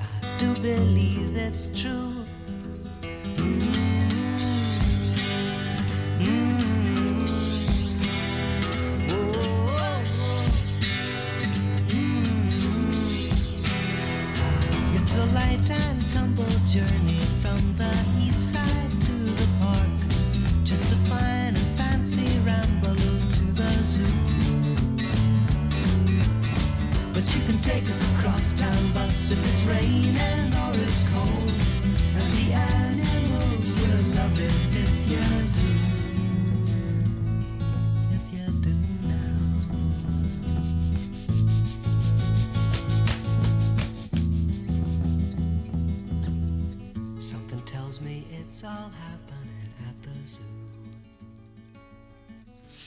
[0.00, 2.24] I do believe it's true.
[15.50, 17.19] Light and tumble journey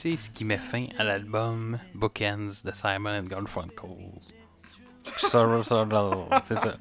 [0.04, 3.88] C'est ce qui met fin à l'album Bookends de Simon and Garfunkel.
[5.16, 6.74] Sorrow, sorrow, c'est ça.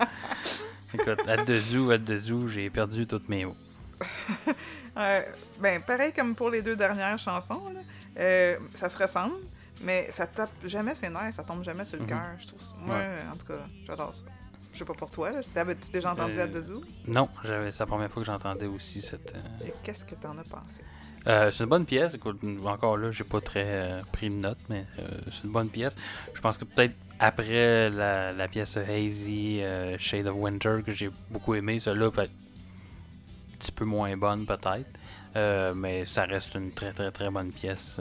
[0.94, 3.56] Écoute, à zoo, à zoo, j'ai perdu tous mes mots.
[4.95, 5.22] Euh,
[5.60, 7.80] ben, pareil comme pour les deux dernières chansons, là,
[8.20, 9.38] euh, ça se ressemble,
[9.82, 12.10] mais ça tape jamais ses nerfs, ça tombe jamais sur le Mhm.
[12.10, 12.22] cœur.
[12.38, 13.24] Je trouve ça- Moi, Ouais.
[13.34, 14.26] en tout cas, j'adore ça.
[14.72, 15.40] Je sais pas pour toi, là.
[15.52, 16.84] T'avais-tu déjà entendu Euh, the Zoo?
[17.08, 19.34] Non, c'est la première fois que j'entendais aussi cette.
[19.36, 20.84] euh, qu'est-ce que t'en as pensé?
[21.28, 22.14] Euh, c'est une bonne pièce.
[22.14, 25.70] Écoute, encore là, j'ai pas très euh, pris de notes, mais euh, c'est une bonne
[25.70, 25.95] pièce.
[26.34, 31.10] Je pense que peut-être après la, la pièce Hazy, euh, Shade of Winter, que j'ai
[31.30, 35.76] beaucoup aimé, celle-là peut être un petit peu moins bonne peut-être.
[35.76, 38.00] Mais ça reste une très très très bonne pièce.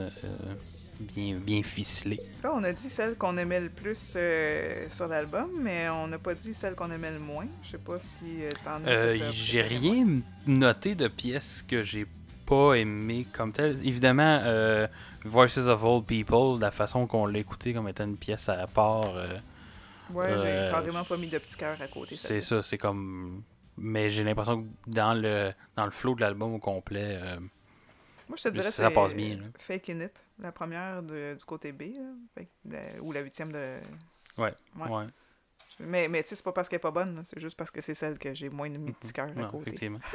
[1.00, 2.20] bien, bien ficelée.
[2.42, 4.16] Là, on a dit celle qu'on aimait le plus
[4.90, 7.46] sur l'album, mais on n'a pas dit celle qu'on aimait le moins.
[7.62, 9.30] Je sais pas si t'en as.
[9.32, 12.06] J'ai rien noté de pièces que j'ai
[12.46, 13.78] pas aimé comme telle.
[13.86, 14.86] Évidemment, euh,
[15.24, 19.08] Voices of Old People, la façon qu'on l'a écouté comme étant une pièce à part,
[19.16, 19.38] euh,
[20.10, 22.16] Ouais, j'ai Euh, carrément pas mis de petit cœur à côté.
[22.16, 23.42] C'est ça, c'est comme.
[23.78, 27.18] Mais j'ai l'impression que dans le dans le flow de l'album au complet,
[28.28, 29.44] Moi, je te dirais Ça c'est passe bien, là.
[29.58, 31.82] Fake In It, la première de- du côté B,
[32.36, 33.78] là, la- ou la huitième de...
[34.38, 34.88] ouais, Ouais.
[34.90, 35.04] ouais.
[35.80, 37.80] Mais, mais tu sais, c'est pas parce qu'elle est pas bonne, c'est juste parce que
[37.80, 39.70] c'est celle que j'ai moins mis de petit cœur à Non, côté.
[39.70, 40.00] effectivement.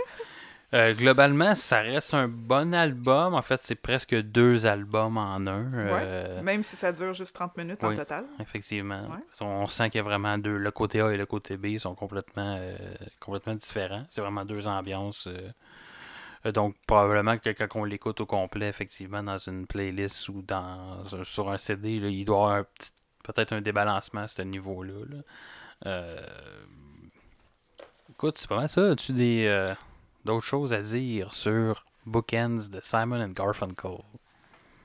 [0.73, 3.33] Euh, globalement, ça reste un bon album.
[3.35, 5.73] En fait, c'est presque deux albums en un.
[5.73, 8.25] euh, Même si ça dure juste 30 minutes en total.
[8.41, 9.03] Effectivement.
[9.09, 9.23] Ouais.
[9.41, 10.57] On, sent qu'il y a vraiment deux.
[10.57, 12.75] Le côté A et le côté B sont complètement, euh,
[13.21, 14.05] complètement différents.
[14.09, 15.29] C'est vraiment deux ambiances.
[16.53, 21.23] donc, probablement que quand on l'écoute au complet, effectivement, dans une playlist ou dans un-
[21.23, 22.63] sur un CD, là, il doit y avoir
[23.23, 24.93] peut-être un débalancement à ce niveau-là.
[25.09, 25.17] là.
[25.85, 26.21] Euh,
[28.09, 28.91] Écoute, c'est pas mal ça.
[28.91, 29.45] As-tu des,
[30.27, 33.97] d'autres choses à dire sur Bookends de Simon and Garfunkel?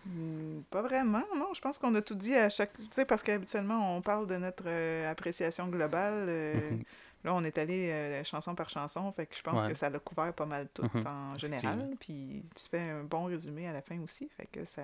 [0.04, 1.54] Hmm, Pas vraiment, non.
[1.54, 2.72] Je pense qu'on a tout dit à chaque.
[2.76, 6.26] Tu sais, parce qu'habituellement, on parle de notre euh, appréciation globale.
[6.28, 6.82] euh, Mhm.
[7.24, 9.12] Là, on est allé euh, chanson par chanson.
[9.12, 9.68] Fait que je pense Ouais.
[9.68, 11.90] que ça l'a couvert pas mal tout Mhm, en général.
[12.00, 14.28] Puis tu fais un bon résumé à la fin aussi.
[14.36, 14.82] Fait que ça,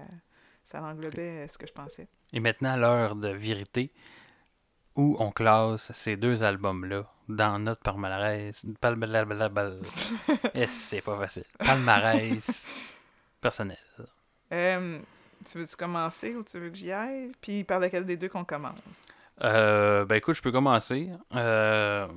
[0.65, 2.07] ça englobait ce que je pensais.
[2.33, 3.91] Et maintenant, l'heure de vérité,
[4.99, 8.67] où on classe ces deux albums-là dans notre palmarès.
[10.55, 11.45] Eh, c'est pas facile.
[11.59, 12.67] Palmarès
[13.41, 13.79] personnel.
[14.53, 14.99] Euh,
[15.49, 17.31] tu veux-tu commencer ou tu veux que j'y aille?
[17.41, 18.75] Puis par lequel des deux qu'on commence?
[19.45, 21.11] Euh, ben écoute, je peux commencer.
[21.33, 22.09] Euh,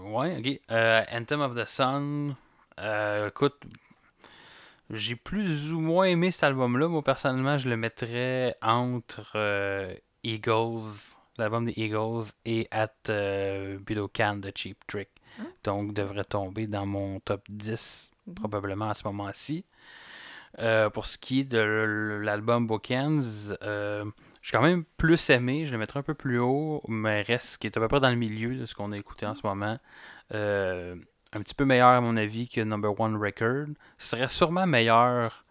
[0.00, 0.60] ouais, ok.
[0.72, 2.34] Euh, Anthem of the Sun.
[2.80, 3.62] Euh, écoute,
[4.90, 6.88] j'ai plus ou moins aimé cet album-là.
[6.88, 14.52] Moi, personnellement, je le mettrais entre Eagles, l'album des Eagles, et At euh, Budokan de
[14.54, 15.08] Cheap Trick.
[15.64, 18.34] Donc, devrait tomber dans mon top 10, Mhm.
[18.34, 19.64] probablement à ce moment-ci.
[20.58, 23.20] Euh, pour ce qui est de l'album Bookends,
[23.62, 24.04] euh,
[24.42, 27.66] j'ai quand même plus aimé, je le mettrais un peu plus haut, mais reste qui
[27.66, 29.78] est à peu près dans le milieu de ce qu'on a écouté en ce moment.
[30.32, 30.96] Euh,
[31.32, 33.66] un petit peu meilleur à mon avis que Number One Record.
[33.98, 35.44] Ce serait sûrement meilleur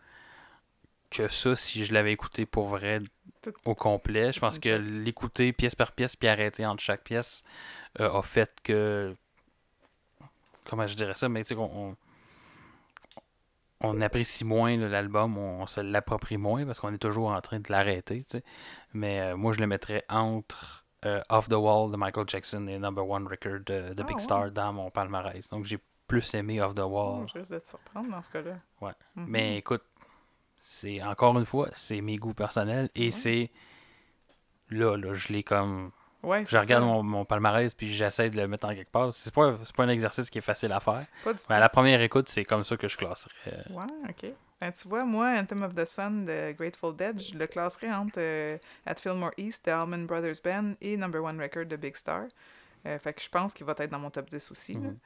[1.12, 3.00] que ça si je l'avais écouté pour vrai
[3.66, 4.32] au complet.
[4.32, 7.44] Je pense que l'écouter pièce par pièce puis arrêter entre chaque pièce
[8.00, 9.16] euh, a fait que
[10.66, 11.96] comment je dirais ça, mais tu sais qu'on on,
[13.82, 17.60] on apprécie moins l'album, on, on se l'approprie moins parce qu'on est toujours en train
[17.60, 18.24] de l'arrêter.
[18.24, 18.44] tu sais.
[18.94, 22.80] Mais euh, moi, je le mettrais entre euh, Off the Wall de Michael Jackson et
[22.80, 24.22] Number One Record de, de Ah, Big ouais?
[24.24, 25.48] Star dans mon palmarès.
[25.50, 25.78] Donc, j'ai
[26.08, 27.24] plus aimé Off the Wall.
[27.24, 28.58] Oh, je risque de te surprendre dans ce cas-là.
[28.82, 28.94] Ouais.
[29.16, 29.26] Mhm.
[29.28, 29.84] Mais écoute,
[30.68, 33.52] c'est encore une fois, c'est mes goûts personnels et c'est
[34.72, 35.92] là, là, je l'ai comme.
[36.24, 39.16] Ouais, Je regarde mon, mon palmarès puis j'essaie de le mettre en quelque part.
[39.16, 41.06] C'est pas, pas un exercice qui est facile à faire.
[41.24, 43.64] Pas du Mais à la première écoute, c'est comme ça que je classerais.
[43.70, 44.32] Ouais, ok.
[44.60, 48.18] Ben, tu vois, moi, Anthem of the Sun de Grateful Dead, je le classerais entre
[48.18, 52.24] euh, At Fillmore East de Allman Brothers Band et Number One Record de Big Star.
[52.88, 54.74] Euh, fait que je pense qu'il va être dans mon top 10 aussi.
[54.74, 54.80] là.
[54.80, 54.98] Mhm.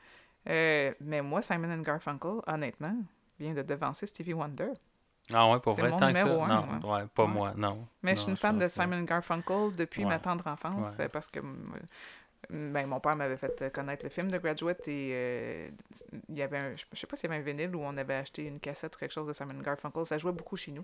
[0.47, 2.95] Euh, mais moi, Simon and Garfunkel, honnêtement,
[3.37, 4.71] vient de devancer Stevie Wonder.
[5.33, 6.23] Ah ouais, pour vrai, mon tant que ça.
[6.25, 7.01] numéro un, non, ouais.
[7.01, 7.29] ouais, pas Ouais.
[7.29, 7.85] moi, non.
[8.03, 11.63] Mais je suis une fan de Simon Garfunkel depuis ma tendre enfance parce que mm,
[12.51, 15.69] euh, ben, mon père m'avait fait euh, connaître le film de Graduate et euh,
[16.29, 18.15] il y avait un, je sais pas s'il y avait un vinyle où on avait
[18.15, 20.05] acheté une cassette ou quelque chose de Simon Garfunkel.
[20.05, 20.83] Ça jouait beaucoup chez nous.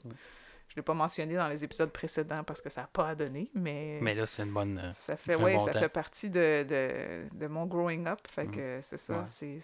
[0.67, 3.49] Je l'ai pas mentionné dans les épisodes précédents parce que ça n'a pas à donner,
[3.53, 4.79] mais, Mais là, c'est une bonne.
[4.83, 5.79] euh, ça fait ouais, bon ça temps.
[5.79, 8.19] fait partie de, de, de mon growing up.
[8.27, 9.59] Fait que c'est ça, c'est-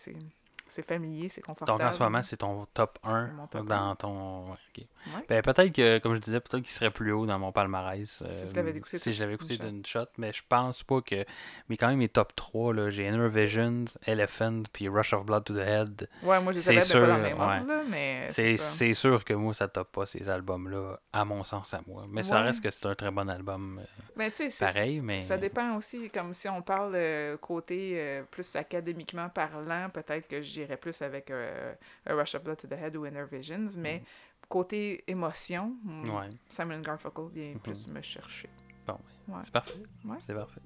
[0.71, 1.79] c'est familier, c'est confortable.
[1.79, 4.45] Donc en ce moment, c'est ton top 1 C'est mon top dans ton.
[4.51, 5.25] Ouais.
[5.27, 8.21] Ben, peut-être que, comme je disais, peut-être qu'il serait plus haut dans mon palmarès.
[8.21, 10.05] euh, Si tu l'avais écouté si tout je l'avais écouté d'une shot.
[10.17, 11.25] mais je pense pas que.
[11.69, 15.43] Mais quand même, mes top 3, là, j'ai Inner Visions, Elephant, puis Rush of Blood
[15.45, 16.09] to the Head.
[16.23, 17.55] Ouais, moi je les c'est avais mais pas dans le sûr, même ouais.
[17.57, 21.73] ordre, là, mais C'est sûr que moi, ça top pas ces albums-là, à mon sens,
[21.73, 22.05] à moi.
[22.09, 23.81] Mais ça reste que c'est un très bon album.
[24.19, 25.19] euh, c'est- pareil, mais.
[25.21, 30.41] Ça dépend aussi, comme si on parle euh, côté euh, plus académiquement parlant, peut-être que
[30.63, 31.73] j'irais plus avec euh,
[32.05, 34.03] A Rush of Blood to the Head ou Inner Visions, mais
[34.49, 36.09] côté émotion, mm, Mm.
[36.15, 36.29] Ouais.
[36.49, 38.49] Simon Garfunkel vient plus me chercher.
[38.87, 38.97] Bon,
[39.27, 39.39] Ouais.
[39.43, 39.79] c'est parfait.
[40.19, 40.61] C'est parfait.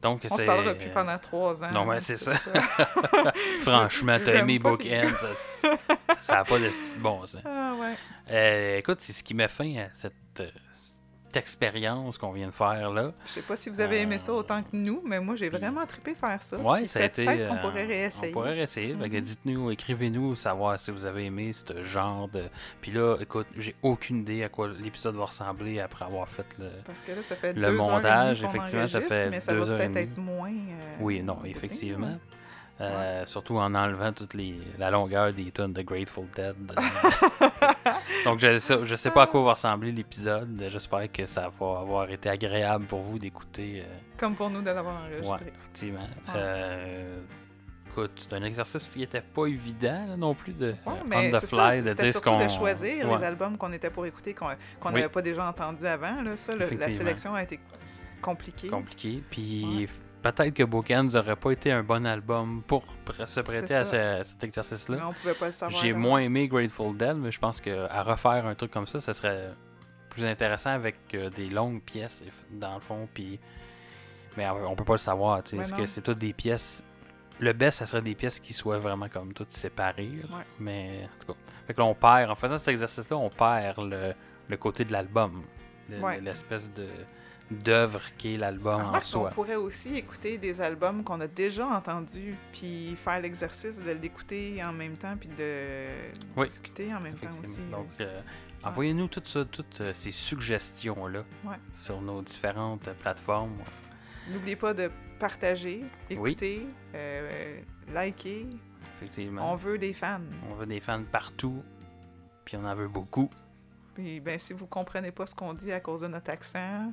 [0.00, 1.70] Donc, On se parlera plus pendant trois ans.
[1.70, 2.34] Non, mais c'est ça.
[3.60, 5.76] Franchement, t'as aimé pas Bookend, ça
[6.20, 7.40] ça n'a pas de style bon sens.
[7.44, 7.94] Ah ouais.
[8.30, 10.71] Euh, écoute, c'est ce qui met fin à cette, euh, cette
[11.36, 13.12] expérience qu'on vient de faire là.
[13.26, 15.84] Je sais pas si vous avez aimé ça autant que nous, mais moi j'ai vraiment
[15.86, 16.58] trippé faire ça.
[16.58, 17.24] Ouais, Puis ça a été.
[17.24, 18.28] Peut-être qu'on euh, pourrait réessayer.
[18.28, 18.94] On pourrait réessayer.
[18.94, 19.20] Mhm.
[19.20, 22.44] dites-nous, écrivez-nous, savoir si vous avez aimé ce genre de.
[22.80, 26.70] Puis là, écoute, j'ai aucune idée à quoi l'épisode va ressembler après avoir fait le.
[26.84, 29.30] Parce que là, ça fait Le deux heures et montage, demie qu'on effectivement, ça fait
[29.30, 30.50] mais ça deux va heures et peut-être être moins.
[30.50, 32.18] euh, Oui, non, effectivement.
[32.80, 36.54] Euh, Surtout en enlevant toute les, la longueur des tonnes de Grateful Dead.
[38.24, 40.64] Donc, je sais, je sais pas à quoi va ressembler l'épisode.
[40.68, 43.82] J'espère que ça va avoir été agréable pour vous d'écouter.
[43.84, 45.28] euh, Comme pour nous de l'avoir enregistré.
[45.44, 46.00] Ouais, effectivement.
[46.00, 46.34] Ouais.
[46.36, 47.20] Euh,
[47.90, 51.30] écoute, c'est un exercice qui était pas évident là, non plus de Ouais, euh, mais
[51.34, 52.42] on the fly, ça, de dire ce qu'on.
[52.42, 53.18] de choisir Ouais.
[53.18, 54.54] les albums qu'on était pour écouter, qu'on Oui.
[54.94, 56.22] n'avait pas déjà entendu avant.
[56.22, 57.58] Là, ça, le- la sélection a été
[58.20, 58.68] compliquée.
[58.68, 59.22] compliqué.
[59.30, 59.88] Puis
[60.22, 64.42] peut-être que Bookends aurait pas été un bon album pour pr- se prêter à, cet
[64.42, 65.08] exercice-là.
[65.08, 65.80] on pouvait pas le savoir.
[65.80, 69.12] J'ai moins aimé Grateful Dead, mais je pense qu'à refaire un truc comme ça, ça
[69.14, 69.50] serait
[70.10, 73.08] plus intéressant avec euh, des longues pièces dans le fond.
[73.12, 73.40] Puis,
[74.36, 75.62] mais on peut pas le savoir, tu non.
[75.64, 76.82] que c'est toutes des pièces?
[77.40, 80.10] Le best, ça serait des pièces qui soient vraiment comme toutes séparées.
[80.30, 80.36] là.
[80.36, 80.44] Ouais.
[80.60, 83.78] Mais en tout cas, fait que là, on perd, en faisant cet exercice-là, on perd
[83.78, 84.12] le,
[84.48, 85.42] le côté de l'album,
[86.00, 86.20] Ouais.
[86.20, 86.86] l'espèce de
[87.52, 89.28] d'œuvre qui est l'album en Remarque, soi.
[89.30, 94.62] On pourrait aussi écouter des albums qu'on a déjà entendus, puis faire l'exercice de l'écouter
[94.64, 95.88] en même temps, puis de
[96.36, 96.46] Oui.
[96.46, 97.60] discuter en même temps aussi.
[97.70, 98.20] Donc, euh,
[98.64, 101.56] envoyez-nous toutes, ça, toutes euh, ces suggestions-là Ouais.
[101.74, 103.56] sur nos différentes plateformes.
[104.30, 106.30] N'oubliez pas de partager, Oui.
[106.32, 107.60] écouter, euh,
[107.92, 108.46] liker.
[108.96, 109.52] Effectivement.
[109.52, 110.20] On veut des fans.
[110.50, 111.62] On veut des fans partout,
[112.44, 113.28] puis on en veut beaucoup.
[113.94, 116.92] Puis ben, si vous comprenez pas ce qu'on dit à cause de notre accent,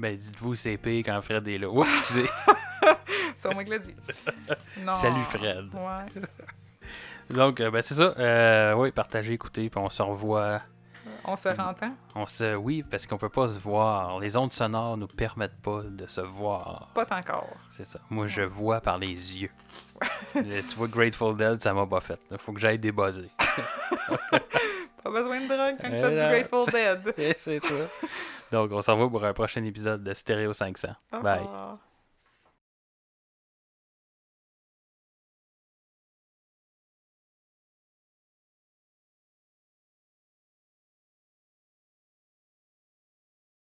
[0.00, 1.68] Ben, dites-vous CP quand Fred est là.
[1.68, 2.30] Oups, excusez.
[3.36, 3.94] c'est moi qui l'ai dit.
[4.78, 4.94] Non.
[4.94, 5.66] Salut, Fred.
[5.74, 6.22] Ouais.
[7.28, 8.14] Donc, euh, ben, c'est ça.
[8.18, 10.62] Euh, oui, partagez, écoutez, puis on se revoit.
[11.22, 11.94] On se rentend?
[12.14, 12.54] On se...
[12.56, 14.18] Oui, parce qu'on peut pas se voir.
[14.20, 16.92] Les ondes sonores nous permettent pas de se voir.
[16.94, 17.50] Pas encore.
[17.72, 17.98] C'est ça.
[18.08, 19.50] Moi, je vois par les yeux.
[20.34, 22.18] Le- tu vois, Grateful Dead, ça m'a pas fait.
[22.30, 23.30] Il faut que j'aille débuzzer.
[25.02, 26.16] Pas besoin de drogue quand t'as du.
[26.16, 27.34] Grateful Dead.
[27.38, 27.74] c'est ça.
[28.52, 30.88] Donc, on se revoit pour un prochain épisode de Stéréo 500.
[31.12, 31.46] Au Bye.